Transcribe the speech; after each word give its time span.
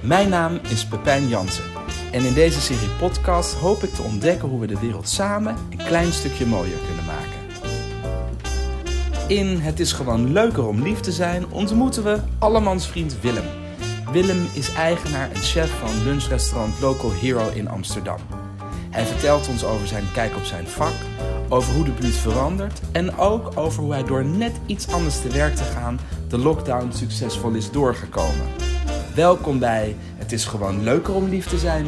Mijn 0.00 0.28
naam 0.28 0.58
is 0.68 0.86
Pepijn 0.86 1.28
Jansen 1.28 1.64
en 2.12 2.24
in 2.24 2.32
deze 2.32 2.60
serie 2.60 2.88
podcast 2.98 3.54
hoop 3.54 3.82
ik 3.82 3.94
te 3.94 4.02
ontdekken 4.02 4.48
hoe 4.48 4.60
we 4.60 4.66
de 4.66 4.80
wereld 4.80 5.08
samen 5.08 5.56
een 5.70 5.76
klein 5.76 6.12
stukje 6.12 6.46
mooier 6.46 6.78
kunnen 6.86 7.04
maken. 7.04 7.38
In 9.28 9.60
Het 9.60 9.80
is 9.80 9.92
gewoon 9.92 10.32
leuker 10.32 10.66
om 10.66 10.82
lief 10.82 11.00
te 11.00 11.12
zijn 11.12 11.50
ontmoeten 11.50 12.04
we 12.04 12.18
allemans 12.38 12.86
vriend 12.86 13.20
Willem. 13.20 13.44
Willem 14.12 14.46
is 14.52 14.72
eigenaar 14.72 15.30
en 15.30 15.40
chef 15.40 15.70
van 15.78 16.04
lunchrestaurant 16.04 16.80
Local 16.80 17.12
Hero 17.12 17.48
in 17.54 17.68
Amsterdam. 17.68 18.18
Hij 18.90 19.04
vertelt 19.04 19.48
ons 19.48 19.64
over 19.64 19.86
zijn 19.86 20.04
kijk 20.12 20.36
op 20.36 20.44
zijn 20.44 20.66
vak, 20.66 20.94
over 21.48 21.74
hoe 21.74 21.84
de 21.84 21.92
buurt 22.00 22.16
verandert 22.16 22.80
en 22.92 23.16
ook 23.16 23.56
over 23.56 23.82
hoe 23.82 23.92
hij 23.92 24.04
door 24.04 24.24
net 24.24 24.52
iets 24.66 24.88
anders 24.92 25.20
te 25.20 25.28
werk 25.28 25.54
te 25.54 25.64
gaan 25.64 26.00
de 26.28 26.38
lockdown 26.38 26.92
succesvol 26.92 27.50
is 27.50 27.70
doorgekomen. 27.70 28.67
Welkom 29.18 29.58
bij 29.58 29.96
Het 29.98 30.32
is 30.32 30.44
gewoon 30.44 30.82
leuker 30.82 31.14
om 31.14 31.28
lief 31.28 31.48
te 31.48 31.58
zijn. 31.58 31.86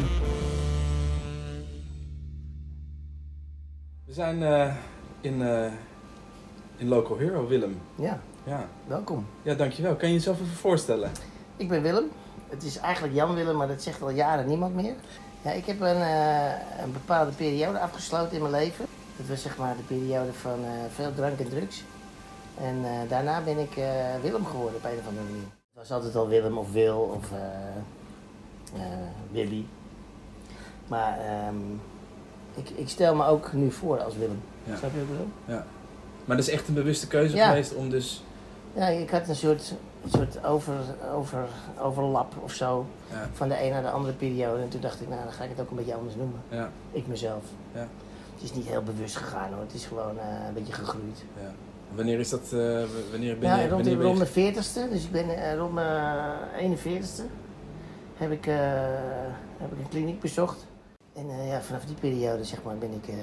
We 4.05 4.13
zijn 4.13 4.43
eh, 4.43 4.75
in, 5.21 5.41
eh, 5.41 5.71
in 6.77 6.87
Local 6.87 7.17
Hero, 7.17 7.47
Willem. 7.47 7.81
Ja, 7.95 8.19
Ja. 8.43 8.67
welkom. 8.87 9.25
ja, 9.41 9.53
dankjewel. 9.53 9.95
Kan 9.95 10.07
je 10.07 10.13
jezelf 10.13 10.41
even 10.41 10.53
voorstellen? 10.53 11.11
Ik 11.57 11.69
ben 11.69 11.81
Willem. 11.81 12.09
Het 12.49 12.63
is 12.63 12.77
eigenlijk 12.77 13.15
Jan 13.15 13.35
Willem, 13.35 13.57
maar 13.57 13.67
dat 13.67 13.81
zegt 13.81 14.01
al 14.01 14.09
jaren 14.09 14.47
niemand 14.47 14.75
meer. 14.75 14.95
Ja, 15.41 15.51
ik 15.51 15.65
heb 15.65 15.81
een, 15.81 16.01
eh, 16.01 16.83
een 16.83 16.91
bepaalde 16.91 17.31
periode 17.31 17.79
afgesloten 17.79 18.35
in 18.35 18.41
mijn 18.41 18.53
leven. 18.53 18.85
Dat 19.17 19.27
was 19.27 19.41
zeg 19.41 19.57
maar 19.57 19.75
de 19.77 19.95
periode 19.95 20.33
van 20.33 20.63
eh, 20.63 20.71
veel 20.95 21.13
drank 21.13 21.39
en 21.39 21.49
drugs. 21.49 21.83
En 22.61 22.75
eh, 22.83 23.09
daarna 23.09 23.41
ben 23.41 23.57
ik 23.57 23.75
eh, 23.77 23.85
Willem 24.21 24.45
geworden 24.45 24.75
op 24.75 24.83
een 24.83 24.99
of 24.99 25.07
andere 25.07 25.25
manier. 25.25 25.60
Het 25.81 25.89
was 25.89 25.97
altijd 25.97 26.15
al 26.15 26.27
Willem 26.27 26.57
of 26.57 26.71
Wil 26.71 26.97
of 26.97 27.31
eh, 27.31 27.37
eh, 28.81 29.07
Willy. 29.31 29.65
Maar 30.87 31.19
ehm, 31.19 31.55
ik, 32.55 32.69
ik 32.69 32.89
stel 32.89 33.15
me 33.15 33.25
ook 33.25 33.53
nu 33.53 33.71
voor 33.71 33.99
als 34.03 34.15
Willem. 34.15 34.41
Ja. 34.63 34.75
Snap 34.77 34.91
je 34.91 34.97
wat 34.99 35.05
ik 35.05 35.11
bedoel? 35.11 35.61
Maar 36.25 36.37
dat 36.37 36.47
is 36.47 36.53
echt 36.53 36.67
een 36.67 36.73
bewuste 36.73 37.07
keuze 37.07 37.35
Ja. 37.35 37.47
geweest 37.47 37.75
om 37.75 37.89
dus... 37.89 38.23
Ja, 38.73 38.87
ik 38.87 39.09
had 39.09 39.27
een 39.27 39.35
soort, 39.35 39.73
soort 40.07 40.45
over, 40.45 40.75
over, 41.13 41.47
overlap 41.79 42.33
of 42.43 42.53
zo. 42.53 42.85
Ja, 43.09 43.29
van 43.33 43.49
de 43.49 43.63
een 43.63 43.69
naar 43.69 43.81
de 43.81 43.89
andere 43.91 44.13
periode. 44.13 44.61
En 44.61 44.69
toen 44.69 44.81
dacht 44.81 45.01
ik, 45.01 45.09
nou 45.09 45.23
dan 45.23 45.33
ga 45.33 45.43
ik 45.43 45.49
het 45.49 45.59
ook 45.59 45.69
een 45.69 45.75
beetje 45.75 45.95
anders 45.95 46.15
noemen. 46.15 46.39
ja, 46.49 46.69
Ik 46.91 47.07
mezelf. 47.07 47.43
Ja. 47.73 47.87
Het 48.33 48.43
is 48.43 48.53
niet 48.53 48.67
heel 48.67 48.83
bewust 48.83 49.15
gegaan 49.15 49.53
hoor. 49.53 49.61
Het 49.61 49.73
is 49.73 49.85
gewoon 49.85 50.19
eh, 50.19 50.25
een 50.47 50.53
beetje 50.53 50.73
gegroeid. 50.73 51.23
ja. 51.41 51.51
Wanneer 51.95 52.19
is 52.19 52.29
dat... 52.29 52.41
eh, 52.53 52.83
wanneer 53.11 53.37
ben 53.37 53.49
Ja, 53.49 53.55
je... 53.55 53.61
rond, 53.69 53.71
wanneer 53.71 53.97
de, 53.97 54.03
rond 54.03 54.17
mijn 54.35 54.53
40ste. 54.53 54.91
Dus 54.91 55.03
ik 55.03 55.11
ben 55.11 55.29
eh, 55.29 55.57
rond 55.57 55.73
mijn 55.73 56.77
41ste. 56.77 57.21
Heb 58.17 58.31
ik, 58.31 58.47
eh, 58.47 58.55
heb 59.57 59.71
ik 59.71 59.79
een 59.79 59.89
kliniek 59.89 60.19
bezocht. 60.19 60.67
En 61.13 61.29
eh, 61.29 61.47
ja, 61.47 61.61
vanaf 61.61 61.85
die 61.85 61.95
periode 61.99 62.43
zeg 62.43 62.63
maar, 62.63 62.77
ben 62.77 62.91
ik, 62.91 63.07
eh, 63.07 63.15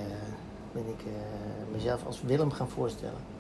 ben 0.73 0.83
ik 0.87 1.01
eh, 1.07 1.73
mezelf 1.75 2.07
als 2.07 2.23
Willem 2.23 2.51
gaan 2.51 2.69
voorstellen. 2.69 3.37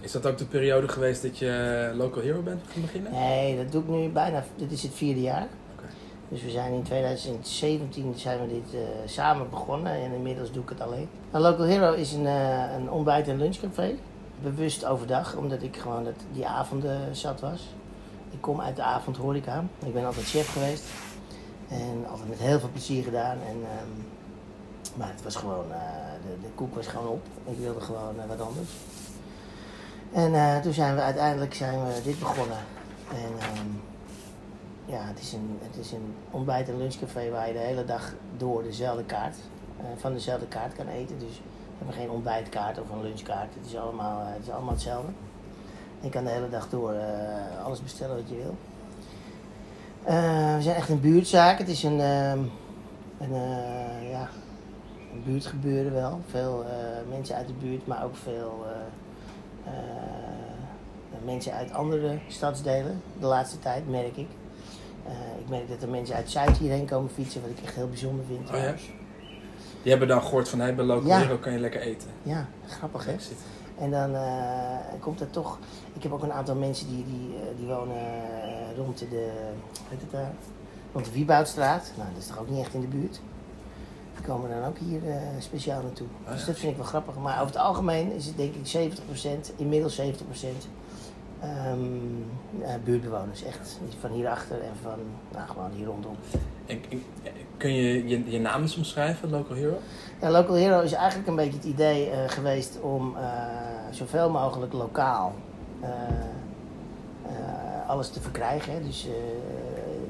Is 0.00 0.12
dat 0.12 0.26
ook 0.26 0.38
de 0.38 0.44
periode 0.46 0.88
geweest 0.88 1.22
dat 1.22 1.38
je 1.38 1.92
Local 1.96 2.22
Hero 2.22 2.40
bent 2.42 2.60
gaan 2.72 2.82
beginnen? 2.82 3.12
Nee, 3.12 3.56
dat 3.56 3.72
doe 3.72 3.82
ik 3.82 3.88
nu 3.88 4.08
bijna. 4.08 4.44
Dit 4.56 4.72
is 4.72 4.82
het 4.82 4.92
vierde 4.94 5.20
jaar. 5.20 5.46
Dus 6.28 6.42
we 6.42 6.50
zijn 6.50 6.72
in 6.72 6.82
2017 6.82 8.12
zijn 8.16 8.40
we 8.40 8.46
dit 8.48 8.74
eh, 8.74 8.80
samen 9.06 9.50
begonnen 9.50 9.92
en 9.92 10.12
inmiddels 10.12 10.52
doe 10.52 10.62
ik 10.62 10.68
het 10.68 10.80
alleen. 10.80 11.08
Nou, 11.32 11.44
Local 11.44 11.64
Hero 11.64 11.92
is 11.92 12.12
een, 12.12 12.26
eh, 12.26 12.72
een 12.78 12.90
ontbijt- 12.90 13.28
en 13.28 13.36
lunchcafé. 13.38 13.94
Bewust 14.42 14.84
overdag, 14.84 15.36
omdat 15.36 15.62
ik 15.62 15.76
gewoon 15.76 16.04
dat, 16.04 16.14
die 16.32 16.46
avonden 16.46 17.16
zat 17.16 17.40
was. 17.40 17.74
Ik 18.30 18.40
kom 18.40 18.60
uit 18.60 18.76
de 18.76 18.82
avondhoreca. 18.82 19.64
Ik 19.84 19.92
ben 19.92 20.04
altijd 20.06 20.26
chef 20.26 20.52
geweest. 20.52 20.84
En 21.68 22.06
altijd 22.10 22.28
met 22.28 22.38
heel 22.38 22.60
veel 22.60 22.68
plezier 22.72 23.02
gedaan. 23.04 23.38
En, 23.46 23.56
ehm, 23.62 23.90
maar 24.94 25.08
het 25.08 25.22
was 25.22 25.36
gewoon, 25.36 25.72
eh, 25.72 25.78
de, 26.26 26.40
de 26.40 26.48
koek 26.54 26.74
was 26.74 26.86
gewoon 26.86 27.08
op. 27.08 27.26
Ik 27.44 27.58
wilde 27.58 27.80
gewoon 27.80 28.20
eh, 28.20 28.28
wat 28.28 28.40
anders. 28.40 28.68
En 30.12 30.34
eh, 30.34 30.60
toen 30.60 30.72
zijn 30.72 30.94
we 30.94 31.00
uiteindelijk 31.00 31.54
zijn 31.54 31.86
we 31.86 32.00
dit 32.04 32.18
begonnen. 32.18 32.58
En 33.10 33.32
ehm, 33.38 33.66
ja, 34.84 35.00
het 35.00 35.20
is, 35.20 35.32
een, 35.32 35.58
het 35.62 35.76
is 35.76 35.92
een 35.92 36.14
ontbijt- 36.30 36.68
en 36.68 36.78
lunchcafé 36.78 37.30
waar 37.30 37.46
je 37.46 37.52
de 37.52 37.58
hele 37.58 37.84
dag 37.84 38.12
door 38.36 38.62
dezelfde 38.62 39.04
kaart, 39.04 39.36
van 39.96 40.12
dezelfde 40.12 40.46
kaart 40.46 40.74
kan 40.74 40.88
eten. 40.88 41.18
Dus 41.18 41.40
we 41.78 41.84
hebben 41.84 42.02
geen 42.02 42.10
ontbijtkaart 42.10 42.80
of 42.80 42.90
een 42.90 43.02
lunchkaart. 43.02 43.54
Het 43.54 43.66
is 43.66 43.76
allemaal, 43.76 44.20
eh, 44.20 44.26
het 44.32 44.42
is 44.42 44.50
allemaal 44.50 44.72
hetzelfde. 44.72 45.12
Je 46.00 46.08
kan 46.08 46.24
de 46.24 46.30
hele 46.30 46.48
dag 46.48 46.68
door 46.68 46.92
eh, 46.92 47.64
alles 47.64 47.82
bestellen 47.82 48.16
wat 48.16 48.28
je 48.28 48.36
wil. 48.36 48.56
Eh, 50.04 50.54
we 50.54 50.62
zijn 50.62 50.76
echt 50.76 50.88
een 50.88 51.00
buurtzaak. 51.00 51.58
Het 51.58 51.68
is 51.68 51.82
een, 51.82 52.00
ehm, 52.00 52.38
een, 53.18 53.32
ja, 54.10 54.28
een 55.12 55.22
buurtgebeuren 55.24 55.92
wel. 55.92 56.20
Veel 56.30 56.64
mensen 57.08 57.36
uit 57.36 57.46
de 57.46 57.52
buurt, 57.52 57.86
maar 57.86 58.04
ook 58.04 58.16
veel 58.16 58.66
mensen 61.24 61.52
uit 61.52 61.72
andere 61.72 62.18
stadsdelen. 62.28 63.02
De 63.20 63.26
laatste 63.26 63.58
tijd 63.58 63.88
merk 63.88 64.16
ik. 64.16 64.28
Ik 65.38 65.48
merk 65.48 65.68
dat 65.68 65.82
er 65.82 65.88
mensen 65.88 66.16
uit 66.16 66.30
Zuid 66.30 66.56
hierheen 66.56 66.86
komen 66.86 67.10
fietsen, 67.10 67.40
wat 67.40 67.50
ik 67.50 67.60
echt 67.64 67.74
heel 67.74 67.88
bijzonder 67.88 68.24
vind. 68.24 68.50
Oh 68.50 68.56
ja? 68.56 68.74
Die 69.82 69.90
hebben 69.90 70.08
dan 70.08 70.22
gehoord 70.22 70.48
van, 70.48 70.60
hey, 70.60 70.74
bij 70.74 70.84
Local 70.84 71.08
Ja. 71.08 71.18
Hero 71.18 71.36
kan 71.36 71.52
je 71.52 71.58
lekker 71.58 71.80
eten. 71.80 72.08
ja 72.22 72.48
grappig 72.66 73.04
hè. 73.04 73.16
En 73.78 73.90
dan 73.90 74.14
eh, 74.14 75.00
komt 75.00 75.20
er 75.20 75.30
toch. 75.30 75.58
Ik 75.94 76.02
heb 76.02 76.12
ook 76.12 76.22
een 76.22 76.32
aantal 76.32 76.54
mensen 76.54 76.88
die, 76.88 77.04
die, 77.04 77.34
eh, 77.36 77.56
die 77.58 77.66
wonen 77.66 77.96
eh, 77.96 78.76
rond 78.76 78.98
de. 78.98 79.30
Heet 79.88 80.00
het 80.00 80.10
daar? 80.10 80.32
Rond 80.92 81.04
de 81.04 81.12
Wieboudstraat. 81.12 81.92
Nou, 81.96 82.08
dat 82.08 82.22
is 82.22 82.26
toch 82.26 82.38
ook 82.38 82.48
niet 82.48 82.60
echt 82.60 82.74
in 82.74 82.80
de 82.80 82.86
buurt. 82.86 83.20
Die 84.14 84.26
komen 84.26 84.50
dan 84.50 84.64
ook 84.64 84.78
hier 84.78 85.00
speciaal 85.38 85.82
naartoe. 85.82 86.06
Ah, 86.24 86.32
dus 86.32 86.40
ja. 86.40 86.46
dat 86.46 86.56
vind 86.58 86.70
ik 86.70 86.78
wel 86.78 86.86
grappig. 86.86 87.14
Maar 87.16 87.34
over 87.34 87.46
het 87.46 87.56
algemeen 87.56 88.12
is 88.12 88.26
het 88.26 88.36
denk 88.36 88.54
ik 88.54 88.92
70%, 89.50 89.56
inmiddels 89.56 90.00
70% 90.00 90.02
ehm, 91.40 91.78
eh, 92.62 92.74
buurtbewoners. 92.84 93.42
Echt 93.42 93.78
van 94.00 94.10
hierachter 94.10 94.62
en 94.62 94.72
van 94.82 94.98
nou, 95.32 95.48
gewoon 95.48 95.70
hier 95.70 95.86
rondom. 95.86 96.16
En, 96.68 96.80
en- 96.90 97.02
kun 97.56 97.72
je, 97.74 98.08
je 98.08 98.30
je 98.30 98.40
naam 98.40 98.62
eens 98.62 98.76
omschrijven, 98.76 99.30
Local 99.30 99.56
Hero? 99.56 99.78
Ja, 100.20 100.30
Local 100.30 100.54
Hero 100.54 100.80
is 100.80 100.92
eigenlijk 100.92 101.28
een 101.28 101.36
beetje 101.36 101.56
het 101.58 101.64
idee 101.64 102.10
eh, 102.10 102.18
geweest 102.30 102.78
om 102.80 103.16
eh, 103.16 103.22
zoveel 103.90 104.30
mogelijk 104.30 104.72
lokaal 104.72 105.34
eh, 105.80 105.90
alles 107.88 108.08
te 108.10 108.20
verkrijgen. 108.20 108.72
hè. 108.72 108.80
Dus 108.82 109.06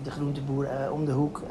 de 0.02 0.10
groenteboer 0.10 0.68
om 0.92 1.04
de 1.04 1.12
hoek, 1.12 1.42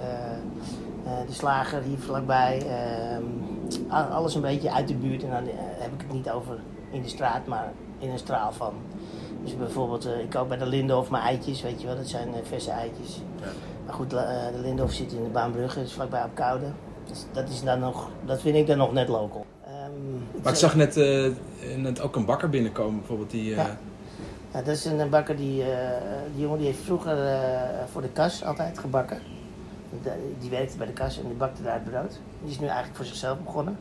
de 1.28 1.34
slager 1.34 1.82
hier 1.82 1.98
vlakbij. 2.00 2.62
eh, 2.68 3.94
a- 3.94 4.08
alles 4.08 4.36
een 4.36 4.42
beetje 4.42 4.72
uit 4.74 4.88
de 4.88 4.94
buurt. 4.96 5.24
En 5.24 5.30
dan 5.30 5.44
heb 5.78 5.94
ik 5.94 6.02
het 6.02 6.14
niet 6.14 6.30
over 6.30 6.60
in 6.92 7.02
de 7.02 7.08
straat, 7.10 7.46
maar 7.48 7.72
in 8.00 8.10
een 8.10 8.18
straal 8.18 8.52
van. 8.52 8.74
Dus 9.44 9.58
bijvoorbeeld, 9.58 10.06
ik 10.06 10.30
koop 10.30 10.48
bij 10.48 10.58
de 10.58 10.66
Lindhof 10.66 11.10
mijn 11.10 11.24
eitjes, 11.24 11.62
weet 11.62 11.82
je 11.82 11.88
wel, 11.88 11.96
dat 11.96 12.08
zijn 12.08 12.30
verse 12.44 12.72
eitjes. 12.72 13.22
Ja. 13.42 13.46
Maar 13.88 13.96
goed, 13.96 14.14
eh, 14.14 14.20
de 14.56 14.60
Lindhof 14.62 14.92
zit 14.92 15.12
in 15.12 15.24
de 15.24 15.30
Baanbrugge, 15.30 15.80
dus 15.80 15.94
vlakbij 15.94 16.24
op 16.24 16.30
Koude. 16.34 16.66
Dus 17.08 17.26
dat, 17.32 17.50
is 17.50 17.64
dan 17.64 17.80
nog, 17.80 18.10
dat 18.26 18.42
vind 18.42 18.56
ik 18.56 18.68
dan 18.68 18.78
nog 18.78 18.94
net 18.94 19.08
local. 19.08 19.46
Ehm, 19.66 20.42
Maar 20.44 20.52
ik 20.52 20.60
zag 20.60 20.76
net, 20.76 20.98
eh, 20.98 21.32
net 21.78 22.02
ook 22.02 22.16
een 22.16 22.26
bakker 22.26 22.50
binnenkomen, 22.50 22.98
bijvoorbeeld. 23.00 23.32
Die, 23.32 23.52
eh, 23.52 23.58
Ja. 23.58 23.78
Ja, 24.54 24.62
dat 24.62 24.76
is 24.76 24.86
een 24.86 25.10
bakker 25.10 25.36
die, 25.36 25.64
die 26.34 26.42
jongen 26.42 26.58
die 26.58 26.68
heeft 26.68 26.84
vroeger 26.84 27.18
voor 27.92 28.02
de 28.02 28.10
kas 28.10 28.44
altijd 28.44 28.80
gebakken. 28.80 29.20
Die 30.40 30.50
werkte 30.50 30.78
bij 30.78 30.88
de 30.88 30.94
kas 30.94 31.20
en 31.20 31.28
die 31.28 31.38
bakte 31.38 31.64
daar 31.64 31.74
het 31.74 31.84
brood. 31.84 32.20
Die 32.42 32.52
is 32.52 32.60
nu 32.60 32.66
eigenlijk 32.66 32.96
voor 32.96 33.06
zichzelf 33.06 33.38
begonnen. 33.40 33.78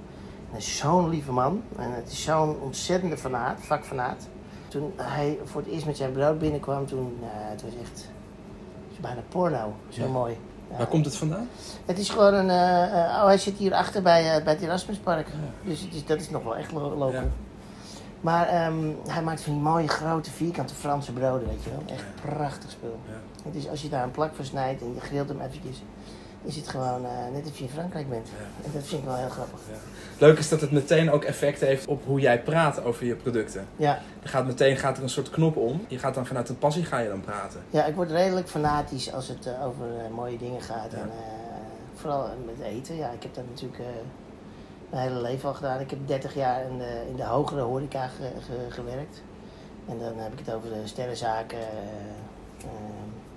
En 0.50 0.56
is 0.56 0.76
zo'n 0.76 1.08
lieve 1.08 1.32
man 1.32 1.62
en 1.78 1.92
het 1.92 2.10
is 2.10 2.22
zo'n 2.22 2.60
ontzettende 2.60 3.16
fanaat, 3.16 3.60
vakfanaat. 3.60 4.28
Toen 4.68 4.92
hij 4.96 5.38
voor 5.44 5.60
het 5.60 5.70
eerst 5.70 5.86
met 5.86 5.96
zijn 5.96 6.12
brood 6.12 6.38
binnenkwam, 6.38 6.86
toen, 6.86 7.18
het 7.22 7.62
was 7.62 7.72
echt 7.82 8.08
is 8.96 9.02
bijna 9.02 9.20
porno. 9.28 9.74
Zo 9.88 10.02
Ja. 10.02 10.08
mooi. 10.08 10.36
Ja. 10.70 10.76
Waar 10.76 10.86
komt 10.86 11.04
het 11.04 11.16
vandaan? 11.16 11.48
Het 11.84 11.98
is 11.98 12.08
gewoon 12.10 12.34
een. 12.34 12.50
eh, 12.50 12.82
eh, 13.04 13.10
oh, 13.20 13.24
hij 13.24 13.38
zit 13.38 13.56
hier 13.56 13.74
achter 13.74 14.02
bij, 14.02 14.36
eh, 14.36 14.44
bij 14.44 14.52
het 14.52 14.62
Erasmuspark. 14.62 15.26
Dus 15.62 15.80
het 15.80 15.94
is, 15.94 16.06
dat 16.06 16.20
is 16.20 16.30
nog 16.30 16.42
wel 16.42 16.56
echt 16.56 16.72
lo- 16.72 16.94
local. 16.96 17.12
Ja. 17.12 17.24
Maar 18.20 18.48
ehm, 18.48 18.90
hij 19.06 19.22
maakt 19.22 19.40
van 19.40 19.52
die 19.52 19.62
mooie 19.62 19.88
grote 19.88 20.30
vierkante 20.30 20.74
Franse 20.74 21.12
broden, 21.12 21.48
weet 21.48 21.62
je 21.64 21.70
wel. 21.70 21.82
Echt 21.96 22.04
prachtig 22.22 22.70
spul. 22.70 22.98
Het 23.44 23.54
is, 23.54 23.68
als 23.68 23.82
je 23.82 23.88
daar 23.88 24.02
een 24.02 24.10
plak 24.10 24.34
van 24.34 24.44
snijdt 24.44 24.80
en 24.80 24.94
je 24.94 25.00
grilt 25.00 25.28
hem 25.28 25.40
eventjes, 25.40 25.82
is 26.46 26.56
het 26.56 26.68
gewoon 26.68 27.04
eh, 27.04 27.10
net 27.32 27.46
of 27.46 27.56
je 27.58 27.64
in 27.64 27.70
Frankrijk 27.70 28.08
bent. 28.08 28.28
En 28.64 28.70
dat 28.72 28.82
vind 28.84 29.00
ik 29.02 29.06
wel 29.08 29.16
heel 29.16 29.28
grappig. 29.28 29.60
Leuk 30.18 30.38
is 30.38 30.48
dat 30.48 30.60
het 30.60 30.70
meteen 30.72 31.10
ook 31.10 31.24
effect 31.24 31.60
heeft 31.60 31.86
op 31.86 32.04
hoe 32.04 32.20
jij 32.20 32.42
praat 32.42 32.82
over 32.84 33.06
je 33.06 33.14
producten. 33.14 33.66
Ja, 33.76 33.98
Er 34.22 34.28
gaat 34.28 34.46
meteen 34.46 34.76
gaat 34.76 34.96
er 34.96 35.02
een 35.02 35.08
soort 35.08 35.30
knop 35.30 35.56
om. 35.56 35.84
Je 35.88 35.98
gaat 35.98 36.14
dan 36.14 36.26
vanuit 36.26 36.48
een 36.48 36.58
passie 36.58 36.84
ga 36.84 36.98
je 36.98 37.08
dan 37.08 37.20
praten. 37.20 37.60
ja 37.70 37.84
ik 37.84 37.94
word 37.94 38.10
redelijk 38.10 38.48
fanatisch 38.48 39.12
als 39.12 39.28
het 39.28 39.46
eh, 39.46 39.66
over 39.66 39.86
eh, 39.98 40.14
mooie 40.14 40.38
dingen 40.38 40.60
gaat. 40.60 40.92
En, 40.92 41.10
vooral 41.94 42.28
met 42.46 42.66
eten. 42.66 42.96
Ja, 42.96 43.10
ik 43.10 43.22
heb 43.22 43.34
dat 43.34 43.44
natuurlijk 43.48 43.82
mijn 44.90 45.08
hele 45.08 45.20
leven 45.20 45.48
al 45.48 45.54
gedaan. 45.54 45.80
Ik 45.80 45.90
heb 45.90 45.98
30 46.06 46.34
jaar 46.34 46.64
in 46.70 46.78
de, 46.78 47.02
in 47.10 47.16
de 47.16 47.24
hogere 47.24 47.60
horeca 47.60 48.06
ge- 48.06 48.40
ge- 48.46 48.70
gewerkt. 48.70 49.22
En 49.88 49.98
dan 49.98 50.12
heb 50.18 50.32
ik 50.32 50.38
het 50.46 50.54
over 50.54 50.68
de 50.68 50.80
sterrenzaken, 50.84 51.58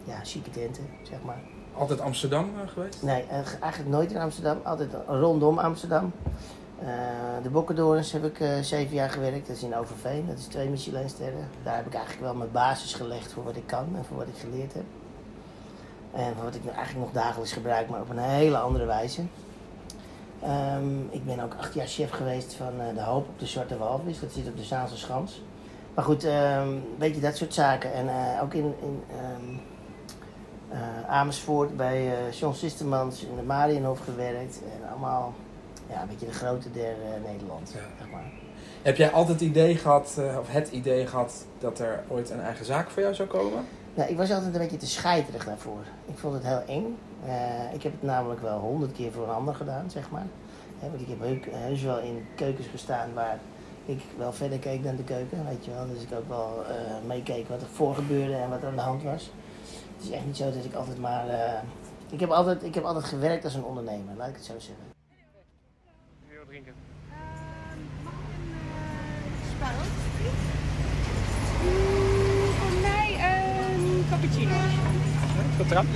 ja, 0.04 0.20
chique 0.24 0.50
tenten, 0.52 0.88
zeg 1.10 1.20
maar. 1.26 1.40
Altijd 1.80 2.02
Amsterdam 2.02 2.52
eh, 2.56 2.70
geweest? 2.70 3.04
Nee, 3.04 3.24
eh, 3.30 3.38
eigenlijk 3.62 3.88
nooit 3.88 4.12
in 4.12 4.18
Amsterdam. 4.18 4.58
Altijd 4.64 4.90
rondom 5.08 5.60
Amsterdam. 5.60 6.12
Eh, 6.80 6.88
de 7.44 7.50
Bokkendorens 7.50 8.12
heb 8.12 8.24
ik 8.26 8.38
zeven 8.62 8.96
jaar 8.96 9.10
gewerkt. 9.10 9.48
Dat 9.48 9.56
is 9.56 9.64
in 9.64 9.76
Overveen. 9.76 10.26
Dat 10.28 10.38
is 10.38 10.46
twee 10.46 10.70
Michelinsterren. 10.70 11.48
Daar 11.64 11.76
heb 11.76 11.86
ik 11.86 11.94
eigenlijk 11.94 12.24
wel 12.24 12.36
mijn 12.36 12.52
basis 12.52 12.94
gelegd 12.94 13.34
voor 13.34 13.44
wat 13.44 13.56
ik 13.56 13.68
kan 13.68 13.88
en 13.96 14.06
voor 14.06 14.18
wat 14.18 14.28
ik 14.28 14.38
geleerd 14.38 14.74
heb. 14.74 14.84
En 16.14 16.36
voor 16.36 16.44
wat 16.44 16.56
ik 16.56 16.66
eigenlijk 16.66 17.14
nog 17.14 17.24
dagelijks 17.24 17.52
gebruik, 17.54 17.90
maar 17.90 18.02
op 18.02 18.10
een 18.10 18.18
hele 18.18 18.58
andere 18.58 18.86
wijze. 18.86 19.22
Ehm, 20.42 21.00
ik 21.10 21.26
ben 21.26 21.40
ook 21.40 21.54
acht 21.60 21.74
jaar 21.74 21.88
chef 21.88 22.12
geweest 22.12 22.54
van 22.54 22.72
De 22.94 23.02
Hoop 23.02 23.28
op 23.28 23.40
de 23.40 23.46
Zwarte 23.46 23.78
Walvis. 23.78 24.20
Dat 24.20 24.32
zit 24.32 24.48
op 24.48 24.58
de 24.58 24.64
Zaanse 24.64 24.98
Schans. 24.98 25.42
Maar 25.94 26.04
goed, 26.04 26.24
ehm 26.24 26.70
weet 26.98 27.16
je, 27.16 27.22
dat 27.22 27.38
soort 27.38 27.54
zaken. 27.54 27.94
En 27.94 28.10
ook 28.42 28.54
in, 28.54 28.74
in 28.82 29.04
ehm, 29.10 29.24
eh, 29.24 29.79
Amersfoort 31.08 31.78
bij 31.78 32.08
eh 32.08 32.32
John 32.32 32.54
Sistermans 32.56 33.24
in 33.26 33.36
de 33.36 33.42
Marienhof 33.44 34.00
gewerkt. 34.00 34.60
En 34.82 34.90
allemaal, 34.90 35.34
ja, 35.90 36.02
een 36.02 36.08
beetje 36.08 36.26
de 36.26 36.34
grote 36.34 36.72
der 36.72 36.92
eh, 36.92 37.32
Nederland, 37.32 37.72
Ja. 37.74 37.80
zeg 38.00 38.10
maar. 38.12 38.32
Heb 38.82 38.98
jij 38.98 39.12
altijd 39.12 39.40
het 39.40 39.50
idee 39.50 39.76
gehad, 39.78 40.16
eh, 40.20 40.38
of 40.40 40.48
het 40.52 40.70
idee 40.72 41.08
gehad, 41.08 41.46
dat 41.60 41.80
er 41.80 42.04
ooit 42.08 42.30
een 42.30 42.42
eigen 42.42 42.66
zaak 42.66 42.90
voor 42.90 43.02
jou 43.02 43.14
zou 43.16 43.28
komen? 43.28 43.66
Nou, 43.94 44.10
ik 44.10 44.18
was 44.18 44.32
altijd 44.32 44.54
een 44.54 44.62
beetje 44.62 44.78
te 44.78 44.88
scheiterig 44.88 45.46
daarvoor. 45.46 45.82
Ik 46.06 46.18
vond 46.18 46.34
het 46.34 46.44
heel 46.44 46.62
eng. 46.68 46.98
Eh, 47.26 47.74
ik 47.74 47.84
heb 47.84 47.92
het 47.92 48.04
namelijk 48.04 48.42
wel 48.42 48.60
honderd 48.60 48.92
keer 48.92 49.12
voor 49.12 49.24
een 49.24 49.34
ander 49.34 49.56
gedaan, 49.56 49.90
zeg 49.92 50.10
maar. 50.10 50.26
Want 50.80 51.02
ik 51.02 51.08
heb 51.08 51.20
heus 51.52 51.82
wel 51.84 52.00
in 52.00 52.26
keukens 52.36 52.68
gestaan 52.68 53.14
waar 53.14 53.40
ik 53.86 54.02
wel 54.18 54.34
verder 54.34 54.60
keek 54.60 54.84
dan 54.84 54.96
de 54.96 55.04
keuken, 55.04 55.46
weet 55.50 55.66
je 55.66 55.72
wel. 55.72 55.88
Dus 55.94 56.02
ik 56.04 56.18
ook 56.18 56.28
wel 56.28 56.64
eh, 56.70 56.76
meekeek 57.08 57.48
wat 57.50 57.62
er 57.62 57.68
voor 57.74 57.96
gebeurde 57.96 58.36
en 58.36 58.50
wat 58.50 58.62
er 58.62 58.68
aan 58.68 58.76
de 58.76 58.82
hand 58.82 59.04
was. 59.04 59.32
Het 60.00 60.08
is 60.08 60.14
echt 60.14 60.26
niet 60.26 60.38
zo 60.38 60.52
dat 60.52 60.66
ik 60.66 60.74
altijd 60.74 61.00
maar... 61.00 61.28
eh, 61.30 61.62
ik, 62.10 62.20
heb 62.20 62.30
altijd, 62.30 62.64
ik 62.64 62.76
heb 62.76 62.84
altijd 62.84 63.06
gewerkt 63.06 63.44
als 63.44 63.54
een 63.56 63.64
ondernemer, 63.64 64.16
laat 64.18 64.28
ik 64.30 64.36
het 64.36 64.46
zo 64.46 64.54
zeggen. 64.58 64.76
Sparrow? 69.56 69.86
Mm, 71.64 72.52
voor 72.60 72.82
mij 72.82 73.10
een 73.20 74.06
cappuccino. 74.10 74.56
Tot 75.58 75.72
eraan. 75.72 75.88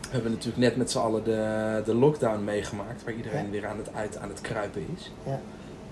We 0.00 0.20
hebben 0.20 0.30
natuurlijk 0.32 0.58
net 0.58 0.76
met 0.76 0.90
z'n 0.90 0.98
allen 0.98 1.24
de, 1.24 1.82
de 1.84 1.94
lockdown 1.94 2.44
meegemaakt, 2.44 3.04
waar 3.04 3.14
iedereen 3.14 3.44
Ja. 3.44 3.50
weer 3.50 3.66
aan 3.66 3.78
het 3.78 3.94
uit 3.94 4.16
aan 4.18 4.28
het 4.28 4.40
kruipen 4.40 4.86
is. 4.96 5.12
Ja. 5.26 5.40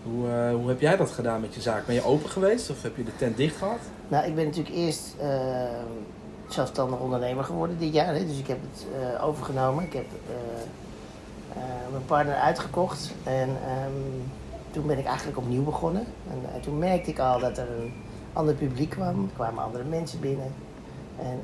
Hoe, 0.03 0.29
eh, 0.29 0.55
hoe 0.55 0.69
heb 0.69 0.81
jij 0.81 0.97
dat 0.97 1.11
gedaan 1.11 1.41
met 1.41 1.55
je 1.55 1.61
zaak? 1.61 1.87
Ben 1.87 1.95
je 1.95 2.05
open 2.05 2.31
geweest 2.31 2.71
of 2.71 2.83
heb 2.83 2.97
je 2.97 3.05
de 3.05 3.17
tent 3.17 3.37
dicht 3.37 3.57
gehad? 3.57 3.79
Nou, 4.09 4.27
ik 4.27 4.35
ben 4.35 4.45
natuurlijk 4.45 4.75
eerst 4.75 5.15
eh, 5.21 5.29
zelfstandig 6.49 6.99
ondernemer 6.99 7.45
geworden 7.45 7.79
dit 7.79 7.93
jaar. 7.93 8.15
Dus 8.15 8.39
ik 8.39 8.47
heb 8.47 8.59
het 8.71 8.87
eh, 9.01 9.25
overgenomen. 9.25 9.85
Ik 9.85 9.93
heb 9.93 10.07
mijn 11.91 12.05
partner 12.07 12.35
uitgekocht. 12.35 13.15
En 13.25 13.49
ehm, 13.49 13.93
toen 14.71 14.87
ben 14.87 14.99
ik 14.99 15.05
eigenlijk 15.05 15.39
opnieuw 15.39 15.63
begonnen. 15.65 16.05
En 16.55 16.61
toen 16.61 16.79
merkte 16.79 17.11
ik 17.11 17.19
al 17.19 17.39
dat 17.39 17.59
er 17.59 17.71
een 17.71 17.93
ander 18.33 18.55
publiek 18.55 18.91
kwam. 18.91 19.25
Er 19.25 19.35
kwamen 19.35 19.63
andere 19.63 19.85
mensen 19.85 20.21
binnen. 20.21 20.53
En 21.19 21.41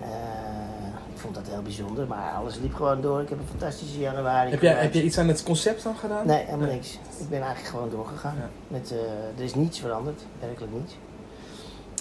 vond 1.18 1.34
dat 1.34 1.46
heel 1.48 1.62
bijzonder. 1.62 2.06
Maar 2.06 2.32
alles 2.32 2.58
liep 2.58 2.74
gewoon 2.74 3.00
door. 3.00 3.20
Ik 3.20 3.28
heb 3.28 3.38
een 3.38 3.46
fantastische 3.58 3.98
januari 3.98 4.50
Heb 4.50 4.60
jij, 4.62 4.74
heb 4.74 4.94
je 4.94 5.02
iets 5.02 5.18
aan 5.18 5.28
het 5.28 5.42
concept 5.42 5.82
dan 5.82 5.96
gedaan? 5.96 6.26
Nee, 6.26 6.44
helemaal 6.44 6.68
niks. 6.68 6.98
Ik 7.18 7.28
ben 7.28 7.38
eigenlijk 7.42 7.68
gewoon 7.68 7.90
doorgegaan. 7.90 8.34
Ja. 8.36 8.48
Met, 8.68 8.92
eh, 8.92 8.98
er 9.38 9.44
is 9.44 9.54
niets 9.54 9.80
veranderd, 9.80 10.22
werkelijk 10.40 10.72
niets. 10.72 10.96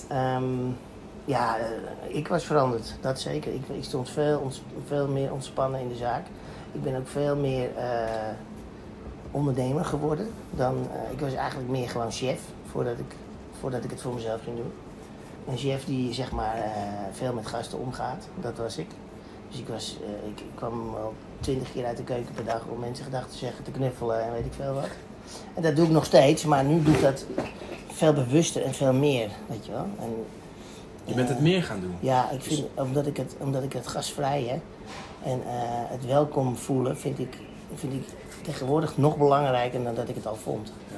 Ehm, 0.08 0.44
ja, 1.26 1.58
eh, 1.58 1.66
ik 2.16 2.28
was 2.28 2.44
veranderd, 2.46 2.96
dat 3.02 3.20
zeker. 3.20 3.54
Ik, 3.54 3.68
ik 3.68 3.84
stond 3.84 4.10
veel, 4.10 4.40
ons- 4.40 4.62
veel 4.86 5.08
meer 5.08 5.34
ontspannen 5.34 5.80
in 5.80 5.88
de 5.90 5.96
zaak. 5.96 6.26
Ik 6.72 6.84
ben 6.84 6.96
ook 6.96 7.08
veel 7.08 7.36
meer 7.36 7.76
eh, 7.76 8.10
ondernemer 9.32 9.86
geworden. 9.86 10.28
Dan, 10.52 10.88
ik 11.12 11.20
was 11.20 11.34
eigenlijk 11.34 11.70
meer 11.70 11.90
gewoon 11.90 12.12
chef 12.12 12.40
voordat 12.72 13.00
ik, 13.00 13.16
voordat 13.60 13.84
ik 13.84 13.90
het 13.90 14.02
voor 14.02 14.14
mezelf 14.14 14.42
ging 14.44 14.56
doen. 14.56 14.72
Een 15.48 15.58
chef 15.58 15.86
die 15.86 16.14
zeg 16.14 16.32
maar 16.32 16.56
veel 17.12 17.34
met 17.34 17.48
gasten 17.48 17.80
omgaat, 17.80 18.28
dat 18.42 18.58
was 18.58 18.78
ik. 18.78 18.88
Dus 19.50 19.60
ik, 19.60 19.68
was, 19.68 19.98
eh, 20.02 20.30
ik, 20.30 20.40
ik 20.40 20.56
kwam 20.56 20.94
wel 20.94 21.14
twintig 21.40 21.72
keer 21.72 21.86
uit 21.86 21.98
de 21.98 22.04
keuken 22.04 22.34
per 22.34 22.46
dag 22.46 22.66
om 22.70 22.80
mensen 22.80 23.06
gedachten 23.06 23.32
te 23.32 23.38
zeggen, 23.38 23.64
te 23.64 23.72
knuffelen 23.72 24.24
en 24.24 24.32
weet 24.32 24.46
ik 24.46 24.54
veel 24.54 24.74
wat. 24.74 24.90
En 25.54 25.62
dat 25.62 25.76
doe 25.76 25.86
ik 25.86 25.92
nog 25.92 26.06
steeds, 26.06 26.46
maar 26.46 26.64
nu 26.64 26.84
doe 26.84 26.94
ik 26.94 27.02
dat 27.02 27.26
veel 27.88 28.14
bewuster 28.14 28.64
en 28.64 28.74
veel 28.74 28.94
meer, 28.94 29.30
weet 29.48 29.66
je 29.66 29.72
wel. 29.72 29.88
En, 30.00 30.26
Je 31.04 31.14
bent 31.14 31.30
het 31.30 31.38
eh, 31.38 31.44
meer 31.44 31.64
gaan 31.64 31.80
doen. 31.80 31.96
Ja, 32.00 32.32
ik 32.32 32.42
vind, 32.42 32.66
omdat, 32.76 33.08
ik 33.08 33.18
het, 33.18 33.36
omdat 33.38 33.64
ik 33.64 33.74
het 33.74 33.88
gasvrij 33.88 34.44
hè, 34.44 34.62
en 35.32 35.42
eh, 35.42 35.54
het 35.90 36.06
welkom 36.06 36.56
voelen, 36.56 36.98
vind 36.98 37.20
ik, 37.20 37.38
vind 37.76 37.94
ik 37.94 38.04
tegenwoordig 38.42 38.98
nog 38.98 39.18
belangrijker 39.18 39.84
dan 39.84 39.96
dat 39.96 40.10
ik 40.10 40.16
het 40.16 40.28
al 40.28 40.36
vond. 40.36 40.72
Ja. 40.88 40.96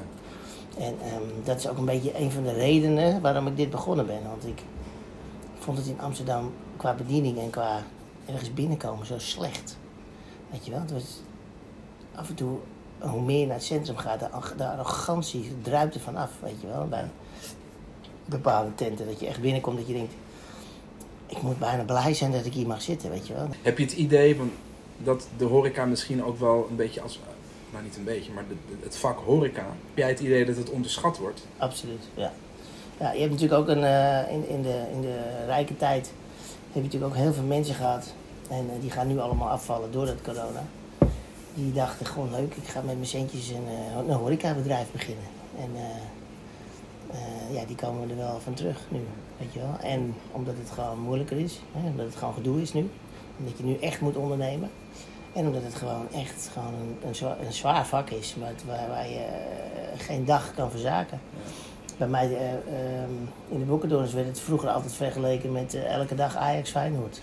En 0.86 0.96
ehm, 1.02 1.24
dat 1.44 1.58
is 1.58 1.68
ook 1.68 1.78
een 1.78 1.86
beetje 1.86 2.20
een 2.20 2.32
van 2.32 2.44
de 2.44 2.54
redenen 2.54 3.22
waarom 3.22 3.48
ik 3.48 3.58
dit 3.58 3.70
begonnen 3.70 4.06
ben. 4.06 4.24
Want 4.30 4.46
ik 4.46 4.62
vond 5.60 5.78
het 5.78 5.88
in 5.88 6.02
Amsterdam 6.02 6.52
qua 6.78 6.94
bediening 6.94 7.38
en 7.38 7.50
qua 7.50 7.82
ergens 8.32 8.54
binnenkomen 8.54 9.06
zo 9.06 9.20
slecht. 9.20 9.78
Weet 10.52 10.66
je 10.66 10.72
wel, 10.72 10.80
het 10.80 10.92
was 10.92 11.04
af 12.16 12.30
en 12.30 12.36
toe, 12.36 12.58
hoe 13.00 13.22
meer 13.22 13.40
je 13.40 13.46
naar 13.46 13.56
het 13.56 13.64
centrum 13.66 13.98
gaat, 13.98 14.20
de, 14.58 14.66
arrogantie 14.68 15.52
druipt 15.62 15.96
er 15.96 16.02
vanaf, 16.02 16.30
weet 16.42 16.62
je 16.62 16.68
wel. 16.68 16.88
Bij 16.88 17.06
bepaalde 18.26 18.76
tenten, 18.76 19.06
dat 19.06 19.20
je 19.20 19.28
echt 19.28 19.42
binnenkomt 19.42 19.78
dat 19.78 19.88
je 19.88 19.94
denkt, 19.94 20.14
ik 21.28 21.42
moet 21.42 21.60
bijna 21.60 21.84
blij 21.84 22.14
zijn 22.14 22.32
dat 22.32 22.46
ik 22.46 22.54
hier 22.54 22.68
mag 22.68 22.82
zitten, 22.82 23.10
weet 23.10 23.28
je 23.28 23.34
wel. 23.34 23.48
Heb 23.62 23.78
je 23.78 23.84
het 23.84 23.94
idee 23.94 24.36
van 24.36 24.52
dat 24.98 25.28
de 25.38 25.46
horeca 25.46 25.86
misschien 25.86 26.24
ook 26.24 26.40
wel 26.40 26.68
een 26.70 26.76
beetje 26.76 27.02
als, 27.02 27.20
nou 27.72 27.84
niet 27.84 27.96
een 27.98 28.04
beetje, 28.04 28.32
maar 28.32 28.44
de- 28.48 28.76
het 28.84 28.98
vak 28.98 29.20
horeca, 29.26 29.62
heb 29.62 29.98
jij 29.98 30.10
het 30.10 30.20
idee 30.20 30.46
dat 30.46 30.56
het 30.56 30.70
onderschat 30.70 31.18
wordt? 31.18 31.42
Absoluut, 31.58 32.04
ja. 32.14 32.32
ja 33.00 33.12
je 33.12 33.20
hebt 33.20 33.32
natuurlijk 33.32 33.62
ook 33.62 33.68
een, 33.68 33.84
eh, 33.84 34.32
in, 34.32 34.50
in, 34.50 34.62
de, 34.62 34.84
in 34.94 35.02
de 35.02 35.46
rijke 35.46 35.78
tijd 35.78 36.12
heb 36.72 36.74
je 36.74 36.82
natuurlijk 36.82 37.12
ook 37.12 37.18
heel 37.18 37.34
veel 37.34 37.44
mensen 37.44 37.76
gehad. 37.76 38.14
En 38.50 38.70
eh, 38.74 38.82
die 38.82 38.92
gaan 38.92 39.08
nu 39.08 39.20
allemaal 39.20 39.50
afvallen 39.50 39.92
door 39.92 40.06
dat 40.06 40.22
corona. 40.22 40.64
Die 41.54 41.74
dachten 41.74 42.06
gewoon 42.06 42.32
leuk, 42.32 42.56
ik 42.56 42.68
ga 42.68 42.82
met 42.82 42.96
mijn 42.96 43.06
centjes 43.06 43.50
een, 43.50 43.68
eh, 43.68 44.08
een 44.08 44.16
horecabedrijf 44.16 44.92
beginnen. 44.92 45.26
En 45.58 45.70
eh, 45.76 47.56
ja, 47.56 47.66
die 47.66 47.76
komen 47.76 48.10
er 48.10 48.16
wel 48.16 48.40
van 48.40 48.54
terug 48.54 48.86
nu, 48.90 49.00
weet 49.38 49.54
je 49.54 49.60
wel. 49.60 49.78
En 49.82 50.16
omdat 50.32 50.54
het 50.58 50.72
gewoon 50.72 51.00
moeilijker 51.00 51.38
is, 51.38 51.60
hè, 51.72 51.90
omdat 51.90 52.06
het 52.06 52.16
gewoon 52.16 52.34
gedoe 52.34 52.62
is 52.62 52.74
nu. 52.74 52.90
Omdat 53.40 53.58
je 53.58 53.64
nu 53.64 53.76
echt 53.76 54.02
moet 54.02 54.16
ondernemen. 54.16 54.70
En 55.34 55.48
omdat 55.48 55.64
het 55.64 55.76
gewoon 55.76 56.12
echt 56.14 56.50
gewoon 56.54 56.74
een, 56.74 56.98
een, 57.08 57.16
zwaar, 57.16 57.40
een 57.40 57.54
zwaar 57.54 57.86
vak 57.88 58.10
is, 58.10 58.36
waar, 58.40 58.54
waar, 58.66 58.90
waar 58.90 59.10
je 59.10 59.26
geen 59.98 60.26
dag 60.26 60.54
kan 60.54 60.72
verzaken. 60.72 61.20
Bij 61.98 62.08
mij 62.08 62.26
eh, 62.26 62.52
ehm, 62.54 63.12
in 63.50 63.60
de 63.60 63.66
Boekendorens 63.66 64.14
werd 64.14 64.28
het 64.28 64.40
vroeger 64.40 64.70
altijd 64.70 64.94
vergeleken 64.94 65.52
met 65.52 65.74
elke 65.74 66.16
dag 66.16 66.36
Ajax 66.36 66.70
Feyenoord. 66.70 67.22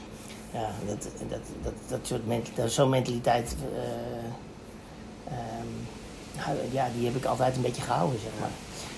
Ja, 0.53 0.71
dat, 0.87 1.09
dat, 1.29 1.41
dat, 1.63 1.73
dat 1.89 2.01
soort 2.03 2.27
ment 2.27 2.49
dat, 2.55 2.73
zo'n 2.73 2.89
mentaliteit, 2.89 3.57
eh, 3.75 3.83
ehm, 5.33 5.67
nou, 6.37 6.57
ja, 6.73 6.89
die 6.97 7.07
heb 7.07 7.17
ik 7.17 7.25
altijd 7.25 7.57
een 7.57 7.63
beetje 7.63 7.83
gehouden, 7.83 8.21
zeg 8.21 8.31
maar. 8.41 8.51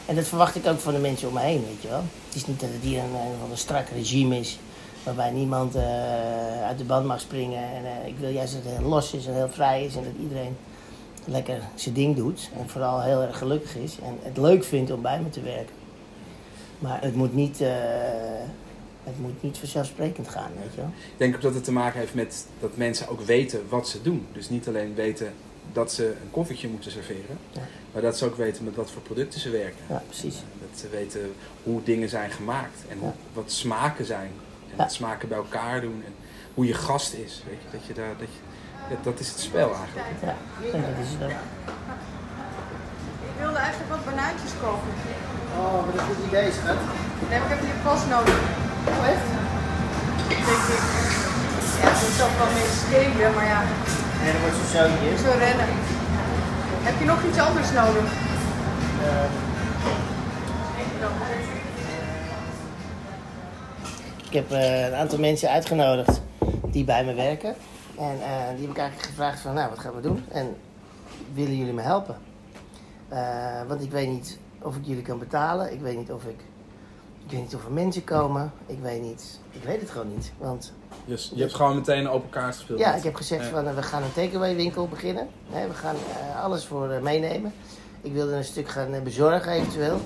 En 0.09 0.14
dat 0.14 0.26
verwacht 0.26 0.57
ik 0.57 0.67
ook 0.67 0.78
van 0.78 0.95
de 0.95 0.99
mensen 0.99 1.28
om 1.28 1.35
me 1.35 1.40
heen, 1.40 1.64
weet 1.64 1.83
je 1.83 1.88
wel. 1.88 2.02
Het 2.26 2.35
is 2.35 2.47
niet 2.47 2.61
dat 2.61 2.69
het 2.73 2.83
hier 2.83 2.99
een, 2.99 3.14
een, 3.50 3.57
strak 3.57 3.88
regime 3.88 4.38
is, 4.38 4.59
waarbij 5.02 5.31
niemand 5.31 5.75
eh, 5.75 5.83
uit 6.67 6.78
de 6.78 6.85
band 6.85 7.07
mag 7.07 7.21
springen. 7.21 7.62
En 7.62 7.85
eh, 7.85 8.07
ik 8.07 8.19
wil 8.19 8.31
juist 8.31 8.52
dat 8.52 8.62
het 8.64 8.78
heel 8.78 8.88
los 8.88 9.12
is 9.12 9.26
en 9.26 9.35
heel 9.35 9.49
vrij 9.49 9.85
is 9.85 9.97
en 9.97 10.02
dat 10.02 10.12
iedereen 10.21 10.57
lekker 11.25 11.62
zijn 11.75 11.95
ding 11.95 12.17
doet. 12.17 12.50
En 12.59 12.69
vooral 12.69 13.02
heel 13.02 13.23
erg 13.23 13.38
gelukkig 13.38 13.76
is 13.76 13.97
en 14.05 14.19
het 14.23 14.37
leuk 14.37 14.64
vindt 14.64 14.90
om 14.90 15.02
bij 15.02 15.21
me 15.21 15.31
te 15.31 15.40
werken. 15.40 15.75
Maar 16.78 17.02
het 17.02 17.14
moet 17.14 17.35
niet, 17.35 17.61
eh, 17.61 17.71
het 19.09 19.21
moet 19.21 19.43
niet 19.43 19.59
vanzelfsprekend 19.59 20.29
gaan, 20.29 20.50
weet 20.62 20.75
je 20.75 20.81
wel. 20.81 20.91
Ik 21.12 21.17
denk 21.19 21.35
ook 21.35 21.41
dat 21.41 21.55
het 21.55 21.65
te 21.65 21.73
maken 21.73 21.99
heeft 22.00 22.15
met 22.15 22.47
dat 22.61 22.77
mensen 22.77 23.09
ook 23.09 23.21
weten 23.21 23.62
wat 23.69 23.88
ze 23.88 24.03
doen. 24.03 24.27
Dus 24.33 24.49
niet 24.49 24.69
alleen 24.69 24.95
weten 24.95 25.33
dat 25.73 25.93
ze 25.93 26.07
een 26.07 26.31
koffietje 26.31 26.69
moeten 26.69 26.91
serveren, 26.91 27.38
Ja. 27.53 27.61
maar 27.93 28.03
dat 28.03 28.19
ze 28.19 28.25
ook 28.25 28.37
weten 28.37 28.65
met 28.65 28.75
wat 28.77 28.91
voor 28.91 29.03
producten 29.03 29.41
ze 29.41 29.50
werken. 29.50 29.85
Ja, 29.88 30.03
precies. 30.07 30.35
Dat 30.71 30.81
ze 30.81 30.88
weten 30.88 31.33
hoe 31.62 31.83
dingen 31.83 32.09
zijn 32.09 32.31
gemaakt 32.31 32.79
en 32.88 32.99
Ja. 33.03 33.15
wat 33.33 33.53
smaken 33.53 34.05
zijn. 34.05 34.31
En 34.67 34.71
Ja. 34.71 34.77
wat 34.77 34.93
smaken 34.93 35.29
bij 35.29 35.38
elkaar 35.38 35.81
doen 35.81 36.03
en 36.07 36.15
hoe 36.55 36.67
je 36.67 36.75
gast 36.75 37.12
is. 37.12 37.43
Weet 37.49 37.59
je, 37.62 37.77
dat, 37.79 37.87
je 37.87 37.93
daar, 37.95 38.15
dat, 38.19 38.29
je, 38.33 38.41
dat, 38.95 39.05
dat 39.05 39.21
is 39.21 39.29
het 39.29 39.41
spel 39.41 39.75
eigenlijk. 39.75 40.07
Ja, 40.23 40.37
dat 40.73 41.05
is 41.07 41.11
het 41.19 41.23
ook. 41.23 41.31
Ik 43.31 43.45
wilde 43.45 43.59
eigenlijk 43.59 43.91
wat 43.91 44.05
banaantjes 44.05 44.50
kopen. 44.62 44.88
Oh, 45.59 45.85
wat 45.87 45.95
een 45.95 46.07
goed 46.15 46.27
idee, 46.27 46.50
schat. 46.53 46.77
Dan 47.21 47.31
heb 47.37 47.43
ik 47.45 47.50
even 47.57 47.67
je 47.67 47.75
pas 47.85 48.07
nodig. 48.07 48.38
Oh, 48.88 49.07
echt? 49.12 49.26
Denk 50.28 50.64
ik. 50.75 50.83
Ja, 51.83 51.90
dat 51.90 52.12
zal 52.18 52.28
wel 52.38 52.52
mee 52.54 52.71
stelen, 52.85 53.35
maar 53.35 53.47
ja, 53.47 53.61
En 54.25 54.33
dan 54.33 54.40
wordt 54.40 54.57
zootje. 54.73 55.30
zo 55.30 55.38
rennen. 55.38 55.66
Heb 56.83 56.99
je 56.99 57.04
nog 57.04 57.23
iets 57.28 57.38
anders 57.38 57.71
nodig? 57.73 58.12
Eh. 59.02 59.47
Ik 64.26 64.35
heb 64.35 64.50
eh, 64.50 64.87
een 64.87 64.95
aantal 64.95 65.18
mensen 65.18 65.50
uitgenodigd 65.50 66.21
die 66.66 66.85
bij 66.85 67.04
me 67.04 67.14
werken. 67.14 67.54
En 67.99 68.12
eh, 68.23 68.49
die 68.57 68.61
heb 68.66 68.71
ik 68.71 68.78
eigenlijk 68.78 69.09
gevraagd 69.09 69.40
van, 69.40 69.54
nou, 69.54 69.68
wat 69.71 69.78
gaan 69.78 69.95
we 69.95 70.00
doen? 70.00 70.25
En 70.33 70.57
willen 71.35 71.57
jullie 71.57 71.73
me 71.73 71.83
helpen? 71.83 72.16
Want 73.68 73.83
ik 73.83 73.90
weet 73.90 74.09
niet 74.09 74.38
of 74.62 74.76
ik 74.76 74.83
jullie 74.85 75.02
kan 75.02 75.18
betalen. 75.18 75.73
Ik 75.73 75.80
weet 75.80 75.97
niet 75.97 76.12
of 76.12 76.25
ik... 76.25 76.40
Ik 77.29 77.35
weet 77.35 77.43
niet 77.43 77.55
of 77.55 77.65
er 77.65 77.73
mensen 77.73 78.05
komen. 78.05 78.53
Ik 78.67 78.79
weet 78.83 79.03
niet... 79.03 79.39
Ik 79.51 79.63
weet 79.63 79.81
het 79.81 79.91
gewoon 79.91 80.15
niet. 80.15 80.33
Want 80.39 80.73
Dus 81.05 81.33
je 81.35 81.41
hebt 81.41 81.55
gewoon 81.55 81.75
meteen 81.75 81.99
een 81.99 82.09
open 82.09 82.31
kaart 82.31 82.55
gespeeld. 82.57 82.79
ja, 82.79 82.95
ik 82.95 83.03
heb 83.03 83.15
gezegd 83.15 83.45
Ja. 83.45 83.51
van 83.51 83.67
eh, 83.67 83.75
we 83.75 83.83
gaan 83.83 84.03
een 84.03 84.13
takeaway 84.13 84.57
winkel 84.57 84.89
beginnen. 84.89 85.29
We 85.51 85.75
gaan 85.75 85.95
eh, 85.95 86.45
alles 86.45 86.65
voor 86.65 86.91
eh, 86.91 87.01
meenemen. 87.03 87.53
Ik 88.01 88.13
wilde 88.13 88.33
een 88.33 88.45
stuk 88.45 88.69
gaan 88.69 89.03
bezorgen 89.05 89.53
eventueel. 89.53 90.01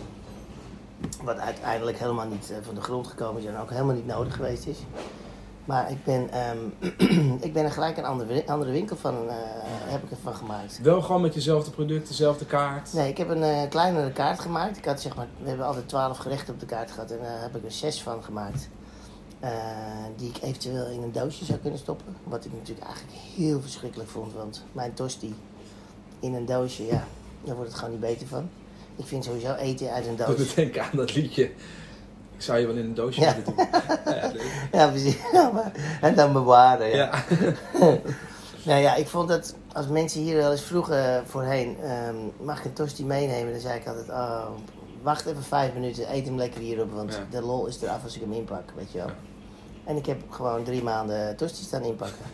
Wat 1.23 1.39
uiteindelijk 1.39 1.99
helemaal 1.99 2.27
niet 2.27 2.53
van 2.63 2.75
de 2.75 2.81
grond 2.81 3.07
gekomen 3.07 3.43
is 3.43 3.49
en 3.49 3.59
ook 3.59 3.71
helemaal 3.71 3.95
niet 3.95 4.07
nodig 4.07 4.35
geweest 4.35 4.67
is. 4.67 4.79
Maar 5.65 5.91
ik 5.91 6.05
ben, 6.05 6.31
ehm, 6.31 6.59
ik 7.47 7.53
ben 7.53 7.65
er 7.65 7.71
gelijk 7.71 7.97
een 7.97 8.05
andere, 8.05 8.47
andere 8.47 8.71
winkel 8.71 8.97
van 8.97 9.15
eh, 9.29 9.35
heb 9.67 10.03
ik 10.03 10.11
ervan 10.11 10.35
gemaakt. 10.35 10.81
Wel 10.83 11.03
gewoon 11.03 11.21
met 11.21 11.35
jezelfde 11.35 11.71
product, 11.71 12.09
dezelfde 12.09 12.45
kaart. 12.47 12.93
Nee, 12.93 13.09
ik 13.09 13.19
heb 13.19 13.29
een 13.29 13.43
eh, 13.43 13.69
kleinere 13.69 14.13
kaart 14.13 14.41
gemaakt. 14.41 14.77
Ik 14.77 14.85
had 14.85 15.01
zeg 15.01 15.17
maar, 15.17 15.27
we 15.43 15.49
hebben 15.49 15.67
altijd 15.67 15.89
twaalf 15.89 16.19
gerechten 16.19 16.55
op 16.55 16.61
de 16.61 16.67
kaart 16.67 16.91
gehad 16.91 17.11
en 17.11 17.19
daar 17.23 17.41
heb 17.41 17.57
ik 17.57 17.65
er 17.65 17.73
zes 17.73 18.03
van 18.03 18.25
gemaakt. 18.25 18.69
Eh, 19.41 19.51
die 20.17 20.29
ik 20.29 20.43
eventueel 20.43 20.87
in 20.87 21.03
een 21.03 21.13
doosje 21.13 21.45
zou 21.45 21.59
kunnen 21.59 21.79
stoppen. 21.79 22.17
Wat 22.25 22.45
ik 22.45 22.53
natuurlijk 22.53 22.87
eigenlijk 22.87 23.17
heel 23.37 23.61
verschrikkelijk 23.61 24.11
vond, 24.11 24.33
want 24.33 24.65
mijn 24.73 24.95
tosti 24.95 25.35
in 26.21 26.35
een 26.35 26.47
doosje, 26.47 26.87
ja, 26.87 27.05
daar 27.45 27.55
wordt 27.55 27.71
het 27.71 27.79
gewoon 27.79 27.95
niet 27.95 28.09
beter 28.09 28.27
van. 28.27 28.49
Ik 28.97 29.07
vind 29.07 29.25
sowieso 29.25 29.55
eten 29.55 29.93
uit 29.93 30.07
een 30.07 30.17
Dat 30.17 30.27
doet 30.27 30.37
doos. 30.37 30.49
me 30.49 30.55
denken 30.55 30.83
aan 30.83 30.91
dat 30.93 31.15
liedje. 31.15 31.51
Ik 32.43 32.49
zou 32.49 32.61
je 32.61 32.67
wel 32.67 32.77
in 32.77 32.85
een 32.85 32.95
doosje 32.95 33.21
Ja. 33.21 33.35
doen. 33.45 33.55
Ja, 34.73 34.89
precies. 34.91 35.17
Ja, 35.33 35.73
en 36.01 36.15
dan 36.15 36.33
bewaren. 36.33 36.89
Ja. 36.97 37.25
ja. 37.81 37.99
Nou 38.65 38.81
ja, 38.81 38.95
ik 38.95 39.09
vond 39.09 39.29
dat 39.29 39.55
als 39.73 39.87
mensen 39.89 40.21
hier 40.21 40.37
wel 40.37 40.51
eens 40.51 40.63
vroegen 40.63 41.27
voorheen, 41.27 41.77
ehm, 41.83 42.15
mag 42.41 42.59
ik 42.59 42.65
een 42.65 42.73
tosti 42.73 43.05
meenemen? 43.05 43.53
Dan 43.53 43.61
zei 43.61 43.79
ik 43.81 43.87
altijd, 43.87 44.09
oh, 44.09 44.47
wacht 45.03 45.27
even 45.27 45.43
vijf 45.43 45.73
minuten, 45.75 46.15
eet 46.15 46.27
hem 46.27 46.37
lekker 46.37 46.61
hierop, 46.61 46.93
want 46.93 47.13
Ja. 47.15 47.39
de 47.39 47.43
lol 47.47 47.67
is 47.67 47.83
eraf 47.83 48.03
als 48.05 48.15
ik 48.15 48.21
hem 48.21 48.33
inpak, 48.33 48.63
weet 48.77 48.93
je 48.93 48.99
wel. 48.99 49.11
En 49.85 49.97
ik 49.97 50.07
heb 50.07 50.21
gewoon 50.31 50.63
drie 50.65 50.83
maanden 50.83 51.37
tosti 51.37 51.65
staan 51.65 51.83
inpakken. 51.83 52.25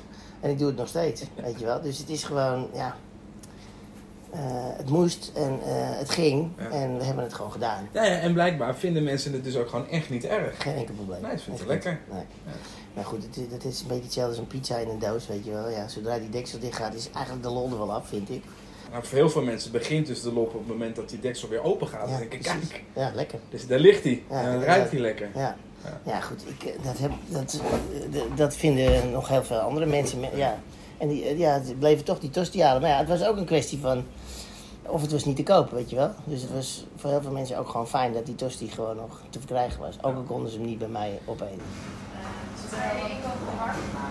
En 0.41 0.51
ik 0.51 0.59
doe 0.59 0.67
het 0.69 0.77
nog 0.77 0.89
steeds, 0.89 1.23
weet 1.43 1.59
je 1.59 1.65
wel. 1.65 1.81
Dus 1.81 1.99
het 1.99 2.09
is 2.09 2.25
gewoon, 2.25 2.69
ja, 2.75 2.95
eh, 4.31 4.41
het 4.77 4.89
moest 4.91 5.33
en 5.35 5.59
eh, 5.65 5.99
het 5.99 6.11
ging 6.11 6.51
Ja. 6.59 6.69
en 6.71 6.99
we 6.99 7.05
hebben 7.05 7.25
het 7.25 7.35
gewoon 7.35 7.53
gedaan. 7.53 7.89
Ja, 7.93 8.05
ja, 8.05 8.19
en 8.19 8.33
blijkbaar 8.33 8.75
vinden 8.77 9.03
mensen 9.05 9.33
het 9.33 9.45
dus 9.45 9.57
ook 9.57 9.69
gewoon 9.69 9.89
echt 9.89 10.11
niet 10.11 10.25
erg. 10.25 10.63
Geen 10.63 10.75
enkel 10.77 10.95
probleem. 10.95 11.23
Nee, 11.23 11.33
ik 11.33 11.41
vind 11.41 11.59
het 11.59 11.69
lekker. 11.69 12.01
Nee. 12.11 12.23
Ja. 12.47 12.53
Maar 12.95 13.05
goed, 13.05 13.23
het, 13.23 13.37
is- 13.37 13.49
dat 13.49 13.65
is 13.65 13.81
een 13.81 13.87
beetje 13.87 14.03
hetzelfde 14.05 14.31
als 14.31 14.39
een 14.41 14.47
pizza 14.59 14.77
in 14.77 14.89
een 14.89 14.99
doos, 14.99 15.27
weet 15.27 15.45
je 15.45 15.51
wel. 15.51 15.69
Ja, 15.71 15.89
zodra 15.89 16.19
die 16.19 16.29
deksel 16.31 16.59
dicht 16.59 16.77
gaat, 16.77 16.95
is 16.95 17.11
eigenlijk 17.15 17.45
de 17.45 17.51
lol 17.53 17.71
er 17.71 17.79
wel 17.79 17.93
af, 17.93 18.09
vind 18.09 18.31
ik. 18.31 18.43
Nou, 18.91 19.05
voor 19.05 19.19
heel 19.19 19.31
veel 19.31 19.43
mensen 19.43 19.73
begint 19.73 20.07
dus 20.07 20.23
de 20.23 20.33
lop 20.33 20.47
op 20.55 20.59
het 20.59 20.69
moment 20.69 20.97
dat 20.97 21.09
die 21.09 21.21
deksel 21.21 21.49
weer 21.49 21.63
open 21.63 21.89
gaat. 21.89 22.09
dan 22.09 22.19
denk 22.19 22.33
ik, 22.33 22.41
precies. 22.43 22.69
kijk, 22.69 22.83
Ja, 22.95 23.11
lekker. 23.15 23.39
dus 23.49 23.67
daar 23.67 23.79
ligt 23.79 24.05
hij. 24.05 24.23
Ja, 24.31 24.41
en 24.43 24.53
dan 24.53 24.63
ruikt 24.63 24.91
hij 24.91 25.01
lekker. 25.01 25.29
Ja, 25.35 25.57
Ja. 25.85 26.01
ja 26.05 26.21
goed, 26.21 26.43
ik, 26.47 26.63
eh, 26.65 26.73
dat, 26.85 26.99
heb, 26.99 27.11
dat, 27.29 27.61
dat 28.37 28.57
vinden 28.57 29.11
nog 29.11 29.29
heel 29.29 29.45
veel 29.45 29.59
andere 29.59 29.87
mensen. 29.87 30.21
Me- 30.21 30.29
Ja. 30.37 30.59
En 30.99 31.09
die, 31.09 31.39
ja, 31.39 31.63
ze 31.63 31.75
bleven 31.75 32.05
toch 32.05 32.19
die 32.19 32.31
tosti 32.31 32.63
halen. 32.63 32.81
Maar 32.83 32.91
ja, 32.91 32.99
het 32.99 33.09
was 33.09 33.25
ook 33.25 33.37
een 33.37 33.45
kwestie 33.45 33.79
van... 33.79 34.05
Of 34.91 35.01
het 35.01 35.13
was 35.13 35.25
niet 35.25 35.37
te 35.37 35.43
kopen, 35.43 35.75
weet 35.77 35.91
je 35.91 35.97
wel. 35.97 36.11
Dus 36.25 36.43
het 36.43 36.53
was 36.55 36.85
voor 36.97 37.11
heel 37.11 37.23
veel 37.23 37.31
mensen 37.31 37.59
ook 37.59 37.69
gewoon 37.69 37.89
fijn 37.89 38.13
dat 38.13 38.27
die 38.27 38.35
tosti 38.35 38.71
gewoon 38.71 38.97
nog 38.97 39.21
te 39.31 39.39
verkrijgen 39.39 39.81
was. 39.81 39.97
Ook 40.03 40.17
al 40.17 40.23
konden 40.23 40.51
ze 40.51 40.57
hem 40.59 40.67
niet 40.67 40.79
bij 40.79 40.89
mij 40.89 41.21
opeten. 41.25 41.61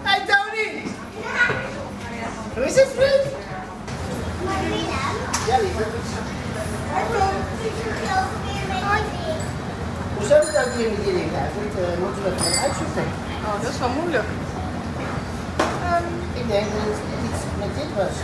Hey 0.04 0.20
Tony! 0.26 0.82
Hoe 2.54 2.66
is 2.66 2.76
het 2.76 2.88
vriend? 2.96 3.26
Ja, 5.48 5.58
lieve. 5.60 5.84
Hoe 10.18 10.28
zou 10.28 10.46
het 10.46 10.58
ook 10.66 10.74
hier 10.78 10.90
met 10.90 11.04
die 11.06 11.14
dingen 11.14 11.36
eigenlijk? 11.40 11.74
Moeten 12.00 12.24
we 12.24 12.30
het 12.30 12.42
gaan 12.42 12.64
uitzoeken? 12.64 13.04
Oh, 13.46 13.62
dat 13.62 13.72
is 13.72 13.80
wel 13.80 13.90
moeilijk. 13.90 14.28
Ehm, 15.58 16.04
Ik 16.34 16.48
denk 16.48 16.66
dat 16.74 16.82
het 16.88 17.00
iets 17.28 17.42
met 17.60 17.72
dit 17.80 17.96
was. 17.96 18.16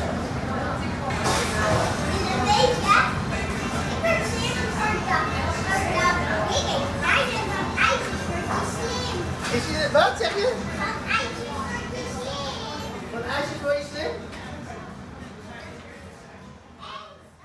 Is 9.53 9.67
je, 9.69 9.89
wat 9.91 10.13
zeg 10.19 10.35
je? 10.35 10.53
Van 13.11 13.21
ijsjes 13.23 13.57
voor 13.61 13.71
je 13.71 13.85
slim? 13.93 14.11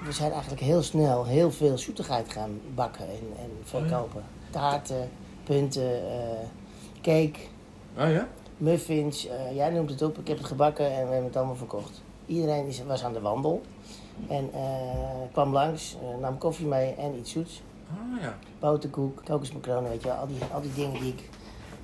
We 0.07 0.13
zijn 0.13 0.33
eigenlijk 0.33 0.63
heel 0.63 0.83
snel 0.83 1.25
heel 1.27 1.51
veel 1.53 1.79
zoetigheid 1.79 2.33
gaan 2.33 2.61
bakken 2.75 3.05
en, 3.09 3.33
en 3.39 3.51
verkopen. 3.65 4.23
Taarten, 4.51 5.11
punten, 5.45 6.11
eh, 6.11 6.47
cake, 7.03 7.39
Oh 7.99 8.11
ja? 8.11 8.29
muffins. 8.57 9.27
eh, 9.27 9.55
jij 9.57 9.71
noemt 9.71 9.91
het 9.91 10.03
op, 10.03 10.19
ik 10.19 10.29
heb 10.29 10.39
het 10.39 10.47
gebakken 10.47 10.87
en 10.87 10.93
we 11.07 11.13
hebben 11.13 11.25
het 11.25 11.37
allemaal 11.37 11.57
verkocht. 11.57 12.03
Iedereen 12.27 12.67
is, 12.67 12.83
was 12.87 13.05
aan 13.05 13.13
de 13.13 13.21
wandel 13.21 13.63
en 14.29 14.51
eh, 14.53 14.61
kwam 15.33 15.53
langs, 15.53 15.97
eh, 16.03 16.21
nam 16.21 16.39
koffie 16.39 16.67
mee 16.67 16.95
en 16.95 17.15
iets 17.19 17.31
zoets. 17.33 17.63
Oh 17.91 18.21
ja. 18.23 18.35
Boterkoek, 18.59 19.21
kokosmacronen, 19.25 19.91
weet 19.91 20.03
je 20.03 20.09
wel. 20.09 20.17
Al 20.17 20.27
die, 20.27 20.39
al 20.53 20.61
die 20.61 20.75
dingen 20.75 21.01
die 21.01 21.13
ik 21.13 21.29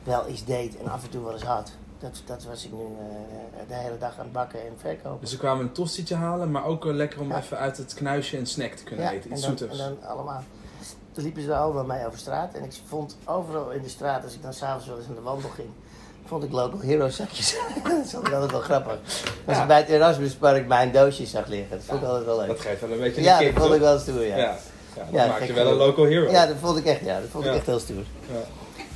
wel 0.03 0.27
eens 0.27 0.45
deed 0.45 0.77
en 0.79 0.89
af 0.91 1.05
en 1.05 1.11
toe 1.11 1.23
wel 1.25 1.33
eens 1.33 1.43
had. 1.43 1.73
Dat, 1.99 2.23
dat 2.27 2.45
was 2.45 2.65
ik 2.65 2.73
nu 2.73 2.79
eh, 2.83 3.69
de 3.69 3.75
hele 3.75 3.99
dag 3.99 4.19
aan 4.19 4.25
het 4.25 4.33
bakken 4.33 4.61
en 4.67 4.73
verkopen. 4.77 5.21
Dus 5.21 5.31
ze 5.31 5.39
kwamen 5.39 5.65
een 5.65 5.73
tostietje 5.73 6.15
halen, 6.15 6.51
maar 6.51 6.65
ook 6.65 6.85
wel 6.85 6.93
lekker 6.93 7.21
om 7.21 7.29
Ja. 7.29 7.39
even 7.39 7.59
uit 7.59 7.77
het 7.77 7.95
knuisje 7.95 8.39
een 8.39 8.47
snack 8.47 8.73
te 8.73 8.85
kunnen 8.85 9.09
eten. 9.11 9.31
en 9.31 9.37
Iets 9.37 9.47
dan, 9.47 9.59
zoeters. 9.59 9.79
en 9.81 9.97
dan 10.01 10.09
allemaal. 10.11 10.43
Toen 11.13 11.25
liepen 11.25 11.43
ze 11.43 11.57
allemaal 11.57 11.85
mee 11.85 12.07
over 12.07 12.19
straat. 12.19 12.55
En 12.55 12.65
ik 12.65 12.73
vond 12.87 13.17
overal 13.25 13.71
in 13.71 13.83
de 13.83 13.89
straat, 13.89 14.25
als 14.25 14.35
ik 14.35 14.43
dan 14.43 14.53
s'avonds 14.53 14.87
wel 14.87 14.97
eens 14.99 15.07
aan 15.09 15.15
de 15.15 15.21
wandel 15.21 15.51
ging, 15.51 15.69
vond 16.27 16.45
ik 16.45 16.53
local 16.53 16.81
hero 16.81 17.09
zakjes. 17.09 17.57
dat 17.85 18.11
vond 18.11 18.27
ik 18.27 18.33
altijd 18.33 18.51
wel 18.51 18.61
grappig. 18.61 18.99
Als 19.47 19.57
Ja. 19.57 19.63
ik 19.63 19.69
bij 19.69 19.77
het 19.77 19.89
Erasmuspark 19.89 20.67
mijn 20.67 20.93
doosjes 20.93 21.31
zag 21.31 21.47
liggen, 21.47 21.71
dat 21.71 21.85
vond 21.87 22.03
ik 22.03 22.07
altijd 22.09 22.25
wel 22.25 22.39
leuk. 22.39 22.47
Dat 22.47 22.61
geeft 22.61 22.81
wel 22.81 22.91
een 22.91 22.99
beetje 22.99 23.23
ja, 23.23 23.39
dat 23.39 23.53
vond 23.53 23.65
toch? 23.65 23.75
ik 23.75 23.81
wel 23.81 23.99
stoer, 23.99 24.23
ja. 24.25 24.37
Ja, 24.37 24.57
ja 25.11 25.21
dat 25.23 25.29
maakt 25.29 25.47
je 25.47 25.53
wel 25.53 25.67
een 25.71 25.77
local 25.77 26.05
hero. 26.05 26.31
Ja, 26.31 26.47
dat 26.47 26.57
vond 26.61 26.79
ik 26.79 26.85
echt, 26.85 27.01
ja, 27.05 27.21
dat 27.21 27.29
vond 27.31 27.45
ik 27.45 27.55
echt 27.55 27.67
heel 27.67 27.79
stoer. 27.79 28.05
Ja. 28.33 28.41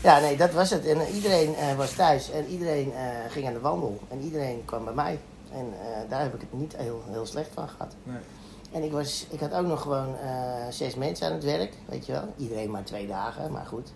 Ja, 0.03 0.19
nee, 0.21 0.37
dat 0.37 0.53
was 0.53 0.71
het. 0.71 0.87
En 0.87 1.07
iedereen 1.15 1.55
eh, 1.55 1.77
was 1.77 1.93
thuis 1.93 2.31
en 2.31 2.47
iedereen 2.47 2.93
eh, 2.95 3.01
ging 3.29 3.47
aan 3.47 3.53
de 3.53 3.61
wandel. 3.61 3.99
En 4.09 4.21
iedereen 4.21 4.63
kwam 4.65 4.85
bij 4.85 4.95
mij. 4.95 5.19
En 5.53 5.67
eh, 5.81 6.11
daar 6.11 6.21
heb 6.23 6.35
ik 6.35 6.41
het 6.41 6.53
niet 6.53 6.77
heel, 6.77 7.03
heel 7.11 7.27
slecht 7.27 7.51
van 7.55 7.69
gehad. 7.69 7.95
Nee. 8.03 8.17
En 8.73 8.83
ik, 8.83 8.93
was, 8.93 9.27
ik 9.31 9.41
had 9.41 9.53
ook 9.55 9.67
nog 9.67 9.83
gewoon 9.83 10.17
zes 10.71 10.95
mensen 10.95 11.27
aan 11.27 11.33
het 11.33 11.45
werk, 11.45 11.73
weet 11.87 12.07
je 12.07 12.13
wel. 12.13 12.25
Iedereen 12.37 12.71
maar 12.71 12.85
twee 12.85 13.07
dagen, 13.07 13.53
maar 13.53 13.67
goed. 13.67 13.93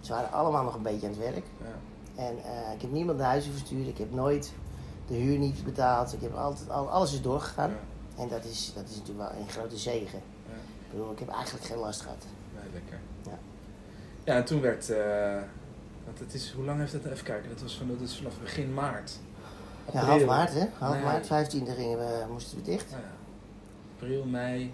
Ze 0.00 0.12
waren 0.12 0.32
allemaal 0.32 0.64
nog 0.64 0.74
een 0.74 0.82
beetje 0.82 1.06
aan 1.06 1.12
het 1.12 1.22
werk. 1.22 1.44
Ja. 1.60 1.66
En 2.18 2.38
eh, 2.44 2.72
ik 2.74 2.80
heb 2.82 2.90
niemand 2.92 3.18
naar 3.18 3.26
huis 3.26 3.46
verstuurd. 3.46 3.86
Ik 3.88 3.98
heb 3.98 4.12
nooit 4.12 4.52
de 5.06 5.14
huur 5.14 5.38
niet 5.38 5.64
betaald. 5.64 6.12
Ik 6.12 6.20
heb 6.20 6.34
altijd, 6.34 6.70
al, 6.70 6.88
alles 6.90 7.12
is 7.12 7.22
doorgegaan. 7.22 7.70
Ja. 7.70 8.22
En 8.22 8.28
dat 8.28 8.44
is, 8.44 8.72
dat 8.74 8.84
is 8.88 8.96
natuurlijk 8.96 9.30
wel 9.30 9.40
een 9.40 9.48
grote 9.48 9.76
zegen. 9.76 10.18
Ja. 10.48 10.54
Ik 10.54 10.90
bedoel, 10.90 11.12
ik 11.12 11.18
heb 11.18 11.28
eigenlijk 11.28 11.64
geen 11.64 11.78
last 11.78 12.00
gehad. 12.00 12.24
Nee, 12.54 12.72
lekker. 12.72 12.98
Ja. 13.24 13.38
Ja, 14.24 14.34
en 14.36 14.44
toen 14.44 14.60
werd... 14.60 14.90
eh, 14.90 15.36
want 16.04 16.18
het 16.18 16.34
is, 16.34 16.52
hoe 16.52 16.64
lang 16.64 16.78
heeft 16.78 16.92
dat? 16.92 17.04
Even 17.04 17.24
kijken. 17.24 17.48
Dat 17.48 17.60
was 17.60 17.76
van, 17.76 17.88
dat 17.88 18.00
is 18.00 18.16
vanaf 18.16 18.38
begin 18.40 18.74
maart. 18.74 19.12
Ja, 19.92 20.00
half 20.00 20.24
maart 20.24 20.54
hè? 20.54 20.64
Half 20.78 20.94
Nee. 20.94 21.02
maart, 21.02 21.26
15e 21.26 21.74
gingen 21.76 21.98
we, 21.98 22.24
moesten 22.30 22.56
we 22.58 22.64
dicht. 22.64 22.90
Ja. 22.90 22.96
April, 23.94 24.24
mei, 24.24 24.72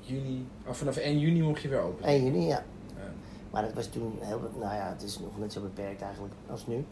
juni. 0.00 0.46
Oh, 0.66 0.72
vanaf 0.72 0.96
1 0.96 1.18
juni 1.18 1.42
mocht 1.42 1.62
je 1.62 1.68
weer 1.68 1.80
open. 1.80 2.04
1 2.04 2.24
juni, 2.24 2.46
ja. 2.46 2.62
Maar 3.50 3.62
dat 3.62 3.72
was 3.72 3.86
toen 3.86 4.18
heel, 4.20 4.40
nou 4.58 4.74
ja, 4.74 4.88
het 4.92 5.02
is 5.02 5.18
nog 5.18 5.38
net 5.38 5.52
zo 5.52 5.60
beperkt 5.60 6.02
eigenlijk 6.02 6.34
als 6.50 6.66
nu. 6.66 6.84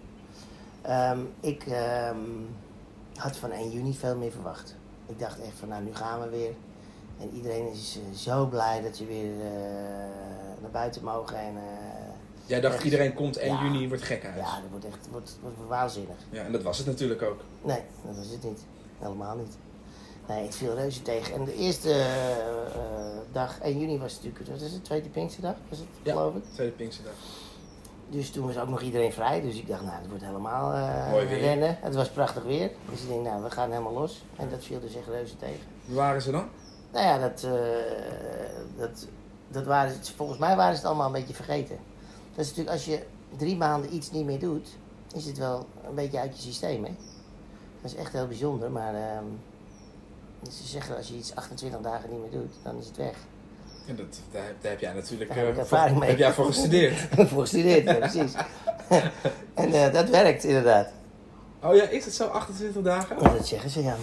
Ehm, 0.82 1.18
ik 1.40 1.66
ehm, 1.66 2.18
had 3.16 3.36
van 3.36 3.50
1 3.50 3.70
juni 3.70 3.94
veel 3.94 4.16
meer 4.16 4.30
verwacht. 4.30 4.76
Ik 5.06 5.18
dacht 5.18 5.40
echt 5.40 5.58
van, 5.58 5.68
nou 5.68 5.82
nu 5.82 5.94
gaan 5.94 6.20
we 6.20 6.28
weer. 6.28 6.50
En 7.20 7.30
iedereen 7.34 7.70
is 7.70 7.98
eh, 8.10 8.16
zo 8.16 8.46
blij 8.46 8.82
dat 8.82 8.98
je 8.98 9.06
weer 9.06 9.32
eh, 9.40 9.50
naar 10.60 10.70
buiten 10.72 11.04
mogen. 11.04 11.36
En, 11.38 11.56
eh, 11.56 11.62
Jij 12.46 12.60
dacht 12.60 12.74
echt- 12.74 12.84
iedereen 12.84 13.14
komt 13.14 13.36
1 13.38 13.52
Ja. 13.54 13.62
juni, 13.62 13.88
wordt 13.88 14.02
gek 14.02 14.24
uit. 14.24 14.34
ja, 14.36 14.60
dat 14.60 14.70
wordt 14.70 14.84
echt 14.86 15.08
wordt, 15.10 15.38
wordt 15.42 15.56
waanzinnig. 15.68 16.16
Ja, 16.30 16.42
en 16.44 16.52
dat 16.52 16.62
was 16.62 16.78
het 16.78 16.86
natuurlijk 16.86 17.22
ook. 17.22 17.40
Nee, 17.62 17.80
dat 18.06 18.16
was 18.16 18.28
het 18.30 18.42
niet. 18.44 18.64
Helemaal 18.98 19.36
niet. 19.36 19.56
Nee, 20.28 20.44
het 20.44 20.54
viel 20.56 20.74
reuze 20.74 21.02
tegen. 21.02 21.34
En 21.34 21.44
de 21.44 21.54
eerste 21.54 21.92
eh, 21.92 23.18
dag, 23.32 23.58
1 23.60 23.78
juni 23.78 23.98
was 23.98 24.12
het 24.12 24.22
natuurlijk, 24.24 24.50
wat 24.50 24.60
is 24.66 24.72
het, 24.72 24.84
tweede 24.84 25.08
Pinksterdag, 25.08 25.54
was 25.68 25.78
het, 25.78 25.88
Ja. 26.02 26.12
geloof 26.12 26.34
ik. 26.34 26.42
Tweede 26.52 26.72
Pinksterdag. 26.72 27.14
Dus 28.08 28.30
toen 28.30 28.46
was 28.46 28.58
ook 28.58 28.68
nog 28.68 28.80
iedereen 28.82 29.12
vrij. 29.12 29.40
Dus 29.40 29.56
ik 29.58 29.68
dacht, 29.68 29.82
nou, 29.82 29.94
het 29.96 30.08
wordt 30.08 30.24
helemaal 30.24 30.72
weer. 31.28 31.38
rennen. 31.38 31.76
Het 31.80 31.94
was 31.94 32.10
prachtig 32.10 32.42
weer. 32.42 32.70
Dus 32.90 33.02
ik 33.02 33.08
denk, 33.08 33.22
nou, 33.24 33.42
we 33.42 33.50
gaan 33.50 33.70
helemaal 33.70 33.92
los. 33.92 34.24
En 34.36 34.48
dat 34.50 34.64
viel 34.64 34.80
dus 34.80 34.94
echt 34.96 35.06
reuze 35.06 35.36
tegen. 35.36 35.60
Waar 35.84 35.96
waren 35.96 36.22
ze 36.22 36.30
dan? 36.30 36.44
Nou 36.92 37.06
ja, 37.06 37.18
dat, 37.18 37.42
eh, 37.42 37.50
dat, 38.76 39.06
dat 39.48 39.64
waren, 39.64 40.04
ze- 40.04 40.12
volgens 40.14 40.38
mij 40.38 40.56
waren 40.56 40.72
ze 40.74 40.78
het 40.80 40.86
allemaal 40.88 41.06
een 41.06 41.12
beetje 41.20 41.34
vergeten. 41.34 41.76
Dat 42.34 42.44
is 42.44 42.48
natuurlijk 42.48 42.76
als 42.76 42.84
je 42.84 43.02
drie 43.36 43.56
maanden 43.56 43.94
iets 43.94 44.10
niet 44.10 44.24
meer 44.24 44.38
doet, 44.38 44.68
is 45.14 45.24
het 45.24 45.38
wel 45.38 45.66
een 45.88 45.94
beetje 45.94 46.18
uit 46.18 46.36
je 46.36 46.42
systeem. 46.42 46.84
Hè? 46.84 46.94
Dat 47.82 47.90
is 47.92 47.96
echt 47.96 48.12
heel 48.12 48.26
bijzonder, 48.26 48.70
maar 48.70 48.94
ehm, 48.94 49.24
ze 50.52 50.66
zeggen 50.66 50.96
als 50.96 51.08
je 51.08 51.14
iets 51.16 51.34
28 51.34 51.80
dagen 51.80 52.10
niet 52.10 52.20
meer 52.20 52.30
doet, 52.40 52.52
dan 52.62 52.78
is 52.78 52.86
het 52.86 52.96
weg. 52.96 53.16
En 53.86 53.96
dat, 53.96 54.06
daar, 54.32 54.44
heb- 54.44 54.62
daar 54.62 54.70
heb 54.70 54.80
jij 54.80 54.92
natuurlijk 54.92 55.28
Daar 55.34 55.38
heb 55.38 55.48
ik 55.48 55.54
eh, 55.54 55.60
ervaring 55.60 55.90
voor, 55.90 55.98
mee. 56.00 56.08
heb 56.08 56.18
jij 56.18 56.32
voor 56.32 56.46
gestudeerd. 56.46 56.98
Voor 57.30 57.40
gestudeerd, 57.40 57.84
ja, 57.84 57.94
precies. 57.94 58.32
en 59.54 59.72
eh, 59.72 59.92
dat 59.92 60.08
werkt 60.08 60.44
inderdaad. 60.44 60.88
Oh 61.62 61.74
ja, 61.74 61.88
is 61.88 62.04
het 62.04 62.14
zo 62.14 62.26
28 62.26 62.82
dagen? 62.82 63.16
Ja, 63.22 63.28
dat 63.32 63.46
zeggen 63.46 63.70
ze 63.70 63.82
ja. 63.82 63.96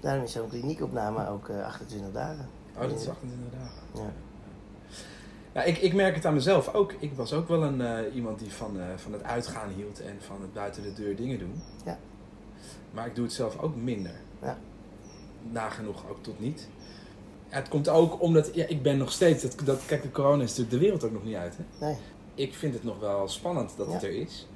Daarom 0.00 0.24
is 0.24 0.32
zo'n 0.32 0.48
kliniekopname 0.48 1.28
ook 1.28 1.48
eh, 1.48 1.64
28 1.64 2.12
dagen. 2.12 2.48
Oh, 2.74 2.80
dat 2.80 3.00
is 3.00 3.08
28 3.08 3.50
dagen. 3.60 3.74
Ja. 3.94 4.12
Ja, 5.52 5.62
ik, 5.62 5.78
ik 5.78 5.94
merk 5.94 6.14
het 6.14 6.24
aan 6.26 6.34
mezelf 6.34 6.74
ook. 6.74 6.92
Ik 6.98 7.12
was 7.14 7.32
ook 7.32 7.48
wel 7.48 7.62
een, 7.62 8.12
iemand 8.14 8.38
die 8.38 8.52
van, 8.52 8.78
van 8.96 9.12
het 9.12 9.22
uitgaan 9.22 9.68
hield 9.76 10.00
en 10.00 10.16
van 10.26 10.40
het 10.40 10.52
buiten 10.52 10.82
de 10.82 10.92
deur 10.92 11.16
dingen 11.16 11.38
doen. 11.38 11.62
Ja. 11.84 11.98
Maar 12.90 13.06
ik 13.06 13.14
doe 13.14 13.24
het 13.24 13.32
zelf 13.34 13.58
ook 13.58 13.76
minder. 13.76 14.12
Ja. 14.42 14.58
Nagenoeg 15.50 16.08
ook 16.10 16.22
tot 16.22 16.40
niet. 16.40 16.68
Het 17.48 17.68
komt 17.68 17.88
ook 17.88 18.22
omdat 18.22 18.54
ja, 18.54 18.66
ik 18.66 18.82
ben 18.82 18.96
nog 18.98 19.12
steeds. 19.12 19.42
Dat, 19.42 19.56
dat, 19.64 19.80
kijk, 19.86 20.02
de 20.02 20.10
corona 20.10 20.42
is 20.42 20.48
natuurlijk 20.48 20.70
de 20.70 20.78
wereld 20.78 21.04
ook 21.04 21.12
nog 21.12 21.24
niet 21.24 21.34
uit. 21.34 21.56
Hè? 21.56 21.86
Nee. 21.86 21.96
Ik 22.34 22.54
vind 22.54 22.74
het 22.74 22.84
nog 22.84 22.98
wel 22.98 23.28
spannend 23.28 23.72
dat 23.76 23.92
het 23.92 24.02
er 24.02 24.12
is. 24.12 24.46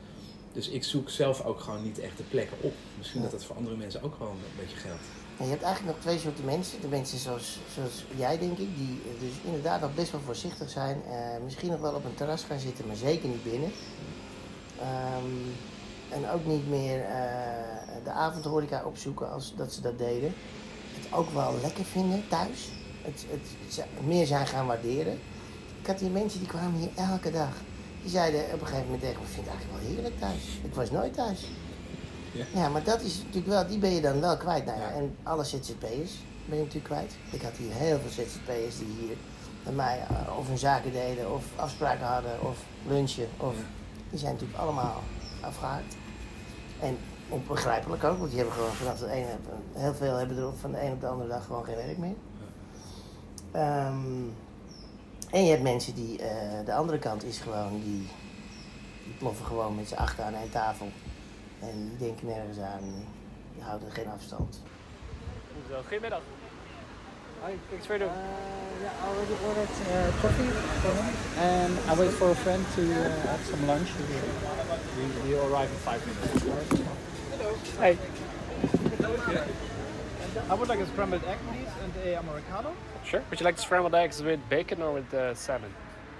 Dus 0.53 0.69
ik 0.69 0.85
zoek 0.85 1.11
zelf 1.11 1.45
ook 1.45 1.61
gewoon 1.61 1.83
niet 1.83 1.99
echt 1.99 2.17
de 2.17 2.23
plekken 2.23 2.57
op. 2.61 2.73
Misschien 2.99 3.23
dat 3.23 3.31
dat 3.31 3.45
voor 3.45 3.57
andere 3.57 3.77
mensen 3.77 4.03
ook 4.03 4.15
gewoon 4.15 4.33
een 4.33 4.61
beetje 4.61 4.77
geldt. 4.77 5.03
Je 5.39 5.45
hebt 5.45 5.63
eigenlijk 5.63 5.95
nog 5.95 6.05
twee 6.05 6.19
soorten 6.19 6.45
mensen. 6.45 6.81
De 6.81 6.89
mensen 6.89 7.19
zoals, 7.19 7.59
zoals 7.75 8.05
jij, 8.17 8.39
denk 8.39 8.59
ik, 8.59 8.77
die 8.77 9.01
dus 9.21 9.33
inderdaad 9.45 9.81
nog 9.81 9.95
best 9.95 10.11
wel 10.13 10.21
voorzichtig 10.21 10.71
zijn. 10.71 11.03
eh, 11.11 11.43
misschien 11.45 11.71
nog 11.71 11.81
wel 11.81 11.95
op 11.95 12.05
een 12.05 12.15
terras 12.15 12.43
gaan 12.45 12.59
zitten, 12.59 12.87
maar 12.87 12.97
zeker 12.97 13.29
niet 13.29 13.43
binnen. 13.43 13.71
Ehm, 14.81 15.33
en 16.15 16.31
ook 16.31 16.47
niet 16.47 16.69
meer 16.69 17.01
eh, 17.01 18.05
de 18.05 18.11
avondhoreca 18.11 18.85
opzoeken 18.85 19.33
als 19.33 19.55
dat 19.57 19.73
ze 19.73 19.81
dat 19.81 19.99
deden. 19.99 20.35
Het 20.95 21.13
ook 21.13 21.31
wel 21.31 21.55
lekker 21.63 21.85
vinden 21.85 22.29
thuis. 22.29 22.69
Het, 23.03 23.27
het, 23.31 23.87
meer 24.05 24.27
zijn 24.27 24.47
gaan 24.47 24.67
waarderen. 24.67 25.19
Ik 25.81 25.87
had 25.87 26.01
hier 26.01 26.11
mensen 26.11 26.39
die 26.39 26.49
kwamen 26.49 26.81
hier 26.81 26.91
elke 27.11 27.31
dag. 27.31 27.53
Die 28.03 28.11
zeiden 28.11 28.45
op 28.45 28.61
een 28.61 28.67
gegeven 28.67 28.85
moment 28.85 29.01
tegen 29.03 29.21
me, 29.21 29.27
ik 29.27 29.33
vind 29.33 29.47
het 29.47 29.55
eigenlijk 29.55 29.83
wel 29.83 29.95
heerlijk 29.95 30.19
thuis. 30.19 30.43
Ik 30.63 30.75
was 30.75 30.91
nooit 30.91 31.15
thuis. 31.15 31.41
Ja. 32.33 32.45
Ja, 32.55 32.69
maar 32.69 32.83
dat 32.83 33.01
is 33.01 33.17
natuurlijk 33.17 33.47
wel, 33.47 33.67
die 33.67 33.79
ben 33.79 33.91
je 33.91 34.01
dan 34.01 34.21
wel 34.21 34.37
kwijt. 34.37 34.65
Nou 34.65 34.79
ja, 34.79 34.91
en 34.91 35.17
alle 35.23 35.45
ZZP'ers 35.45 36.13
ben 36.47 36.57
je 36.59 36.65
natuurlijk 36.65 36.85
kwijt. 36.85 37.13
Ik 37.31 37.43
had 37.43 37.53
hier 37.57 37.73
heel 37.73 37.99
veel 37.99 38.11
ZZP'ers 38.25 38.79
die 38.79 38.97
hier 39.01 39.17
bij 39.63 39.73
mij 39.73 40.07
eh, 40.09 40.39
of 40.39 40.49
hun 40.49 40.59
zaken 40.59 40.93
deden, 40.93 41.33
of 41.33 41.45
afspraken 41.57 42.07
hadden, 42.07 42.43
of 42.43 42.59
lunchen. 42.87 43.29
Of. 43.37 43.55
Die 44.11 44.19
zijn 44.19 44.33
natuurlijk 44.33 44.61
allemaal 44.61 45.03
afgehaakt. 45.41 45.95
En 46.85 46.99
onbegrijpelijk 47.29 48.05
ook, 48.05 48.19
want 48.19 48.31
die 48.31 48.39
hebben 48.39 48.57
gewoon 48.57 48.73
vanaf 48.73 48.99
de 48.99 49.11
ene, 49.11 49.37
heel 49.73 49.95
veel 49.95 50.17
hebben 50.17 50.37
er 50.37 50.53
van 50.61 50.73
de 50.73 50.83
een 50.83 50.93
op 50.93 51.01
de 51.01 51.07
andere 51.07 51.29
dag 51.29 51.45
gewoon 51.45 51.65
geen 51.65 51.77
werk 51.77 51.99
meer. 51.99 52.15
Ehm, 53.53 54.23
en 55.31 55.45
je 55.45 55.51
hebt 55.51 55.63
mensen 55.63 55.95
die, 55.95 56.19
eh, 56.19 56.65
de 56.65 56.75
andere 56.75 56.99
kant 56.99 57.25
is 57.25 57.39
gewoon, 57.39 57.81
die, 57.81 58.09
die 59.05 59.15
ploffen 59.19 59.47
gewoon 59.47 59.75
met 59.75 59.89
z'n 59.89 59.95
achter 59.95 60.25
aan 60.25 60.35
één 60.35 60.51
tafel. 60.51 60.89
En 61.61 61.89
die 61.89 61.99
denken 61.99 62.27
nergens 62.27 62.59
aan, 62.59 62.83
die 63.55 63.63
houden 63.63 63.91
geen 63.91 64.09
afstand. 64.09 64.63
Zo, 65.71 65.81
goedemiddag. 65.81 66.23
Thanks 67.71 67.87
for 67.87 67.99
the... 67.99 68.05
Uh, 68.05 68.64
yeah, 68.85 68.93
I 69.03 69.09
already 69.09 69.37
ordered 69.47 69.75
uh, 69.89 70.13
coffee 70.21 70.51
for 70.85 70.93
him, 70.93 71.15
and 71.39 71.79
I 71.89 71.95
wait 71.99 72.11
for 72.11 72.31
a 72.31 72.35
friend 72.35 72.65
to 72.77 72.83
uh, 72.83 73.27
have 73.29 73.41
some 73.47 73.67
lunch. 73.67 73.89
We, 74.99 75.31
we 75.31 75.39
arrive 75.39 75.71
in 75.71 75.77
five 75.79 76.01
minutes. 76.07 76.45
Hello. 77.33 77.55
Hey. 77.81 77.99
I 80.51 80.55
would 80.55 80.69
like 80.69 80.81
a 80.81 80.87
scrambled 80.87 81.25
egg, 81.25 81.39
please, 81.49 81.69
and 81.83 81.93
a 82.05 82.19
americano 82.19 82.75
Sure. 83.05 83.23
Would 83.31 83.41
you 83.41 83.45
like 83.45 83.59
scrambled 83.59 83.95
eggs 83.95 84.23
with 84.23 84.41
bacon 84.51 84.83
or 84.83 84.93
with 84.93 85.13
uh, 85.15 85.35
salmon? 85.35 85.73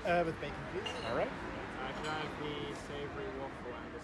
uh, 0.07 0.23
with 0.25 0.41
bacon, 0.41 0.57
please. 0.73 1.11
All 1.11 1.17
right. 1.17 1.29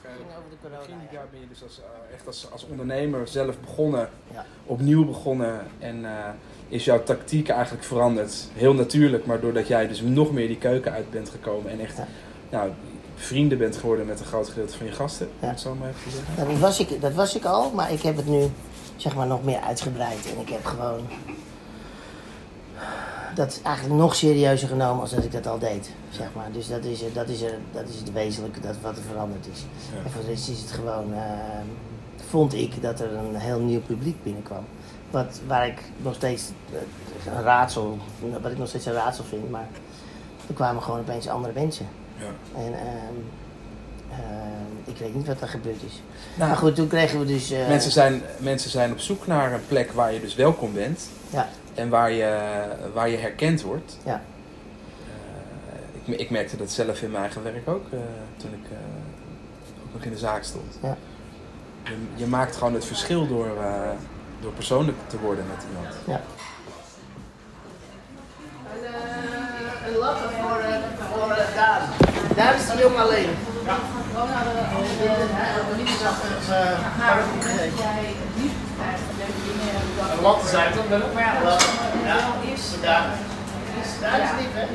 Over 0.08 0.50
de 0.50 0.56
corona. 0.62 1.02
Jaar 1.12 1.26
ben 1.30 1.40
je 1.40 1.48
dus 1.48 1.62
als, 1.62 1.78
eh, 1.80 2.14
echt 2.14 2.26
als, 2.26 2.48
als 2.52 2.66
ondernemer 2.66 3.28
zelf 3.28 3.60
begonnen, 3.60 4.08
Ja. 4.32 4.44
opnieuw 4.66 5.04
begonnen. 5.04 5.60
En 5.78 6.04
eh, 6.04 6.10
is 6.68 6.84
jouw 6.84 7.02
tactiek 7.02 7.48
eigenlijk 7.48 7.84
veranderd. 7.84 8.48
Heel 8.52 8.74
natuurlijk, 8.74 9.26
maar 9.26 9.40
doordat 9.40 9.66
jij 9.68 9.88
dus 9.88 10.00
nog 10.00 10.32
meer 10.32 10.46
die 10.46 10.58
keuken 10.58 10.92
uit 10.92 11.10
bent 11.10 11.28
gekomen. 11.28 11.70
En 11.70 11.80
echt 11.80 11.96
Ja. 11.96 12.06
nou, 12.50 12.70
vrienden 13.14 13.58
bent 13.58 13.76
geworden 13.76 14.06
met 14.06 14.20
een 14.20 14.26
groot 14.26 14.48
gedeelte 14.48 14.76
van 14.76 14.86
je 14.86 14.92
gasten. 14.92 15.28
Het 15.38 15.60
zo 15.60 15.74
maar 15.74 15.88
even 15.88 16.10
zeggen. 16.10 16.34
Nou, 16.36 16.48
dat, 16.48 16.58
was 16.58 16.80
ik, 16.80 17.00
dat 17.00 17.12
was 17.14 17.36
ik 17.36 17.44
al, 17.44 17.70
maar 17.70 17.92
ik 17.92 18.00
heb 18.02 18.16
het 18.16 18.26
nu 18.26 18.50
zeg 18.96 19.14
maar 19.14 19.26
nog 19.26 19.44
meer 19.44 19.60
uitgebreid. 19.60 20.32
En 20.34 20.40
ik 20.40 20.48
heb 20.48 20.64
gewoon 20.64 21.00
dat 23.34 23.60
eigenlijk 23.62 23.96
nog 24.00 24.14
serieuzer 24.14 24.68
genomen 24.68 25.00
als 25.00 25.10
dat 25.10 25.24
ik 25.24 25.32
dat 25.32 25.46
al 25.46 25.58
deed. 25.58 25.90
Zeg 26.10 26.26
maar. 26.36 26.48
Dus 26.52 26.68
dat 26.68 26.84
is, 26.84 27.02
er- 27.02 27.12
dat, 27.12 27.28
is 27.28 27.42
er, 27.42 27.54
dat 27.72 27.88
is 27.88 27.96
het 27.96 28.12
wezenlijke 28.12 28.60
dat, 28.60 28.74
wat 28.82 28.96
er 28.96 29.02
veranderd 29.10 29.46
is. 29.52 29.60
Ja. 29.94 30.04
En 30.04 30.10
voor 30.10 30.20
de 30.22 30.26
rest 30.28 30.48
is 30.48 30.60
het 30.60 30.70
gewoon, 30.70 31.14
eh, 31.14 31.20
vond 32.28 32.54
ik 32.54 32.82
dat 32.82 33.00
er 33.00 33.12
een 33.14 33.34
heel 33.36 33.58
nieuw 33.60 33.80
publiek 33.80 34.22
binnenkwam. 34.22 34.64
Wat, 35.10 35.40
waar 35.46 35.66
ik 35.66 35.82
nog 36.02 36.14
steeds 36.14 36.44
eh, 36.72 37.32
een 37.36 37.42
raadsel, 37.42 37.98
wat 38.42 38.50
ik 38.52 38.58
nog 38.58 38.68
steeds 38.68 38.86
een 38.86 38.92
raadsel 38.92 39.24
vind, 39.24 39.50
maar 39.50 39.68
er 40.48 40.54
kwamen 40.54 40.82
gewoon 40.82 41.00
opeens 41.00 41.28
andere 41.28 41.52
mensen. 41.54 41.86
Ja. 42.16 42.60
En 42.60 42.72
ehm, 42.74 43.16
ehm, 44.10 44.90
ik 44.90 44.96
weet 44.96 45.14
niet 45.14 45.26
wat 45.26 45.40
er 45.40 45.48
gebeurd 45.48 45.82
is. 45.86 46.02
Nou, 46.34 46.48
Maar 46.48 46.58
goed, 46.58 46.74
toen 46.74 46.88
kregen 46.88 47.18
we 47.18 47.24
dus... 47.26 47.50
eh, 47.50 47.68
mensen, 47.68 47.90
zijn, 47.90 48.22
mensen 48.38 48.70
zijn 48.70 48.92
op 48.92 48.98
zoek 48.98 49.26
naar 49.26 49.52
een 49.52 49.66
plek 49.68 49.92
waar 49.92 50.12
je 50.12 50.20
dus 50.20 50.34
welkom 50.34 50.72
bent. 50.72 51.08
Ja, 51.30 51.48
En 51.74 51.88
waar 51.88 52.10
je, 52.12 52.38
waar 52.94 53.08
je 53.08 53.16
herkend 53.16 53.62
wordt. 53.62 53.96
ja, 54.04 54.22
Eh, 56.04 56.12
ik, 56.14 56.18
ik 56.20 56.30
merkte 56.30 56.56
dat 56.56 56.70
zelf 56.70 57.02
in 57.02 57.10
mijn 57.10 57.22
eigen 57.22 57.42
werk 57.42 57.68
ook, 57.68 57.84
eh, 57.92 57.98
toen 58.36 58.52
ik 58.52 58.70
eh, 58.70 58.76
ook 59.86 59.92
nog 59.94 60.02
in 60.02 60.10
de 60.10 60.18
zaak 60.18 60.42
stond. 60.42 60.78
Ja. 60.82 60.96
Je, 61.82 61.96
je 62.14 62.26
maakt 62.26 62.56
gewoon 62.56 62.74
het 62.74 62.84
verschil 62.84 63.26
door, 63.28 63.46
eh, 63.46 63.90
door 64.40 64.52
persoonlijk 64.52 64.96
te 65.06 65.18
worden 65.18 65.44
met 65.46 65.64
iemand. 65.68 65.94
ja. 66.06 66.20
Een 69.86 69.96
latte 69.96 70.28
voor, 70.40 70.58
eh, 70.58 70.74
voor 71.12 71.28
uh, 71.28 71.54
Daan. 71.54 71.82
Daar 72.36 72.54
is 72.54 72.66
de 72.66 72.76
jong 72.78 72.96
alleen. 72.98 73.28
Ja. 73.64 73.76
Een 80.16 80.22
latte 80.22 80.48
zijn 80.48 80.74
dan 80.74 80.88
wel. 80.88 81.12
Maar 81.12 81.22
ja, 81.22 81.42
Ja, 82.04 82.36
daar. 82.82 83.18
Daar 84.00 84.20
is 84.20 84.30
lief, 84.40 84.52
hè? 84.52 84.66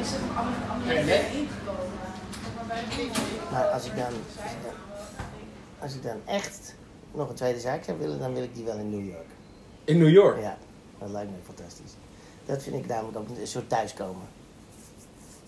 Maar 3.51 3.65
als 3.65 3.85
ik 3.85 3.95
dan, 3.95 4.13
als 4.39 4.53
ik 4.53 4.63
dan, 4.63 4.73
als 5.79 5.93
ik 5.93 6.03
dan 6.03 6.17
echt 6.25 6.75
nog 7.11 7.29
een 7.29 7.35
tweede 7.35 7.59
zaak 7.59 7.83
zou 7.83 7.97
willen, 7.97 8.19
dan 8.19 8.33
wil 8.33 8.43
ik 8.43 8.55
die 8.55 8.65
wel 8.65 8.77
in 8.77 8.89
New 8.89 9.07
York. 9.07 9.27
In 9.83 9.97
New 9.97 10.09
York? 10.09 10.41
Ja, 10.41 10.57
dat 10.97 11.09
lijkt 11.09 11.31
me 11.31 11.37
fantastisch. 11.45 11.91
Dat 12.45 12.63
vind 12.63 12.75
ik 12.75 12.87
namelijk 12.87 13.17
ook 13.17 13.27
een 13.37 13.47
soort 13.47 13.69
thuiskomen. 13.69 14.27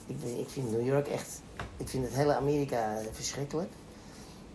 Ik, 0.07 0.17
ik 0.38 0.49
vind 0.49 0.71
New 0.71 0.86
York 0.86 1.07
echt, 1.07 1.41
ik 1.77 1.89
vind 1.89 2.05
het 2.05 2.13
hele 2.13 2.36
Amerika 2.36 2.97
verschrikkelijk. 3.12 3.69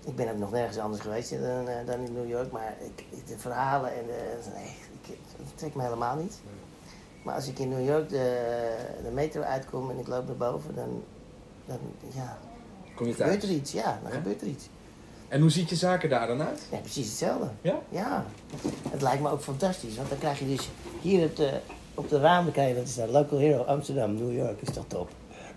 Ik 0.05 0.17
ben 0.17 0.31
ook 0.31 0.39
nog 0.39 0.51
nergens 0.51 0.79
anders 0.79 1.03
geweest 1.03 1.31
dan, 1.31 1.69
eh, 1.69 1.87
dan 1.87 2.01
in 2.01 2.13
New 2.13 2.29
York, 2.29 2.51
maar 2.53 2.77
ik, 2.81 3.27
de 3.27 3.39
verhalen 3.39 3.91
en 3.95 4.07
de, 4.07 4.39
nee, 4.55 4.77
ik, 5.03 5.17
het 5.37 5.59
trekt 5.59 5.75
me 5.75 5.83
helemaal 5.83 6.17
niet. 6.17 6.41
Maar 7.23 7.35
als 7.35 7.49
ik 7.49 7.59
in 7.59 7.69
New 7.69 7.87
York 7.87 8.09
de, 8.09 8.77
de 9.03 9.11
metro 9.11 9.41
uitkom 9.41 9.91
en 9.91 9.99
ik 9.99 10.07
loop 10.07 10.27
naar 10.27 10.37
boven, 10.37 10.75
dan, 10.75 11.03
dan 11.67 11.79
ja, 12.15 12.39
Kom 12.95 13.07
je 13.07 13.15
gebeurt 13.15 13.43
er 13.43 13.51
iets. 13.51 13.73
Ja, 13.73 13.99
dan 14.03 14.11
Ja? 14.11 14.17
gebeurt 14.17 14.41
er 14.41 14.47
iets. 14.47 14.69
En 15.29 15.41
hoe 15.41 15.51
ziet 15.51 15.69
je 15.69 15.77
zaken 15.77 16.09
daar 16.09 16.27
dan 16.27 16.43
uit? 16.43 16.63
Ja, 16.71 16.79
precies 16.79 17.07
hetzelfde. 17.09 17.49
Ja? 17.61 17.79
Ja, 17.89 18.25
het 18.91 19.03
lijkt 19.03 19.23
me 19.23 19.31
ook 19.31 19.41
fantastisch. 19.41 19.97
Want 19.97 20.09
dan 20.09 20.19
krijg 20.19 20.39
je 20.39 20.47
dus 20.47 20.69
hier 21.01 21.25
op 21.25 21.37
de, 21.37 21.61
op 21.95 22.09
de 22.09 22.19
ramen 22.21 22.53
krijg 22.53 22.69
je 22.69 22.75
dat 22.75 22.85
is 22.85 22.95
dat 22.95 23.09
Local 23.09 23.39
Hero 23.39 23.63
Amsterdam, 23.63 24.15
New 24.15 24.37
York. 24.37 24.61
Is 24.61 24.75
toch 24.75 24.85
top? 24.89 25.11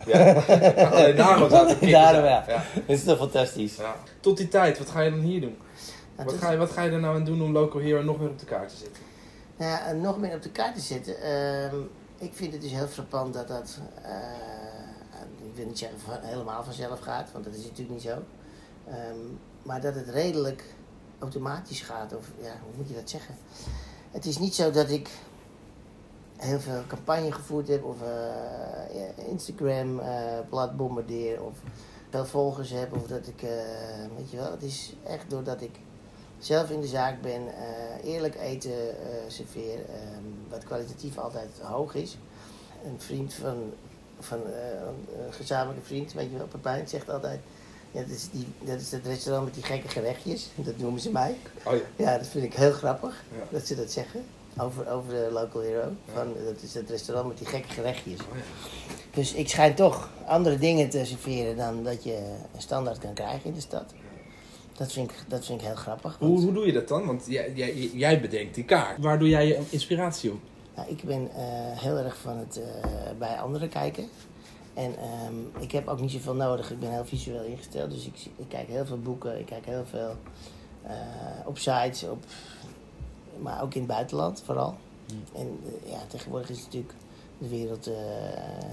Ja. 0.05 0.34
Alleen 0.91 1.15
daarom 1.15 1.49
Daarom, 1.49 1.88
ja. 1.88 2.43
ja. 2.47 2.63
Dat 2.73 2.97
is 2.97 3.03
toch 3.03 3.17
fantastisch? 3.17 3.75
Ja. 3.75 3.95
Tot 4.19 4.38
die 4.38 4.47
tijd, 4.47 4.77
wat 4.77 4.89
ga 4.89 5.01
je 5.01 5.10
dan 5.10 5.19
hier 5.19 5.41
doen? 5.41 5.58
Nou, 6.15 6.29
Wat 6.29 6.38
ga, 6.39 6.51
je, 6.51 6.58
wat 6.58 6.71
ga 6.71 6.81
je 6.81 6.91
er 6.91 6.99
nou 6.99 7.15
aan 7.15 7.23
doen 7.23 7.41
om 7.41 7.51
Local 7.51 7.81
Hero 7.81 8.01
nog 8.01 8.19
meer 8.19 8.29
op 8.29 8.39
de 8.39 8.45
kaart 8.45 8.69
te 8.69 8.75
zetten? 8.75 9.03
Nou 9.58 9.97
nog 9.97 10.19
meer 10.19 10.36
op 10.36 10.41
de 10.41 10.49
kaart 10.49 10.75
te 10.75 10.81
zetten. 10.81 11.21
Ehm, 11.21 11.75
ik 12.17 12.31
vind 12.34 12.53
het 12.53 12.62
dus 12.62 12.71
heel 12.71 12.88
frappant 12.88 13.34
dat 13.34 13.47
dat, 13.47 13.79
eh, 14.01 14.12
ik 15.47 15.55
wil 15.55 15.65
niet 15.65 15.79
zeggen 15.79 15.99
van, 15.99 16.17
helemaal 16.21 16.63
vanzelf 16.63 16.99
gaat, 16.99 17.31
want 17.31 17.45
dat 17.45 17.53
is 17.53 17.63
natuurlijk 17.63 17.89
niet 17.89 18.01
zo. 18.01 18.17
Ehm, 18.88 19.17
maar 19.63 19.81
dat 19.81 19.95
het 19.95 20.10
redelijk 20.10 20.63
automatisch 21.19 21.81
gaat, 21.81 22.15
of 22.15 22.25
ja, 22.41 22.51
hoe 22.65 22.75
moet 22.77 22.88
je 22.88 22.95
dat 22.95 23.10
zeggen? 23.10 23.36
Het 24.12 24.25
is 24.25 24.38
niet 24.38 24.55
zo 24.55 24.71
dat 24.71 24.89
ik 24.89 25.10
heel 26.36 26.60
veel 26.60 26.84
campagne 26.88 27.32
gevoerd 27.32 27.67
heb 27.67 27.84
of 27.84 28.02
eh, 28.02 29.28
Instagram 29.28 30.00
eh 30.00 30.39
plat 30.50 30.78
bombardeer 30.78 31.41
of 31.43 31.54
veel 32.10 32.26
volgers 32.26 32.69
heb 32.69 32.95
of 32.95 33.08
dat 33.08 33.28
ik, 33.28 33.41
eh, 33.41 33.50
weet 34.17 34.32
je 34.32 34.38
wel, 34.38 34.52
het 34.52 34.63
is 34.63 34.93
echt 35.04 35.30
doordat 35.30 35.62
ik 35.62 35.71
zelf 36.39 36.69
in 36.69 36.82
de 36.82 36.88
zaak 36.88 37.21
ben, 37.21 37.41
eerlijk 38.04 38.36
eten 38.36 38.71
serveer, 39.28 39.74
ehm, 39.89 40.24
wat 40.50 40.63
kwalitatief 40.63 41.17
altijd 41.17 41.50
hoog 41.62 41.95
is. 41.95 42.17
Een 42.86 43.00
vriend 43.00 43.34
van, 43.34 43.74
van 44.19 44.39
een 45.26 45.34
gezamenlijke 45.34 45.86
vriend, 45.86 46.13
weet 46.13 46.32
je 46.32 46.38
wel, 46.38 46.48
Pepijn, 46.48 46.88
zegt 46.88 47.10
altijd, 47.10 47.39
ja, 47.91 48.02
dat, 48.02 48.10
is 48.10 48.30
die, 48.30 48.48
dat 48.63 48.80
is 48.80 48.91
het 48.91 49.06
restaurant 49.06 49.45
met 49.45 49.54
die 49.54 49.63
gekke 49.63 49.88
gerechtjes, 49.88 50.50
dat 50.65 50.78
noemen 50.78 51.02
ze 51.02 51.12
mij. 51.12 51.38
Oh 51.63 51.74
ja. 51.74 51.82
Ja, 51.95 52.17
dat 52.17 52.28
vind 52.28 52.43
ik 52.43 52.54
heel 52.54 52.71
grappig 52.71 53.24
Ja. 53.38 53.43
dat 53.52 53.67
ze 53.67 53.76
dat 53.76 53.91
zeggen. 53.91 54.24
Over, 54.58 54.89
over 54.89 55.10
de 55.10 55.30
local 55.32 55.62
hero. 55.62 55.84
Van, 56.13 56.28
dat 56.46 56.62
is 56.62 56.74
het 56.74 56.89
restaurant 56.89 57.28
met 57.28 57.38
die 57.38 57.48
gekke 57.48 57.70
gerechtjes. 57.74 58.20
Oh 58.20 58.26
Dus 59.13 59.34
ik 59.34 59.50
schijn 59.50 59.76
toch 59.76 60.10
andere 60.26 60.58
dingen 60.58 60.89
te 60.89 61.06
serveren 61.06 61.58
dan 61.58 61.84
dat 61.84 62.04
je 62.04 62.15
een 62.56 62.62
standaard 62.62 62.98
kan 62.98 63.13
krijgen 63.13 63.46
in 63.50 63.54
de 63.54 63.60
stad. 63.62 63.94
Dat 64.78 64.91
vind 64.91 65.12
ik, 65.12 65.18
dat 65.28 65.46
vind 65.46 65.62
ik 65.62 65.68
heel 65.68 65.76
grappig. 65.76 66.18
want- 66.20 66.32
Hoe, 66.34 66.41
hoe 66.44 66.54
doe 66.54 66.65
je 66.65 66.72
dat 66.74 66.88
dan? 66.88 67.06
Want 67.06 67.24
jij, 67.28 67.52
jij, 67.54 67.74
jij 67.94 68.22
bedenkt 68.22 68.56
die 68.56 68.63
kaart. 68.63 68.98
Waar 69.04 69.20
doe 69.20 69.30
jij 69.30 69.48
je 69.48 69.60
inspiratie 69.70 70.32
op? 70.32 70.39
Nou, 70.76 70.89
ik 70.89 71.04
ben 71.04 71.30
eh, 71.36 71.44
heel 71.80 71.98
erg 71.98 72.18
van 72.18 72.38
het 72.38 72.60
eh, 72.62 72.89
bij 73.20 73.36
anderen 73.39 73.70
kijken. 73.70 74.08
En 74.74 74.96
ehm, 74.98 75.63
ik 75.63 75.72
heb 75.72 75.88
ook 75.88 76.00
niet 76.02 76.12
zoveel 76.12 76.34
nodig. 76.36 76.72
Ik 76.72 76.80
ben 76.80 76.91
heel 76.91 77.06
visueel 77.06 77.44
ingesteld. 77.44 77.91
Dus 77.91 78.06
ik, 78.06 78.13
zie- 78.15 78.32
ik 78.38 78.46
kijk 78.48 78.68
heel 78.68 78.86
veel 78.86 79.00
boeken. 79.00 79.39
Ik 79.39 79.46
kijk 79.46 79.65
heel 79.65 79.86
veel 79.89 80.15
eh, 80.84 80.94
op 81.46 81.58
sites. 81.58 82.04
Op, 82.04 82.24
maar 83.41 83.62
ook 83.62 83.74
in 83.74 83.82
het 83.82 83.89
buitenland 83.89 84.41
vooral. 84.45 84.76
En 85.36 85.60
eh, 85.65 85.91
ja, 85.91 85.98
tegenwoordig 86.08 86.50
is 86.50 86.63
natuurlijk 86.63 86.93
de 87.38 87.48
wereld 87.50 87.88
eh, 87.88 87.93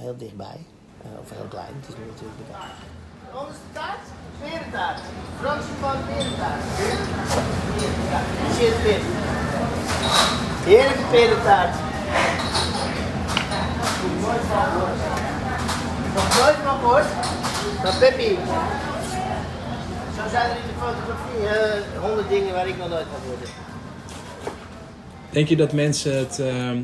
heel 0.04 0.16
dichtbij. 0.16 0.58
Eh, 1.02 1.08
of 1.22 1.30
heel 1.30 1.48
klein. 1.48 1.74
Het 1.80 1.88
is 1.88 1.94
nu 1.96 2.04
natuurlijk 2.06 2.38
bekend. 2.38 2.62
Onderste 3.40 3.68
taart? 3.72 4.04
Perentaart. 4.40 5.00
Franse 5.40 5.72
pan 5.80 5.96
perentaart. 6.06 6.62
Perentaart. 7.76 8.30
Heerlijke 10.64 11.06
perentaart. 11.10 11.74
Nooit 14.20 14.44
van 14.52 14.64
gehoord. 14.72 15.00
Nog 16.14 16.28
nooit 16.38 16.58
van 16.66 16.78
gehoord? 16.78 17.10
Maar 17.82 17.96
Peppi. 17.98 18.38
Zo 20.16 20.28
zijn 20.30 20.50
er 20.50 20.56
in 20.56 20.66
de 20.72 20.76
fotografie 20.84 21.48
eh, 21.48 22.00
honderd 22.00 22.28
dingen 22.28 22.54
waar 22.54 22.68
ik 22.68 22.76
nog 22.76 22.88
nooit 22.88 23.06
van 23.12 23.20
gehoord 23.20 23.40
heb. 23.40 23.71
Denk 25.32 25.48
je 25.48 25.56
dat 25.56 25.72
mensen 25.72 26.18
het 26.18 26.38
ehm, 26.38 26.82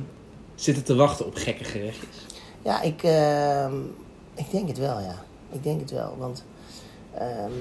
zitten 0.55 0.85
te 0.85 0.95
wachten 0.95 1.27
op 1.27 1.35
gekke 1.35 1.65
gerechtjes? 1.65 2.27
Ja, 2.63 2.83
ik, 2.83 3.03
ehm, 3.03 3.75
ik 4.35 4.51
denk 4.51 4.69
het 4.69 4.79
wel, 4.79 5.01
ja. 5.01 5.25
Ik 5.51 5.63
denk 5.63 5.81
het 5.81 5.91
wel, 5.91 6.17
want 6.19 6.45
ehm, 7.15 7.53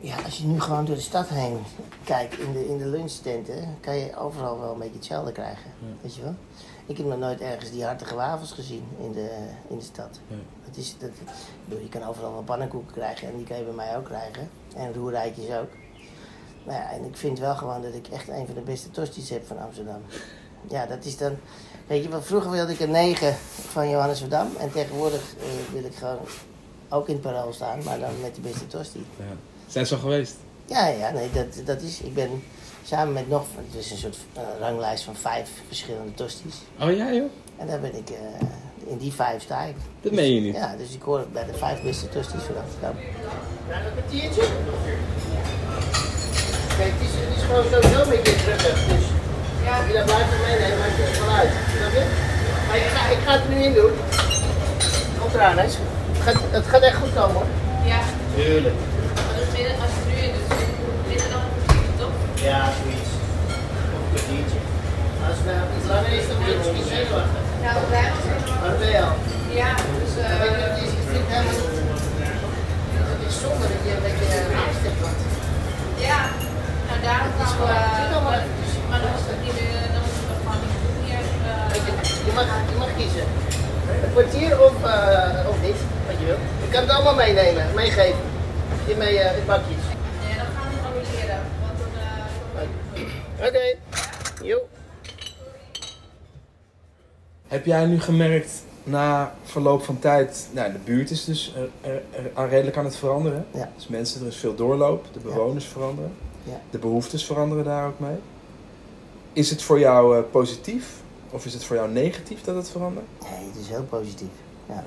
ja, 0.00 0.16
als 0.24 0.38
je 0.38 0.46
nu 0.46 0.60
gewoon 0.60 0.84
door 0.84 0.94
de 0.94 1.00
stad 1.00 1.28
heen 1.28 1.58
kijkt 2.04 2.38
in 2.38 2.52
de, 2.52 2.68
in 2.68 2.78
de 2.78 2.86
lunchtenten, 2.86 3.76
kan 3.80 3.96
je 3.96 4.16
overal 4.16 4.60
wel 4.60 4.72
een 4.72 4.78
beetje 4.78 4.94
hetzelfde 4.94 5.32
krijgen. 5.32 5.70
Weet 6.00 6.14
je 6.14 6.22
wel? 6.22 6.34
Ik 6.86 6.96
heb 6.96 7.06
nog 7.06 7.18
nooit 7.18 7.40
ergens 7.40 7.70
die 7.70 7.84
hartige 7.84 8.14
wafels 8.14 8.52
gezien 8.52 8.84
in 9.00 9.12
de, 9.12 9.30
in 9.68 9.78
de 9.78 9.84
stad. 9.84 10.20
Ja. 10.26 10.36
Het 10.64 10.76
is, 10.76 10.96
dat, 10.98 11.10
bedoel, 11.64 11.82
je 11.82 11.88
kan 11.88 12.02
overal 12.02 12.32
wel 12.32 12.42
pannenkoeken 12.42 12.92
krijgen 12.92 13.28
en 13.28 13.36
die 13.36 13.46
kan 13.46 13.56
je 13.56 13.64
bij 13.64 13.74
mij 13.74 13.96
ook 13.96 14.04
krijgen. 14.04 14.50
En 14.76 14.94
roerijtjes 14.94 15.46
ook. 15.46 15.70
Nou 16.64 16.78
ja, 16.78 16.90
en 16.90 17.04
ik 17.04 17.16
vind 17.16 17.38
wel 17.38 17.54
gewoon 17.54 17.82
dat 17.82 17.94
ik 17.94 18.06
echt 18.08 18.28
een 18.28 18.46
van 18.46 18.54
de 18.54 18.60
beste 18.60 18.90
tosties 18.90 19.30
heb 19.30 19.46
van 19.46 19.58
Amsterdam. 19.58 20.02
Ja, 20.68 20.86
dat 20.86 21.04
is 21.04 21.16
dan... 21.16 21.36
Weet 21.86 22.02
je, 22.02 22.08
wel, 22.08 22.22
vroeger 22.22 22.50
wilde 22.50 22.72
ik 22.72 22.80
een 22.80 22.90
9 22.90 23.34
van 23.68 23.90
Johannes 23.90 24.18
Verdam. 24.18 24.48
En 24.58 24.72
tegenwoordig 24.72 25.34
eh, 25.38 25.72
wil 25.72 25.84
ik 25.84 25.94
gewoon 25.94 26.18
ook 26.88 27.08
in 27.08 27.14
het 27.14 27.22
parool 27.22 27.52
staan, 27.52 27.82
maar 27.84 27.98
dan 27.98 28.20
met 28.20 28.34
de 28.34 28.40
beste 28.40 28.66
tosti. 28.66 29.06
Ja. 29.16 29.24
Zijn 29.66 29.86
ze 29.86 29.94
al 29.94 30.00
geweest? 30.00 30.36
Ja, 30.66 30.86
ja, 30.86 31.10
nee, 31.10 31.30
dat, 31.30 31.66
dat 31.66 31.80
is... 31.82 32.00
Ik 32.00 32.14
ben 32.14 32.42
samen 32.84 33.12
met 33.12 33.28
nog... 33.28 33.44
Het 33.56 33.84
is 33.84 33.90
een 33.90 33.96
soort 33.96 34.16
eh, 34.32 34.42
ranglijst 34.60 35.04
van 35.04 35.16
vijf 35.16 35.50
verschillende 35.66 36.14
tosties. 36.14 36.54
Oh 36.80 36.96
ja 36.96 37.12
joh? 37.12 37.30
En 37.56 37.66
daar 37.66 37.80
ben 37.80 37.94
ik... 37.96 38.10
eh, 38.10 38.46
in 38.86 38.98
die 38.98 39.12
vijf 39.12 39.42
sta 39.42 39.62
ik. 39.62 39.76
Dat 40.00 40.12
meen 40.12 40.34
je 40.34 40.40
niet. 40.40 40.54
Ja, 40.54 40.76
dus 40.76 40.94
ik 40.94 41.02
hoor 41.02 41.26
bij 41.32 41.44
de 41.46 41.54
vijf 41.54 41.82
beste 41.82 42.08
tosties 42.08 42.42
van 42.42 42.56
Amsterdam. 42.56 42.94
Ja, 43.68 43.84
een 43.86 43.92
kwartiertje. 43.92 44.42
Kijk, 46.82 46.94
het 46.98 47.04
is, 47.08 47.14
het 47.24 47.32
is 47.38 47.42
gewoon 47.48 47.66
sowieso 47.72 47.98
een 48.04 48.12
beetje 48.14 48.36
terug. 48.42 48.62
Dus 48.90 49.04
ja. 49.66 49.70
als 49.78 49.86
je 49.88 49.94
dat 49.98 50.06
blijft 50.10 50.30
meenemen, 50.46 50.78
maakt 50.82 50.98
het 51.02 51.18
wel 51.22 51.32
uit. 51.40 51.52
Snap 51.76 51.92
je? 51.98 52.04
Maar 52.66 52.78
ik 52.84 52.88
ga, 52.94 53.00
ik 53.16 53.20
ga 53.26 53.30
het 53.36 53.44
er 53.46 53.50
nu 53.54 53.58
in 53.68 53.74
doen. 53.80 53.92
Komt 55.20 55.34
eraan, 55.38 55.56
hè? 55.62 55.66
Het 56.16 56.22
gaat, 56.26 56.38
het 56.58 56.66
gaat 56.72 56.84
echt 56.88 56.98
goed 57.02 57.12
komen, 57.18 57.36
hoor. 57.38 57.48
Ja, 57.92 58.00
Tuurlijk. 58.36 58.78
maar 59.24 59.34
dus 59.38 59.48
als 59.84 59.92
je 59.96 60.00
het 60.02 60.08
nu 60.10 60.16
in 60.26 60.32
doet, 60.36 61.00
binnen 61.08 61.28
dan 61.34 61.44
een 61.72 61.94
toch? 62.02 62.14
Ja, 62.48 62.60
zoiets. 62.78 63.12
Of 63.86 64.00
een 64.02 64.08
kwartiertje. 64.12 64.60
Als 65.26 65.36
het 65.38 65.46
nou 65.50 65.60
iets 65.76 65.86
langer 65.92 66.12
is, 66.20 66.26
dan 66.28 66.36
moet 66.38 66.48
je 66.52 66.56
misschien 66.60 66.86
zenuwachtig. 66.94 67.42
Nou, 67.64 67.76
wij 67.94 68.06
was 68.14 68.24
helemaal... 68.28 68.56
Maar 68.60 68.70
dat 68.72 68.78
ben 68.82 68.90
je 68.96 69.00
al. 69.08 69.14
Ja, 69.60 69.70
dus 70.00 70.12
Maar 70.20 70.46
ik 70.50 70.56
eh 70.58 70.66
het 70.68 70.78
is- 70.84 70.96
vind 71.12 71.24
het 71.24 71.30
helemaal... 71.34 71.60
Het 73.12 73.22
is 73.28 73.34
zonde 73.42 73.64
dat 73.72 73.80
je 73.86 73.90
een 73.96 74.04
beetje 74.06 74.26
haast 74.58 74.82
hebt, 74.86 75.00
want... 75.04 75.18
ja. 76.10 76.20
Nou, 77.02 77.14
daarom 77.14 77.30
Het 77.38 77.48
gaan 77.48 78.24
we... 78.24 78.32
het 78.32 78.42
eventjes. 78.42 78.72
Maar 78.90 79.00
dan 79.04 79.12
is 79.18 79.24
het 79.32 79.40
niet 79.46 79.54
meer, 79.60 79.80
dan 79.94 80.02
moeten 80.06 80.24
we 80.30 80.34
gewoon 80.42 80.60
niet 80.64 80.74
doen 80.82 80.96
hier. 81.04 81.22
Je, 82.26 82.30
eh, 82.30 82.36
mag, 82.38 82.46
je 82.72 82.76
mag 82.84 82.92
kiezen. 83.00 83.26
Een 84.04 84.12
kwartier 84.16 84.52
of, 84.66 84.74
eh, 84.84 85.48
of 85.50 85.56
niet, 85.66 85.80
wat 86.06 86.16
je 86.20 86.24
wil. 86.30 86.38
Je 86.64 86.68
kan 86.74 86.82
het 86.82 86.90
allemaal 86.90 87.14
meenemen, 87.24 87.64
meegeven. 87.74 88.24
In 88.86 88.98
mijn 88.98 89.16
eh, 89.16 89.38
in 89.38 89.46
bakjes. 89.46 89.84
Nee, 90.24 90.36
dan 90.40 90.46
gaan 90.54 90.66
we 90.70 90.76
gewoon 90.82 90.92
weer 90.98 91.08
leren. 91.14 91.40
Want 91.64 91.78
dan... 91.78 91.90
eh, 93.40 93.46
Oké. 93.48 93.66
Jo. 94.50 94.58
Heb 97.48 97.64
jij 97.66 97.84
nu 97.86 98.00
gemerkt 98.00 98.50
na 98.84 99.34
verloop 99.44 99.84
van 99.84 99.98
tijd, 99.98 100.48
nou 100.52 100.72
de 100.72 100.78
buurt 100.78 101.10
is 101.10 101.24
dus 101.24 101.54
eh, 101.56 101.90
er, 101.90 102.02
er, 102.10 102.30
er 102.42 102.48
redelijk 102.48 102.76
aan 102.76 102.84
het 102.84 102.96
veranderen. 102.96 103.46
Ja. 103.50 103.68
Dus 103.76 103.88
mensen, 103.88 104.20
er 104.20 104.26
is 104.26 104.36
veel 104.36 104.54
doorloop, 104.54 105.06
de 105.12 105.18
bewoners 105.20 105.64
veranderen. 105.66 106.12
Ja. 106.44 106.60
De 106.70 106.78
behoeftes 106.78 107.24
veranderen 107.26 107.64
daar 107.64 107.86
ook 107.86 107.98
mee. 107.98 108.16
Is 109.32 109.50
het 109.50 109.62
voor 109.62 109.78
jou 109.78 110.16
eh, 110.18 110.22
positief 110.30 111.00
of 111.30 111.44
is 111.46 111.52
het 111.54 111.64
voor 111.64 111.76
jou 111.76 111.90
negatief 111.90 112.42
dat 112.44 112.54
het 112.56 112.68
verandert? 112.70 113.06
Nee, 113.20 113.46
het 113.48 113.56
is 113.60 113.68
heel 113.68 113.84
positief. 113.84 114.28
Ja. 114.68 114.84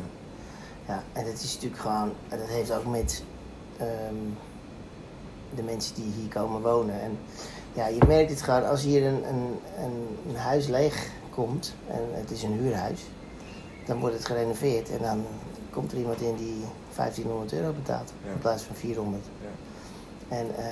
ja, 0.88 1.04
en 1.14 1.26
het 1.26 1.42
is 1.44 1.54
natuurlijk 1.54 1.82
gewoon, 1.82 2.12
en 2.30 2.38
dat 2.40 2.48
heeft 2.48 2.72
ook 2.74 2.86
met 2.86 3.24
ehm, 3.78 4.16
de 5.56 5.64
mensen 5.64 5.96
die 5.96 6.12
hier 6.20 6.30
komen 6.30 6.62
wonen. 6.62 7.02
En 7.02 7.18
ja, 7.74 7.88
je 7.88 8.02
merkt 8.08 8.30
het 8.30 8.42
gewoon 8.42 8.66
als 8.68 8.84
hier 8.84 9.06
een, 9.06 9.28
een, 9.28 9.60
een, 9.80 10.18
een 10.30 10.36
huis 10.36 10.68
leeg 10.68 11.10
komt 11.30 11.76
en 11.88 12.02
het 12.12 12.32
is 12.32 12.44
een 12.44 12.54
huurhuis, 12.60 13.02
dan 13.86 14.00
wordt 14.00 14.16
het 14.16 14.26
gerenoveerd 14.26 14.90
en 14.90 15.00
dan 15.02 15.26
komt 15.70 15.92
er 15.92 15.98
iemand 15.98 16.22
in 16.22 16.36
die 16.36 16.64
1500 16.96 17.54
euro 17.54 17.72
betaalt 17.74 18.14
Ja. 18.26 18.32
in 18.32 18.38
plaats 18.38 18.64
van 18.64 18.76
400. 18.76 19.24
Ja. 19.42 19.48
En 20.28 20.56
eh, 20.58 20.66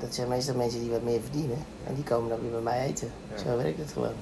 dat 0.00 0.14
zijn 0.14 0.28
meestal 0.28 0.54
mensen 0.54 0.80
die 0.80 0.90
wat 0.90 1.02
meer 1.02 1.20
verdienen 1.20 1.58
en 1.86 1.94
die 1.94 2.04
komen 2.04 2.28
dan 2.28 2.40
weer 2.40 2.50
bij 2.50 2.60
mij 2.60 2.86
eten. 2.86 3.10
Ja. 3.30 3.42
Zo 3.42 3.56
werkt 3.56 3.78
het 3.78 3.92
gewoon. 3.92 4.12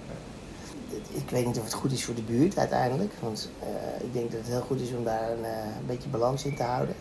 Ik 1.09 1.31
weet 1.31 1.47
niet 1.47 1.59
of 1.59 1.65
het 1.65 1.73
goed 1.73 1.93
is 1.93 2.05
voor 2.05 2.15
de 2.15 2.23
buurt 2.23 2.59
uiteindelijk, 2.59 3.13
want 3.21 3.51
eh, 3.61 4.05
ik 4.05 4.13
denk 4.13 4.31
dat 4.31 4.41
het 4.41 4.49
heel 4.49 4.61
goed 4.61 4.81
is 4.81 4.93
om 4.93 5.05
daar 5.05 5.31
een, 5.31 5.45
eh, 5.45 5.79
een 5.81 5.87
beetje 5.87 6.09
balans 6.09 6.45
in 6.45 6.57
te 6.57 6.63
houden. 6.63 6.95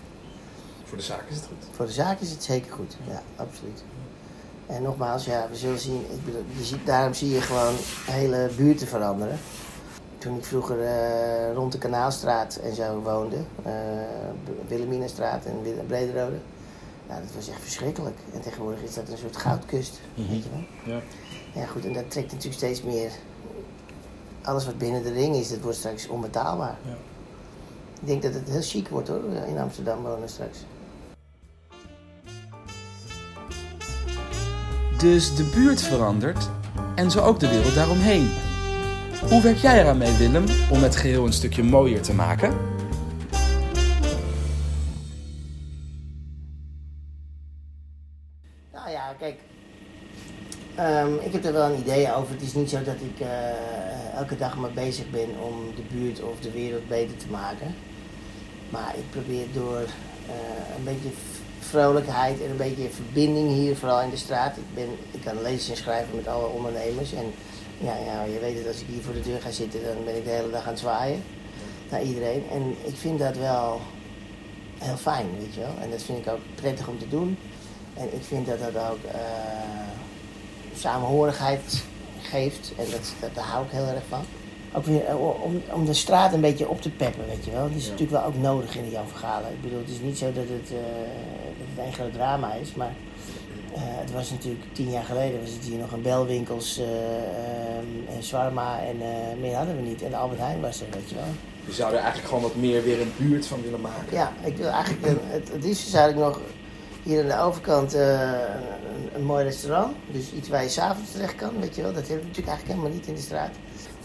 Voor 0.83 0.97
de 0.97 1.03
zaak 1.03 1.23
is 1.29 1.35
het 1.35 1.45
goed. 1.45 1.75
Voor 1.75 1.85
de 1.85 1.91
zaak 1.91 2.19
is 2.19 2.31
het 2.31 2.43
zeker 2.43 2.71
goed, 2.71 2.97
ja, 3.07 3.21
absoluut. 3.35 3.83
En 4.65 4.81
nogmaals, 4.81 5.25
ja, 5.25 5.47
we 5.49 5.55
zullen 5.55 5.79
zien, 5.79 6.05
ik 6.11 6.25
bedoel, 6.25 6.43
je 6.57 6.63
ziet, 6.63 6.85
daarom 6.85 7.13
zie 7.13 7.29
je 7.29 7.41
gewoon 7.41 7.75
hele 8.05 8.49
buurten 8.55 8.87
veranderen. 8.87 9.37
Toen 10.17 10.37
ik 10.37 10.45
vroeger 10.45 10.77
rond 11.53 11.71
de 11.71 11.77
Kanaalstraat 11.77 12.55
en 12.55 12.75
zo 12.75 13.01
woonde, 13.01 13.37
Wilhelminastraat 14.67 15.45
en 15.45 15.85
Brederode, 15.87 16.37
ja, 17.07 17.19
dat 17.19 17.33
was 17.35 17.49
echt 17.49 17.61
verschrikkelijk. 17.61 18.17
En 18.33 18.41
tegenwoordig 18.41 18.81
is 18.81 18.93
dat 18.93 19.09
een 19.09 19.17
soort 19.17 19.37
goudkust, 19.37 19.99
weet 20.15 20.43
je 20.43 20.49
wel. 20.49 20.93
Ja. 20.95 21.01
Ja 21.53 21.65
goed, 21.65 21.85
en 21.85 21.93
dat 21.93 22.11
trekt 22.11 22.31
natuurlijk 22.31 22.57
steeds 22.57 22.83
meer. 22.83 23.11
Alles 24.41 24.65
wat 24.65 24.77
binnen 24.77 25.03
de 25.03 25.11
ring 25.11 25.35
is, 25.35 25.49
dat 25.49 25.59
wordt 25.59 25.77
straks 25.77 26.07
onbetaalbaar. 26.07 26.77
Ja. 26.85 26.97
Ik 28.01 28.07
denk 28.07 28.21
dat 28.21 28.33
het 28.33 28.49
heel 28.49 28.61
chic 28.61 28.87
wordt 28.87 29.07
hoor, 29.07 29.23
in 29.47 29.57
Amsterdam 29.57 30.01
wonen 30.01 30.29
straks. 30.29 30.57
Dus 34.97 35.35
de 35.35 35.43
buurt 35.43 35.81
verandert 35.81 36.49
en 36.95 37.11
zo 37.11 37.19
ook 37.19 37.39
de 37.39 37.49
wereld 37.49 37.75
daaromheen. 37.75 38.29
Hoe 39.29 39.41
werk 39.41 39.57
jij 39.57 39.81
eraan 39.81 39.97
mee, 39.97 40.17
Willem, 40.17 40.45
om 40.71 40.83
het 40.83 40.95
geheel 40.95 41.25
een 41.25 41.33
stukje 41.33 41.63
mooier 41.63 42.01
te 42.01 42.13
maken? 42.13 42.76
Ehm, 50.77 51.13
ik 51.21 51.31
heb 51.31 51.45
er 51.45 51.53
wel 51.53 51.69
een 51.69 51.79
idee 51.79 52.13
over. 52.13 52.33
Het 52.33 52.41
is 52.41 52.53
niet 52.53 52.69
zo 52.69 52.83
dat 52.83 52.95
ik 52.95 53.19
eh, 53.19 54.17
elke 54.17 54.37
dag 54.37 54.57
maar 54.57 54.71
bezig 54.71 55.09
ben 55.09 55.29
om 55.41 55.75
de 55.75 55.95
buurt 55.95 56.21
of 56.21 56.39
de 56.39 56.51
wereld 56.51 56.87
beter 56.87 57.17
te 57.17 57.29
maken. 57.29 57.75
Maar 58.69 58.93
ik 58.97 59.09
probeer 59.09 59.45
door 59.53 59.81
eh, 60.27 60.75
een 60.77 60.83
beetje 60.83 61.09
vrolijkheid 61.59 62.41
en 62.41 62.49
een 62.49 62.57
beetje 62.57 62.89
verbinding 62.89 63.49
hier, 63.49 63.75
vooral 63.75 64.01
in 64.01 64.09
de 64.09 64.17
straat. 64.17 64.57
Ik, 64.57 64.73
ben, 64.73 64.87
ik 65.11 65.21
kan 65.23 65.41
lezen 65.41 65.71
en 65.71 65.77
schrijven 65.77 66.15
met 66.15 66.27
alle 66.27 66.47
ondernemers. 66.47 67.13
En 67.13 67.33
ja, 67.77 67.95
ja, 68.05 68.23
je 68.23 68.39
weet 68.39 68.57
het, 68.57 68.67
als 68.67 68.81
ik 68.81 68.87
hier 68.87 69.01
voor 69.01 69.13
de 69.13 69.21
deur 69.21 69.41
ga 69.41 69.51
zitten, 69.51 69.83
dan 69.83 70.03
ben 70.05 70.15
ik 70.15 70.23
de 70.23 70.29
hele 70.29 70.51
dag 70.51 70.63
aan 70.63 70.69
het 70.69 70.79
zwaaien 70.79 71.23
naar 71.89 72.01
iedereen. 72.01 72.43
En 72.51 72.75
ik 72.83 72.95
vind 72.95 73.19
dat 73.19 73.37
wel 73.37 73.81
heel 74.77 74.97
fijn, 74.97 75.27
weet 75.39 75.53
je 75.53 75.59
wel. 75.59 75.75
En 75.81 75.89
dat 75.89 76.01
vind 76.01 76.25
ik 76.25 76.31
ook 76.31 76.41
prettig 76.55 76.87
om 76.87 76.99
te 76.99 77.09
doen. 77.09 77.37
En 77.93 78.13
ik 78.13 78.23
vind 78.23 78.45
dat 78.45 78.59
dat 78.59 78.91
ook 78.91 79.03
eh, 79.11 79.17
samenhorigheid 80.77 81.83
geeft. 82.21 82.71
En 82.77 82.85
dat, 82.91 83.13
dat, 83.19 83.35
daar 83.35 83.43
hou 83.45 83.65
ik 83.65 83.71
heel 83.71 83.87
erg 83.87 84.03
van. 84.09 84.21
Ook 84.73 84.85
weer 84.85 85.05
eh, 85.05 85.41
om, 85.43 85.61
om 85.71 85.85
de 85.85 85.93
straat 85.93 86.33
een 86.33 86.41
beetje 86.41 86.67
op 86.69 86.81
te 86.81 86.89
peppen, 86.89 87.25
weet 87.27 87.45
je 87.45 87.51
wel. 87.51 87.67
Dat 87.67 87.77
is 87.77 87.83
natuurlijk 87.83 88.11
wel 88.11 88.23
ook 88.23 88.37
nodig 88.37 88.75
in 88.77 88.83
de 88.83 88.89
Jan 88.91 89.07
Vergalen. 89.07 89.49
Ik 89.51 89.61
bedoel, 89.61 89.79
het 89.79 89.89
is 89.89 89.99
niet 90.01 90.17
zo 90.17 90.25
dat 90.25 90.43
het, 90.43 90.69
eh, 90.71 90.77
dat 91.57 91.67
het 91.75 91.85
een 91.85 91.93
groot 91.93 92.13
drama 92.13 92.53
is, 92.53 92.73
maar... 92.73 92.93
eh, 93.73 93.81
het 93.83 94.11
was 94.11 94.29
natuurlijk 94.31 94.63
tien 94.71 94.91
jaar 94.91 95.03
geleden 95.03 95.41
was 95.41 95.49
het 95.49 95.63
hier 95.63 95.77
nog 95.79 95.91
een 95.91 96.01
belwinkels, 96.01 96.77
ehm, 96.77 98.15
en 98.17 98.23
Swarma 98.23 98.79
en 98.79 98.97
meer 99.39 99.55
hadden 99.55 99.75
we 99.75 99.81
niet. 99.81 100.01
En 100.03 100.13
Albert 100.13 100.39
Heijn 100.39 100.61
was 100.61 100.81
er, 100.81 100.87
weet 100.91 101.09
je 101.09 101.15
wel. 101.15 101.31
Je 101.65 101.73
zou 101.73 101.89
er 101.91 101.97
eigenlijk 101.97 102.27
gewoon 102.27 102.43
wat 102.43 102.55
meer 102.55 102.83
weer 102.83 103.01
een 103.01 103.13
buurt 103.17 103.47
van 103.47 103.61
willen 103.61 103.81
maken. 103.81 104.11
Ja, 104.17 104.31
ik 104.43 104.57
wil 104.57 104.69
eigenlijk, 104.69 105.05
het, 105.27 105.49
het 105.51 105.63
liefst 105.63 105.87
zou 105.87 106.09
ik 106.09 106.15
nog 106.15 106.41
hier 107.03 107.21
aan 107.21 107.27
de 107.27 107.39
overkant 107.39 107.95
een, 108.97 109.09
een 109.15 109.23
mooi 109.25 109.43
restaurant. 109.43 109.95
Dus 110.11 110.31
iets 110.31 110.49
waar 110.49 110.63
je 110.63 110.69
s'avonds 110.69 111.11
terecht 111.11 111.35
kan, 111.35 111.59
weet 111.59 111.75
je 111.75 111.81
wel. 111.81 111.93
Dat 111.93 112.01
hebben 112.07 112.19
we 112.21 112.27
natuurlijk 112.27 112.47
eigenlijk 112.47 112.79
helemaal 112.79 112.97
niet 112.99 113.07
in 113.07 113.15
de 113.15 113.21
straat. 113.21 113.49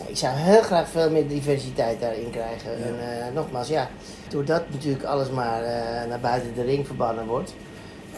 Ik 0.07 0.17
zou 0.17 0.37
heel 0.37 0.63
graag 0.63 0.89
veel 0.89 1.11
meer 1.11 1.29
diversiteit 1.29 2.01
daarin 2.01 2.31
krijgen. 2.31 2.71
En 2.85 2.95
eh, 3.27 3.35
nogmaals, 3.35 3.69
ja, 3.69 3.89
doordat 4.29 4.63
natuurlijk 4.71 5.05
alles 5.05 5.31
maar 5.31 5.63
eh, 5.63 6.09
naar 6.09 6.21
buiten 6.21 6.55
de 6.55 6.63
ring 6.63 6.87
verbannen 6.87 7.27
wordt. 7.27 7.55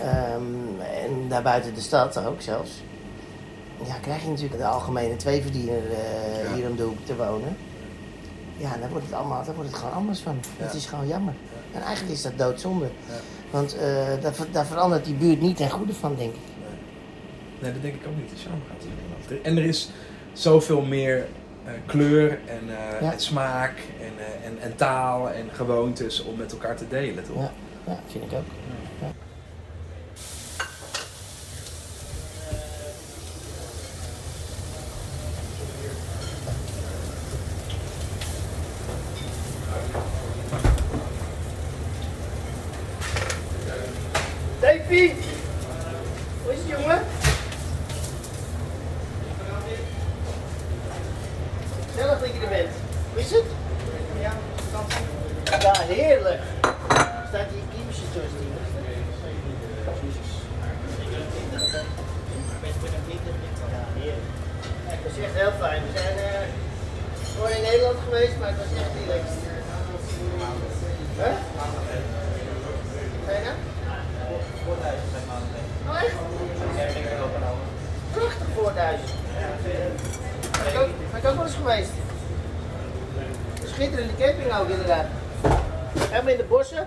ehm, 0.00 0.80
en 1.04 1.26
naar 1.28 1.42
buiten 1.42 1.74
de 1.74 1.80
stad 1.80 2.18
ook 2.26 2.40
zelfs. 2.42 2.70
Ja, 3.86 3.94
krijg 4.00 4.22
je 4.22 4.28
natuurlijk 4.28 4.58
de 4.60 4.66
algemene 4.66 5.16
tweeverdiener 5.16 5.82
eh 5.90 6.44
Ja. 6.50 6.54
hier 6.54 6.68
om 6.68 6.76
de 6.76 6.82
hoek 6.82 7.04
te 7.04 7.16
wonen. 7.16 7.56
Ja, 8.56 8.76
dan 8.80 8.88
wordt 8.88 9.04
het 9.06 9.14
allemaal, 9.14 9.44
dan 9.44 9.54
wordt 9.54 9.70
het 9.70 9.78
gewoon 9.78 9.94
anders 9.94 10.20
van. 10.20 10.36
Ja. 10.58 10.64
Het 10.64 10.74
is 10.74 10.86
gewoon 10.86 11.06
jammer. 11.06 11.34
En 11.72 11.82
eigenlijk 11.82 12.14
is 12.14 12.22
dat 12.22 12.38
doodzonde. 12.38 12.86
Want 13.50 13.76
daar, 14.22 14.34
ver- 14.34 14.50
daar 14.52 14.66
verandert 14.66 15.04
die 15.04 15.14
buurt 15.14 15.40
niet 15.40 15.56
ten 15.56 15.70
goede 15.70 15.94
van, 15.94 16.14
denk 16.16 16.32
ik. 16.34 16.40
Nee, 17.64 17.72
dat 17.72 17.82
denk 17.82 17.94
ik 17.94 18.06
ook 18.06 18.16
niet. 18.16 18.30
De 18.30 18.36
charme 18.36 18.60
gaat 18.70 18.82
er 18.82 18.88
niet 18.88 18.98
vanaf. 19.28 19.42
En 19.42 19.56
er 19.56 19.64
is 19.64 19.90
zoveel 20.32 20.80
meer 20.82 21.26
eh, 21.64 21.72
kleur 21.86 22.30
en, 22.46 22.60
eh, 22.68 23.00
Ja. 23.00 23.12
en 23.12 23.20
smaak 23.20 23.78
en, 24.00 24.12
eh, 24.18 24.46
en, 24.46 24.58
en 24.60 24.76
taal 24.76 25.30
en 25.30 25.48
gewoontes 25.52 26.22
om 26.24 26.36
met 26.36 26.52
elkaar 26.52 26.76
te 26.76 26.88
delen, 26.88 27.24
toch? 27.24 27.36
Ja, 27.36 27.52
ja 27.86 27.98
vind 28.06 28.24
ik 28.24 28.32
ook. 28.38 28.44
Ja. 29.00 29.12
Davy! 44.60 45.12
Hoe 46.42 46.52
is 46.52 46.58
het, 46.58 46.68
jongen? 46.68 47.02
Zelf 51.96 52.18
dat 52.20 52.28
je 52.34 52.40
er 52.42 52.48
bent. 52.48 52.68
Hoe 53.12 53.20
is 53.20 53.30
het? 53.30 53.44
Ja, 54.20 54.32
Ja, 55.60 55.72
heerlijk. 55.94 56.40
Staat 57.28 57.48
hier 57.52 57.66
kiemsje 57.74 58.02
tussen. 58.12 58.44
Ja, 63.70 63.84
heerlijk. 63.98 64.28
Het 64.84 64.98
was 65.02 65.24
echt 65.24 65.34
heel 65.34 65.52
fijn. 65.58 65.82
We 65.82 65.98
zijn 65.98 66.16
eh 66.18 66.46
gewoon 67.34 67.50
in 67.50 67.62
Nederland 67.62 67.96
geweest, 68.04 68.38
maar 68.38 68.48
het 68.48 68.56
was 68.58 68.78
echt 68.80 68.90
relaxed. 69.00 69.42
Hè? 71.16 71.32
Zijn 73.26 73.44
er? 73.44 73.54
Oh, 75.88 75.96
echt? 75.96 76.14
Prachtig 78.12 78.46
voorthuis. 78.54 79.00
Ben 80.52 80.72
ik 80.72 80.78
ook, 80.80 80.88
ben 81.10 81.20
ik 81.20 81.26
ook 81.28 81.34
wel 81.34 81.44
eens 81.44 81.54
geweest. 81.54 81.90
Een 83.62 83.68
schitterende 83.68 84.12
camping 84.18 84.52
ook 84.60 84.68
inderdaad. 84.68 85.06
Helemaal 85.98 86.30
in 86.32 86.36
de 86.36 86.44
bossen. 86.44 86.86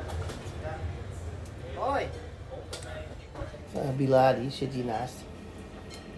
Mooi. 1.76 2.08
Uh, 3.76 3.77
Biladi 3.96 4.52
zit 4.52 4.74
hiernaast. 4.74 5.16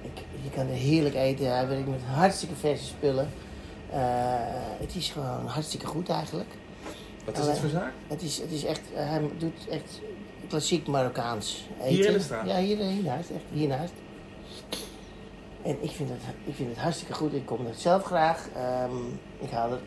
Ik, 0.02 0.24
je 0.44 0.50
kan 0.50 0.68
er 0.68 0.74
heerlijk 0.74 1.16
eten. 1.16 1.56
Hij 1.56 1.68
werkt 1.68 1.88
met 1.88 2.02
hartstikke 2.06 2.56
verse 2.56 2.86
spullen. 2.86 3.30
Eh, 3.92 4.00
het 4.80 4.96
is 4.96 5.10
gewoon 5.10 5.46
hartstikke 5.46 5.86
goed 5.86 6.10
eigenlijk. 6.10 6.50
Wat 7.26 7.38
is 7.38 7.46
het 7.46 7.58
voor 7.60 7.70
zaak? 7.70 7.94
Het 8.08 8.22
is, 8.22 8.38
het 8.38 8.52
is 8.52 8.66
echt, 8.66 8.82
eh, 8.96 9.10
hij 9.10 9.22
doet 9.38 9.68
echt 9.70 10.02
klassiek 10.48 10.88
Marokkaans 10.88 11.68
eten. 11.82 11.96
Hier 11.96 12.06
in 12.06 12.14
de 12.14 12.20
straat? 12.20 12.48
Ja, 12.48 12.58
hier, 12.58 12.78
hiernaast, 12.78 13.30
echt 13.30 13.44
hiernaast. 13.52 13.94
En 15.62 15.78
ik 15.84 15.92
vind, 15.92 16.10
het, 16.10 16.20
ik 16.44 16.56
vind 16.56 16.70
het 16.70 16.78
hartstikke 16.78 17.14
goed. 17.14 17.34
Ik 17.34 17.46
kom 17.46 17.66
er 17.66 17.74
zelf 17.76 18.04
graag. 18.04 18.48
Ehm, 18.56 18.92
ik 19.40 19.50
haal 19.50 19.72
er 19.72 19.80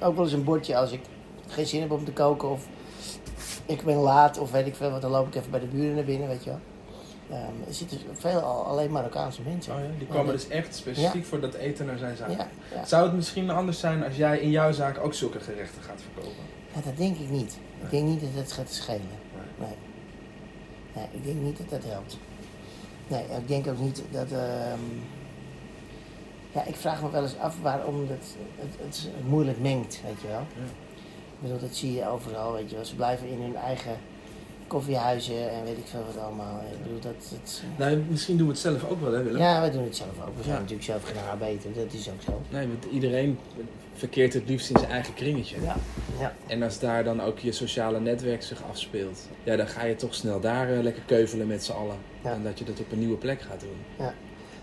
ook 0.00 0.14
wel 0.14 0.24
eens 0.24 0.32
een 0.32 0.44
bordje 0.44 0.76
als 0.76 0.92
ik 0.92 1.00
geen 1.46 1.66
zin 1.66 1.80
heb 1.80 1.90
om 1.90 2.04
te 2.04 2.12
koken 2.12 2.50
of 2.50 2.66
ik 3.72 3.84
ben 3.84 3.96
laat 3.96 4.38
of 4.38 4.50
weet 4.50 4.66
ik 4.66 4.74
veel 4.76 4.90
wat. 4.90 5.02
Dan 5.02 5.10
loop 5.10 5.26
ik 5.26 5.34
even 5.34 5.50
bij 5.50 5.60
de 5.60 5.66
buren 5.66 5.94
naar 5.94 6.04
binnen, 6.04 6.28
weet 6.28 6.44
je 6.44 6.50
wel. 6.50 6.58
Ehm, 7.30 7.68
er 7.68 7.74
zitten 7.74 7.98
veel 8.12 8.40
al, 8.40 8.64
alleen 8.64 8.90
Marokkaanse 8.90 9.42
mensen. 9.42 9.74
Oh 9.74 9.80
ja, 9.80 9.86
die 9.98 10.06
komen 10.06 10.26
dat- 10.26 10.34
dus 10.34 10.48
echt 10.48 10.74
specifiek 10.76 11.24
voor 11.24 11.40
dat 11.40 11.54
eten 11.54 11.86
naar 11.86 11.98
zijn 11.98 12.16
zaak. 12.16 12.30
Ja. 12.30 12.46
Zou 12.84 13.04
het 13.04 13.12
misschien 13.14 13.50
anders 13.50 13.80
zijn 13.80 14.04
als 14.04 14.16
jij 14.16 14.38
in 14.38 14.50
jouw 14.50 14.72
zaak 14.72 14.98
ook 14.98 15.14
zulke 15.14 15.40
gerechten 15.40 15.82
gaat 15.82 16.00
verkopen? 16.12 16.42
Ja, 16.74 16.80
dat 16.84 16.96
denk 16.96 17.16
ik 17.18 17.30
niet. 17.30 17.58
Ik 17.82 17.90
denk 17.90 18.06
niet 18.06 18.20
dat 18.20 18.30
het 18.34 18.52
gaat 18.52 18.70
schelen. 18.70 19.00
Nee. 19.58 19.68
Nee. 19.68 19.76
Nee, 20.94 21.06
ik 21.12 21.24
denk 21.24 21.36
niet 21.40 21.58
dat 21.58 21.68
dat 21.80 21.90
helpt. 21.92 22.18
Nee, 23.08 23.22
ik 23.38 23.48
denk 23.48 23.66
ook 23.66 23.78
niet 23.78 24.02
dat... 24.10 24.32
ehm, 24.32 24.80
Ja, 26.54 26.64
ik 26.64 26.76
vraag 26.76 27.02
me 27.02 27.10
wel 27.10 27.22
eens 27.22 27.38
af 27.38 27.54
waarom 27.62 28.00
het, 28.00 28.36
het, 28.56 28.74
het, 28.84 29.08
moeilijk 29.28 29.60
mengt, 29.60 30.00
weet 30.04 30.20
je 30.20 30.26
wel. 30.28 30.42
Ja. 31.42 31.48
Ik 31.48 31.52
bedoel, 31.52 31.68
dat 31.68 31.76
zie 31.76 31.92
je 31.92 32.08
overal, 32.08 32.52
weet 32.52 32.70
je 32.70 32.76
wel. 32.76 32.84
Ze 32.84 32.94
blijven 32.94 33.28
in 33.28 33.40
hun 33.42 33.56
eigen 33.56 33.96
koffiehuizen 34.66 35.50
en 35.50 35.64
weet 35.64 35.78
ik 35.78 35.86
veel 35.86 36.04
wat 36.14 36.24
allemaal. 36.24 36.60
Ik 36.72 36.82
bedoel, 36.82 37.00
dat... 37.00 37.14
dat 37.30 37.62
Nou, 37.76 37.96
misschien 38.08 38.36
doen 38.36 38.46
we 38.46 38.52
het 38.52 38.62
zelf 38.62 38.84
ook 38.88 39.00
wel, 39.00 39.12
hè 39.12 39.22
Willem? 39.22 39.40
ja, 39.40 39.60
wij 39.60 39.70
doen 39.70 39.84
het 39.84 39.96
zelf 39.96 40.08
ook. 40.26 40.36
We 40.36 40.42
zijn 40.42 40.54
Ja. 40.54 40.60
natuurlijk 40.60 40.84
zelf 40.88 41.04
geen 41.04 41.16
arbeiter, 41.30 41.72
dat 41.72 41.92
is 41.92 42.08
ook 42.10 42.22
zo. 42.22 42.40
Nee, 42.50 42.66
want 42.66 42.84
iedereen 42.92 43.38
verkeert 43.94 44.32
het 44.32 44.48
liefst 44.48 44.70
in 44.70 44.78
zijn 44.78 44.90
eigen 44.90 45.14
kringetje. 45.14 45.56
Ja, 45.62 45.76
ja. 46.18 46.34
En 46.46 46.62
als 46.62 46.78
daar 46.78 47.04
dan 47.04 47.20
ook 47.20 47.38
je 47.38 47.52
sociale 47.52 48.00
netwerk 48.00 48.42
zich 48.42 48.62
afspeelt, 48.70 49.28
ja, 49.42 49.56
dan 49.56 49.68
ga 49.68 49.84
je 49.84 49.94
toch 49.96 50.14
snel 50.14 50.40
daar 50.40 50.72
eh, 50.72 50.82
lekker 50.82 51.02
keuvelen 51.06 51.46
met 51.46 51.64
z'n 51.64 51.72
allen. 51.72 51.96
Ja. 52.24 52.32
En 52.32 52.42
dat 52.42 52.58
je 52.58 52.64
dat 52.64 52.80
op 52.80 52.92
een 52.92 52.98
nieuwe 52.98 53.16
plek 53.16 53.40
gaat 53.40 53.60
doen. 53.60 54.06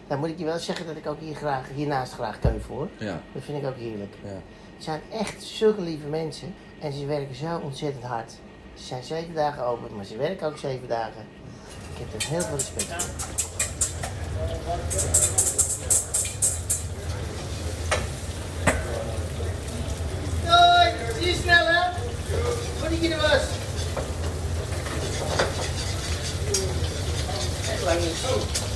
Dan 0.07 0.19
moet 0.19 0.29
ik 0.29 0.37
je 0.39 0.45
wel 0.45 0.57
zeggen 0.59 0.85
dat 0.85 0.95
ik 0.95 1.07
ook 1.07 1.19
hier 1.19 1.35
graag, 1.35 1.69
hiernaast 1.75 2.13
graag 2.13 2.39
keuvel 2.39 2.75
hoor. 2.75 2.87
Ja, 2.97 3.21
Dat 3.33 3.43
vind 3.43 3.57
ik 3.57 3.65
ook 3.69 3.77
heerlijk. 3.77 4.13
ja. 4.23 4.29
Het 4.75 4.83
zijn 4.83 5.01
echt 5.11 5.43
zulke 5.43 5.81
lieve 5.81 6.07
mensen 6.07 6.53
en 6.79 6.93
ze 6.93 7.05
werken 7.05 7.35
zo 7.35 7.57
ontzettend 7.57 8.03
hard. 8.03 8.31
Ze 8.73 8.83
zijn 8.83 9.03
zeven 9.03 9.33
dagen 9.33 9.65
open, 9.65 9.95
maar 9.95 10.05
ze 10.05 10.17
werken 10.17 10.47
ook 10.47 10.57
zeven 10.57 10.87
dagen. 10.87 11.27
Ik 11.93 11.97
heb 11.99 12.21
er 12.21 12.27
heel 12.27 12.41
veel 12.41 12.55
respect 12.55 13.03
voor. 13.03 13.47
Doei, 20.45 20.93
zie 21.19 21.27
je 21.27 21.39
snel 21.41 21.65
hè? 21.65 21.91
Goed 22.79 22.89
dat 22.89 23.01
je 23.01 23.13
er 23.13 23.21
was. 23.21 23.43
Echt 27.71 27.83
lang 27.83 27.99
niet 27.99 28.15
gezien. 28.21 28.68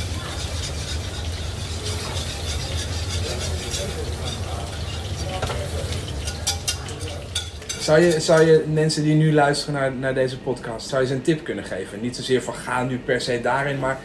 Zou 7.83 7.99
je, 7.99 8.19
zou 8.19 8.45
je 8.45 8.65
mensen 8.73 9.03
die 9.03 9.15
nu 9.15 9.33
luisteren 9.33 9.73
naar, 9.73 9.93
naar 9.93 10.13
deze 10.13 10.39
podcast, 10.39 10.87
zou 10.87 11.01
je 11.01 11.07
ze 11.07 11.13
een 11.13 11.21
tip 11.21 11.43
kunnen 11.43 11.63
geven? 11.63 12.01
Niet 12.01 12.15
zozeer 12.15 12.41
van 12.41 12.53
ga 12.53 12.83
nu 12.83 12.99
per 12.99 13.21
se 13.21 13.41
daarin, 13.41 13.79
maar 13.79 13.99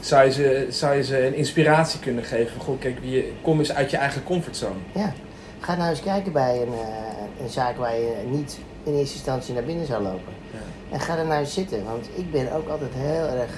zou 0.00 0.24
je 0.24 0.32
ze, 0.32 0.66
zou 0.68 0.96
je 0.96 1.04
ze 1.04 1.26
een 1.26 1.34
inspiratie 1.34 2.00
kunnen 2.00 2.24
geven? 2.24 2.60
Goh, 2.60 2.80
kijk, 2.80 2.98
je, 3.02 3.32
kom 3.42 3.58
eens 3.58 3.72
uit 3.72 3.90
je 3.90 3.96
eigen 3.96 4.22
comfortzone. 4.22 4.74
Ja, 4.94 5.12
ga 5.60 5.76
nou 5.76 5.90
eens 5.90 6.00
kijken 6.00 6.32
bij 6.32 6.62
een, 6.62 6.72
eh, 6.72 7.42
een 7.42 7.48
zaak 7.48 7.76
waar 7.76 7.94
je 7.94 8.14
niet 8.30 8.58
in 8.82 8.94
eerste 8.94 9.14
instantie 9.14 9.54
naar 9.54 9.64
binnen 9.64 9.86
zou 9.86 10.02
lopen. 10.02 10.32
Ja. 10.50 10.94
En 10.94 11.00
ga 11.00 11.18
er 11.18 11.26
nou 11.26 11.40
eens 11.40 11.54
zitten, 11.54 11.84
want 11.84 12.08
ik 12.14 12.30
ben 12.30 12.52
ook 12.52 12.68
altijd 12.68 12.92
heel 12.94 13.40
erg 13.40 13.50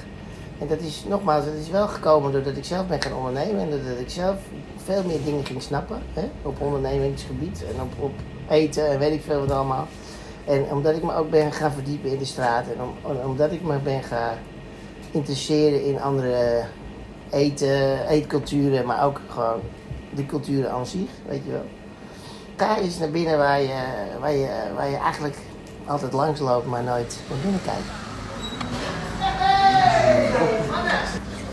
En 0.58 0.66
dat 0.66 0.80
is 0.80 1.04
nogmaals, 1.08 1.44
dat 1.44 1.54
is 1.54 1.70
wel 1.70 1.88
gekomen 1.88 2.32
doordat 2.32 2.56
ik 2.56 2.64
zelf 2.64 2.86
ben 2.86 3.02
gaan 3.02 3.14
ondernemen 3.14 3.60
en 3.60 3.70
doordat 3.70 3.98
ik 3.98 4.10
zelf 4.10 4.36
veel 4.84 5.02
meer 5.04 5.24
dingen 5.24 5.44
ging 5.44 5.62
snappen 5.62 6.02
hè, 6.12 6.28
op 6.42 6.60
ondernemingsgebied 6.60 7.64
en 7.74 7.82
op, 7.82 7.92
op 7.98 8.12
eten 8.48 8.88
en 8.90 8.98
weet 8.98 9.12
ik 9.12 9.22
veel 9.22 9.40
wat 9.40 9.50
allemaal. 9.50 9.86
En 10.44 10.62
omdat 10.70 10.96
ik 10.96 11.02
me 11.02 11.14
ook 11.14 11.30
ben 11.30 11.52
gaan 11.52 11.72
verdiepen 11.72 12.10
in 12.10 12.18
de 12.18 12.24
straat 12.24 12.64
en 12.66 12.82
om- 12.82 13.16
omdat 13.24 13.52
ik 13.52 13.62
me 13.62 13.78
ben 13.78 14.02
gaan 14.02 14.34
interesseren 15.10 15.84
in 15.84 16.00
andere 16.00 16.64
eten, 17.30 18.06
eetculturen, 18.08 18.86
maar 18.86 19.04
ook 19.04 19.20
gewoon 19.28 19.60
de 20.14 20.26
culturen 20.26 20.70
aan 20.70 20.86
zich, 20.86 21.08
weet 21.28 21.44
je 21.44 21.50
wel. 21.50 21.66
Daar 22.56 22.80
is 22.82 22.98
naar 22.98 23.10
binnen 23.10 23.38
waar 23.38 23.60
je, 23.60 23.82
waar, 24.20 24.32
je, 24.32 24.48
waar 24.76 24.88
je 24.90 24.96
eigenlijk 24.96 25.36
altijd 25.86 26.12
langs 26.12 26.40
loopt, 26.40 26.66
maar 26.66 26.82
nooit 26.82 27.18
naar 27.28 27.38
binnen 27.42 27.60
kijkt. 27.64 27.88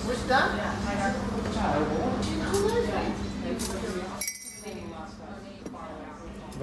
Hoe 0.04 0.12
is 0.12 0.18
het 0.20 0.28
dan? 0.28 0.42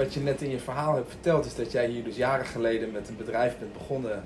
Wat 0.01 0.15
je 0.15 0.21
net 0.21 0.43
in 0.43 0.51
je 0.51 0.59
verhaal 0.59 0.95
hebt 0.95 1.11
verteld 1.11 1.45
is 1.45 1.55
dat 1.55 1.73
jij 1.73 1.87
hier 1.87 2.05
dus 2.05 2.17
jaren 2.17 2.47
geleden 2.47 2.91
met 2.91 3.09
een 3.09 3.17
bedrijf 3.17 3.59
bent 3.59 3.73
begonnen 3.73 4.25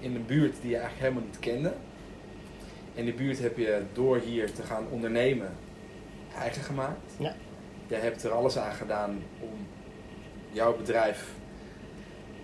in 0.00 0.14
een 0.14 0.26
buurt 0.26 0.54
die 0.60 0.70
je 0.70 0.76
eigenlijk 0.76 1.02
helemaal 1.02 1.28
niet 1.30 1.38
kende. 1.38 1.72
En 2.94 3.04
die 3.04 3.14
buurt 3.14 3.38
heb 3.38 3.56
je 3.56 3.82
door 3.92 4.18
hier 4.18 4.52
te 4.52 4.62
gaan 4.62 4.86
ondernemen 4.90 5.56
eigen 6.38 6.62
gemaakt. 6.62 7.12
Ja. 7.16 7.34
Jij 7.86 8.00
hebt 8.00 8.24
er 8.24 8.30
alles 8.30 8.58
aan 8.58 8.74
gedaan 8.74 9.22
om 9.40 9.66
jouw 10.50 10.76
bedrijf 10.76 11.28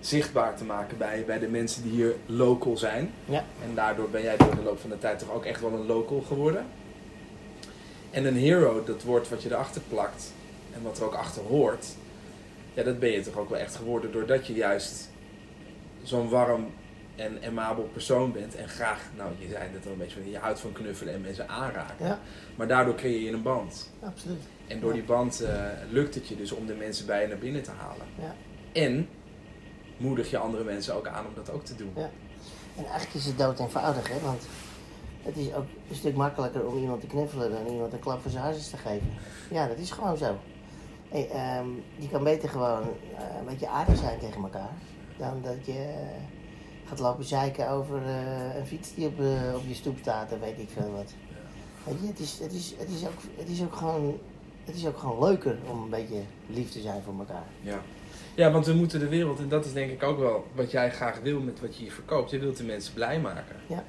zichtbaar 0.00 0.56
te 0.56 0.64
maken 0.64 0.98
bij, 0.98 1.24
bij 1.26 1.38
de 1.38 1.48
mensen 1.48 1.82
die 1.82 1.92
hier 1.92 2.14
local 2.26 2.76
zijn. 2.76 3.12
Ja. 3.24 3.44
En 3.62 3.74
daardoor 3.74 4.10
ben 4.10 4.22
jij 4.22 4.36
door 4.36 4.54
de 4.54 4.62
loop 4.62 4.78
van 4.78 4.90
de 4.90 4.98
tijd 4.98 5.18
toch 5.18 5.32
ook 5.32 5.44
echt 5.44 5.60
wel 5.60 5.72
een 5.72 5.86
local 5.86 6.20
geworden. 6.20 6.66
En 8.10 8.24
een 8.24 8.36
hero, 8.36 8.84
dat 8.84 9.02
woord 9.02 9.28
wat 9.28 9.42
je 9.42 9.50
erachter 9.50 9.82
plakt 9.88 10.32
en 10.72 10.82
wat 10.82 10.98
er 10.98 11.04
ook 11.04 11.14
achter 11.14 11.42
hoort, 11.42 11.86
ja, 12.80 12.86
dat 12.86 12.98
ben 12.98 13.10
je 13.10 13.20
toch 13.20 13.36
ook 13.36 13.48
wel 13.48 13.58
echt 13.58 13.76
geworden 13.76 14.12
doordat 14.12 14.46
je 14.46 14.52
juist 14.54 15.10
zo'n 16.02 16.28
warm 16.28 16.66
en 17.16 17.38
amabel 17.46 17.84
persoon 17.84 18.32
bent. 18.32 18.54
En 18.56 18.68
graag, 18.68 19.00
nou 19.16 19.30
je 19.38 19.48
zei 19.48 19.68
het 19.72 19.86
al 19.86 19.92
een 19.92 19.98
beetje, 19.98 20.20
van, 20.20 20.30
je 20.30 20.38
houdt 20.38 20.60
van 20.60 20.72
knuffelen 20.72 21.14
en 21.14 21.20
mensen 21.20 21.48
aanraken. 21.48 22.06
Ja, 22.06 22.18
Maar 22.56 22.68
daardoor 22.68 22.94
creëer 22.94 23.20
je 23.20 23.30
een 23.30 23.42
band. 23.42 23.90
absoluut. 24.04 24.42
En 24.66 24.80
door 24.80 24.92
die 24.92 25.02
band 25.02 25.40
eh, 25.40 25.64
lukt 25.90 26.14
het 26.14 26.28
je 26.28 26.36
dus 26.36 26.52
om 26.52 26.66
de 26.66 26.74
mensen 26.74 27.06
bij 27.06 27.22
je 27.22 27.28
naar 27.28 27.38
binnen 27.38 27.62
te 27.62 27.70
halen. 27.70 28.06
Ja. 28.18 28.34
En 28.72 29.08
moedig 29.96 30.30
je 30.30 30.38
andere 30.38 30.64
mensen 30.64 30.94
ook 30.94 31.06
aan 31.06 31.26
om 31.26 31.34
dat 31.34 31.50
ook 31.50 31.64
te 31.64 31.76
doen. 31.76 31.92
Ja. 31.96 32.10
En 32.76 32.84
eigenlijk 32.84 33.14
is 33.14 33.24
het 33.26 33.38
dood 33.38 33.58
eenvoudig, 33.58 34.08
hè? 34.08 34.20
Want 34.20 34.46
het 35.22 35.36
is 35.36 35.54
ook 35.54 35.66
een 35.88 35.94
stuk 35.96 36.14
makkelijker 36.16 36.66
om 36.66 36.78
iemand 36.78 37.00
te 37.00 37.06
knuffelen 37.06 37.50
dan 37.50 37.66
iemand 37.66 37.92
een 37.92 37.98
klap 37.98 38.22
voor 38.22 38.30
zijn 38.30 38.42
hartjes 38.42 38.68
te 38.70 38.76
geven. 38.76 39.08
Ja, 39.50 39.66
dat 39.66 39.78
is 39.78 39.90
gewoon 39.90 40.16
zo. 40.16 40.38
Hey, 41.10 41.28
ehm, 41.30 41.66
je 41.96 42.08
kan 42.08 42.24
beter 42.24 42.48
gewoon 42.48 42.82
eh, 42.82 43.38
een 43.38 43.44
beetje 43.46 43.68
aardig 43.68 43.98
zijn 43.98 44.18
tegen 44.18 44.42
elkaar 44.42 44.72
dan 45.16 45.42
dat 45.42 45.66
je 45.66 45.72
eh, 45.72 46.86
gaat 46.88 46.98
lopen 46.98 47.24
zeiken 47.24 47.70
over 47.70 48.02
eh, 48.02 48.56
een 48.56 48.66
fiets 48.66 48.94
die 48.94 49.06
op, 49.06 49.18
op 49.54 49.62
je 49.66 49.74
stoep 49.74 49.98
staat 49.98 50.32
en 50.32 50.40
weet 50.40 50.58
ik 50.58 50.68
veel 50.68 50.92
wat. 50.92 51.14
Weet 51.84 52.00
je, 52.00 52.06
het 52.06 52.18
is, 52.18 52.38
het, 52.38 52.52
is, 52.52 52.74
het, 52.78 52.88
is 52.88 53.06
ook, 53.06 53.18
het, 53.36 53.48
is 53.48 53.62
ook 53.62 53.74
gewoon, 53.74 54.18
het 54.64 54.76
is 54.76 54.86
ook 54.86 54.98
gewoon 54.98 55.28
leuker 55.28 55.56
om 55.70 55.82
een 55.82 55.90
beetje 55.90 56.22
lief 56.46 56.70
te 56.70 56.80
zijn 56.80 57.02
voor 57.02 57.14
elkaar. 57.18 57.46
Ja. 57.60 57.82
ja, 58.34 58.50
want 58.50 58.66
we 58.66 58.72
moeten 58.72 59.00
de 59.00 59.08
wereld, 59.08 59.38
en 59.38 59.48
dat 59.48 59.64
is 59.64 59.72
denk 59.72 59.90
ik 59.90 60.02
ook 60.02 60.18
wel 60.18 60.46
wat 60.54 60.70
jij 60.70 60.90
graag 60.90 61.20
wil 61.20 61.40
met 61.40 61.60
wat 61.60 61.76
je 61.76 61.82
hier 61.82 61.92
verkoopt. 61.92 62.30
Je 62.30 62.38
wilt 62.38 62.56
de 62.56 62.64
mensen 62.64 62.94
blij 62.94 63.20
maken. 63.20 63.56
Ja. 63.66 63.84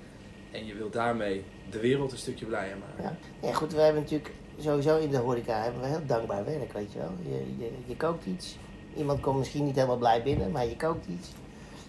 En 0.52 0.66
je 0.66 0.76
wilt 0.76 0.94
daarmee 0.94 1.44
de 1.70 1.80
wereld 1.80 2.12
een 2.12 2.18
stukje 2.18 2.46
blijer 2.46 2.78
maken. 2.78 3.18
Ja. 3.42 3.48
ja, 3.48 3.54
goed, 3.54 3.74
we 3.74 3.82
hebben 3.82 4.02
natuurlijk 4.02 4.32
sowieso 4.62 4.98
in 4.98 5.10
de 5.10 5.18
horeca 5.18 5.62
hebben 5.62 5.82
we 5.82 5.88
heel 5.88 6.06
dankbaar 6.06 6.46
werk, 6.46 6.74
weet 6.74 6.92
je 6.92 7.00
wel. 7.00 7.12
Je, 7.24 7.56
je, 7.58 7.72
je 7.86 7.98
kookt 7.98 8.26
iets. 8.26 8.58
Iemand 8.98 9.20
komt 9.20 9.38
misschien 9.38 9.66
niet 9.66 9.76
helemaal 9.76 9.98
blij 9.98 10.24
binnen, 10.24 10.52
maar 10.52 10.66
je 10.66 10.76
kookt 10.76 11.06
iets. 11.08 11.28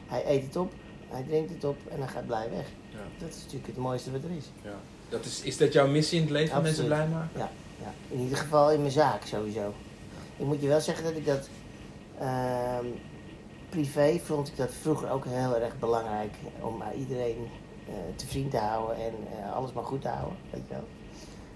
Hij 0.06 0.24
eet 0.26 0.44
het 0.44 0.56
op, 0.56 0.72
hij 1.08 1.24
drinkt 1.28 1.50
het 1.50 1.64
op 1.64 1.76
en 1.88 1.98
hij 1.98 2.08
gaat 2.08 2.26
blij 2.26 2.50
weg. 2.50 2.66
Ja. 2.90 2.98
Dat 3.18 3.28
is 3.28 3.42
natuurlijk 3.42 3.66
het 3.66 3.76
mooiste 3.76 4.12
wat 4.12 4.24
er 4.24 4.36
is. 4.36 4.50
Ja. 4.62 4.78
Dat 5.08 5.24
is, 5.24 5.42
is 5.42 5.56
dat 5.56 5.72
jouw 5.72 5.88
missie 5.88 6.18
in 6.18 6.24
het 6.24 6.32
leven, 6.32 6.54
Absoluut. 6.56 6.76
mensen 6.78 6.86
blij 6.86 7.08
maken? 7.08 7.38
Ja, 7.40 7.50
ja, 7.80 7.92
in 8.08 8.20
ieder 8.20 8.38
geval 8.38 8.72
in 8.72 8.80
mijn 8.80 8.92
zaak 8.92 9.24
sowieso. 9.24 9.72
Ik 10.36 10.46
moet 10.46 10.60
je 10.60 10.68
wel 10.68 10.80
zeggen 10.80 11.04
dat 11.04 11.16
ik 11.16 11.26
dat 11.26 11.48
ehm, 12.18 12.86
privé 13.68 14.18
vond 14.24 14.48
ik 14.48 14.56
dat 14.56 14.70
vroeger 14.80 15.10
ook 15.10 15.24
heel 15.28 15.56
erg 15.56 15.78
belangrijk 15.78 16.34
om 16.60 16.82
iedereen 16.98 17.48
eh, 17.88 17.94
te 18.16 18.26
vriend 18.26 18.50
te 18.50 18.56
houden 18.56 18.96
en 18.96 19.14
eh, 19.38 19.52
alles 19.52 19.72
maar 19.72 19.84
goed 19.84 20.02
te 20.02 20.08
houden, 20.08 20.36
weet 20.50 20.62
je 20.68 20.74
wel. 20.74 20.84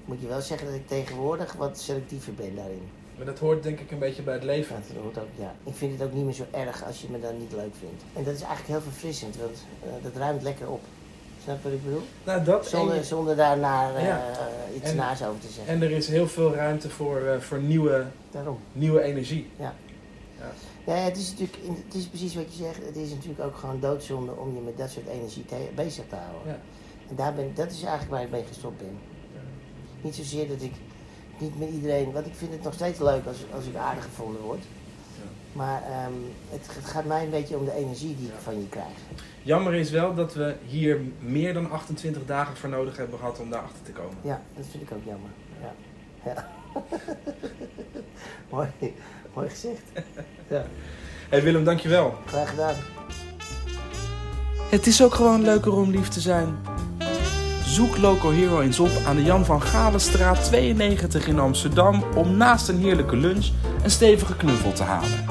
Moet 0.07 0.21
je 0.21 0.27
wel 0.27 0.41
zeggen 0.41 0.67
dat 0.67 0.77
ik 0.77 0.87
tegenwoordig 0.89 1.53
wat 1.53 1.79
selectiever 1.79 2.35
ben 2.35 2.55
daarin. 2.57 2.83
Maar 3.17 3.27
dat 3.27 3.39
hoort 3.39 3.63
denk 3.63 3.81
ik 3.81 3.91
een 3.91 3.99
beetje 3.99 4.23
bij 4.23 4.35
het 4.35 4.43
leven. 4.45 4.77
Ja, 4.77 4.95
dat 4.95 5.03
hoort 5.03 5.19
ook, 5.19 5.29
ja. 5.39 5.55
Ik 5.65 5.75
vind 5.75 5.93
het 5.99 6.09
ook 6.09 6.15
niet 6.15 6.25
meer 6.25 6.35
zo 6.35 6.45
erg 6.51 6.85
als 6.85 7.01
je 7.01 7.07
me 7.11 7.21
dan 7.21 7.39
niet 7.39 7.53
leuk 7.53 7.75
vindt. 7.81 8.03
En 8.13 8.25
dat 8.25 8.35
is 8.35 8.41
eigenlijk 8.43 8.69
heel 8.69 8.91
verfrissend, 8.91 9.37
want 9.37 9.65
eh, 9.83 9.89
dat 10.03 10.17
ruimt 10.17 10.43
lekker 10.43 10.71
op. 10.71 10.81
Snap 11.43 11.57
je 11.57 11.63
wat 11.63 11.73
ik 11.73 11.85
bedoel? 11.85 12.03
Nou, 12.25 12.45
dat 12.45 12.65
en, 12.65 12.71
Zonder, 12.71 12.95
je- 12.97 13.05
zonder 13.05 13.37
daar 13.37 13.59
naar 13.59 13.95
eh, 13.95 14.05
Ja. 14.05 14.23
iets 14.75 14.91
En- 14.91 14.97
naars 14.97 15.23
over 15.25 15.41
te 15.41 15.49
zeggen. 15.53 15.75
en 15.75 15.83
er 15.83 15.91
is 15.91 16.09
heel 16.09 16.29
veel 16.29 16.55
ruimte 16.55 16.91
voor, 16.91 17.21
eh, 17.21 17.39
voor 17.41 17.59
nieuwe, 17.59 18.05
Daarom. 18.31 18.59
nieuwe 18.73 19.03
energie. 19.03 19.47
Ja, 19.59 19.75
het 20.85 21.17
is 21.17 21.31
natuurlijk, 21.31 21.59
het 21.87 21.95
is 21.95 22.07
precies 22.07 22.35
wat 22.35 22.57
je 22.57 22.65
zegt. 22.65 22.87
Het 22.87 22.97
is 22.97 23.11
natuurlijk 23.11 23.41
ook 23.41 23.57
gewoon 23.57 23.81
doodzonde 23.81 24.33
om 24.33 24.55
je 24.55 24.61
met 24.61 24.79
dat 24.79 24.91
soort 24.91 25.07
energie 25.07 25.45
bezig 25.75 26.05
te 26.09 26.15
houden. 26.15 26.41
Ja. 26.53 26.59
En 27.09 27.17
daar 27.17 27.35
ben, 27.35 27.51
dat 27.55 27.71
is 27.71 27.81
eigenlijk 27.83 28.11
waar 28.11 28.23
ik 28.23 28.31
mee 28.31 28.45
gestopt 28.49 28.79
ben. 28.79 28.99
Niet 30.01 30.15
zozeer 30.15 30.49
dat 30.49 30.63
ik 30.63 30.73
niet 31.39 31.59
met 31.59 31.69
iedereen, 31.69 32.13
want 32.13 32.27
ik 32.27 32.35
vind 32.35 32.53
het 32.53 32.63
nog 32.63 32.75
steeds 32.75 32.99
leuk 32.99 33.27
als, 33.27 33.37
als 33.55 33.67
ik 33.67 33.77
aardig 33.77 34.05
gevonden 34.05 34.43
word. 34.43 34.65
Maar 35.53 35.83
ehm, 35.83 36.13
het, 36.51 36.67
het 36.75 36.85
gaat 36.85 37.05
mij 37.05 37.25
een 37.25 37.31
beetje 37.31 37.57
om 37.57 37.65
de 37.65 37.75
energie 37.75 38.17
die 38.17 38.27
ik 38.27 38.35
van 38.43 38.59
je 38.59 38.69
krijg. 38.69 38.95
Jammer 39.43 39.75
is 39.75 39.91
wel 39.91 40.15
dat 40.15 40.35
we 40.35 40.55
hier 40.67 41.01
meer 41.19 41.55
dan 41.55 41.71
28 41.71 42.27
dagen 42.27 42.57
voor 42.57 42.69
nodig 42.69 42.97
hebben 42.97 43.19
gehad 43.19 43.41
om 43.41 43.51
daarachter 43.51 43.83
te 43.83 43.91
komen. 43.93 44.17
Ja, 44.23 44.43
dat 44.57 44.65
vind 44.71 44.83
ik 44.83 44.93
ook 44.93 45.05
jammer. 45.05 45.31
Ja. 45.61 45.75
ja. 46.25 46.49
mooi, 48.51 48.69
mooi 49.35 49.49
gezegd. 49.49 49.83
Ja, 50.49 50.67
Hey 51.29 51.43
Willem, 51.43 51.65
dankjewel. 51.65 52.15
graag 52.27 52.51
gedaan. 52.51 52.75
Het 54.71 54.87
is 54.87 55.03
ook 55.03 55.15
gewoon 55.15 55.43
leuker 55.43 55.73
om 55.73 55.91
lief 55.91 56.09
te 56.09 56.21
zijn. 56.21 56.57
Zoek 57.77 57.97
Local 57.97 58.31
Hero 58.31 58.61
eens 58.61 58.79
op 58.79 58.91
aan 59.07 59.17
de 59.17 59.23
Jan 59.23 59.45
van 59.45 59.63
Galenstraat 59.63 60.45
92 60.45 61.27
in 61.27 61.39
Amsterdam 61.39 62.05
om 62.15 62.37
naast 62.37 62.69
een 62.69 62.79
heerlijke 62.79 63.17
lunch 63.17 63.47
een 63.83 63.91
stevige 63.91 64.37
knuffel 64.37 64.73
te 64.73 64.83
halen. 64.83 65.25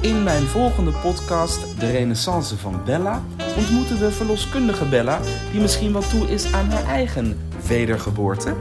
In 0.00 0.22
mijn 0.22 0.42
volgende 0.42 0.90
podcast, 0.90 1.78
De 1.78 1.90
Renaissance 1.90 2.56
van 2.56 2.80
Bella, 2.84 3.22
ontmoeten 3.56 3.98
we 3.98 4.10
verloskundige 4.10 4.84
Bella 4.84 5.20
die 5.52 5.60
misschien 5.60 5.92
wel 5.92 6.08
toe 6.08 6.30
is 6.30 6.52
aan 6.52 6.70
haar 6.70 6.84
eigen 6.84 7.38
wedergeboorte. 7.66 8.54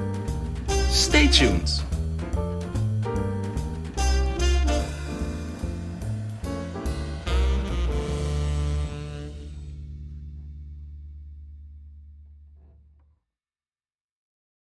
Stay 0.89 1.27
tuned! 1.27 1.84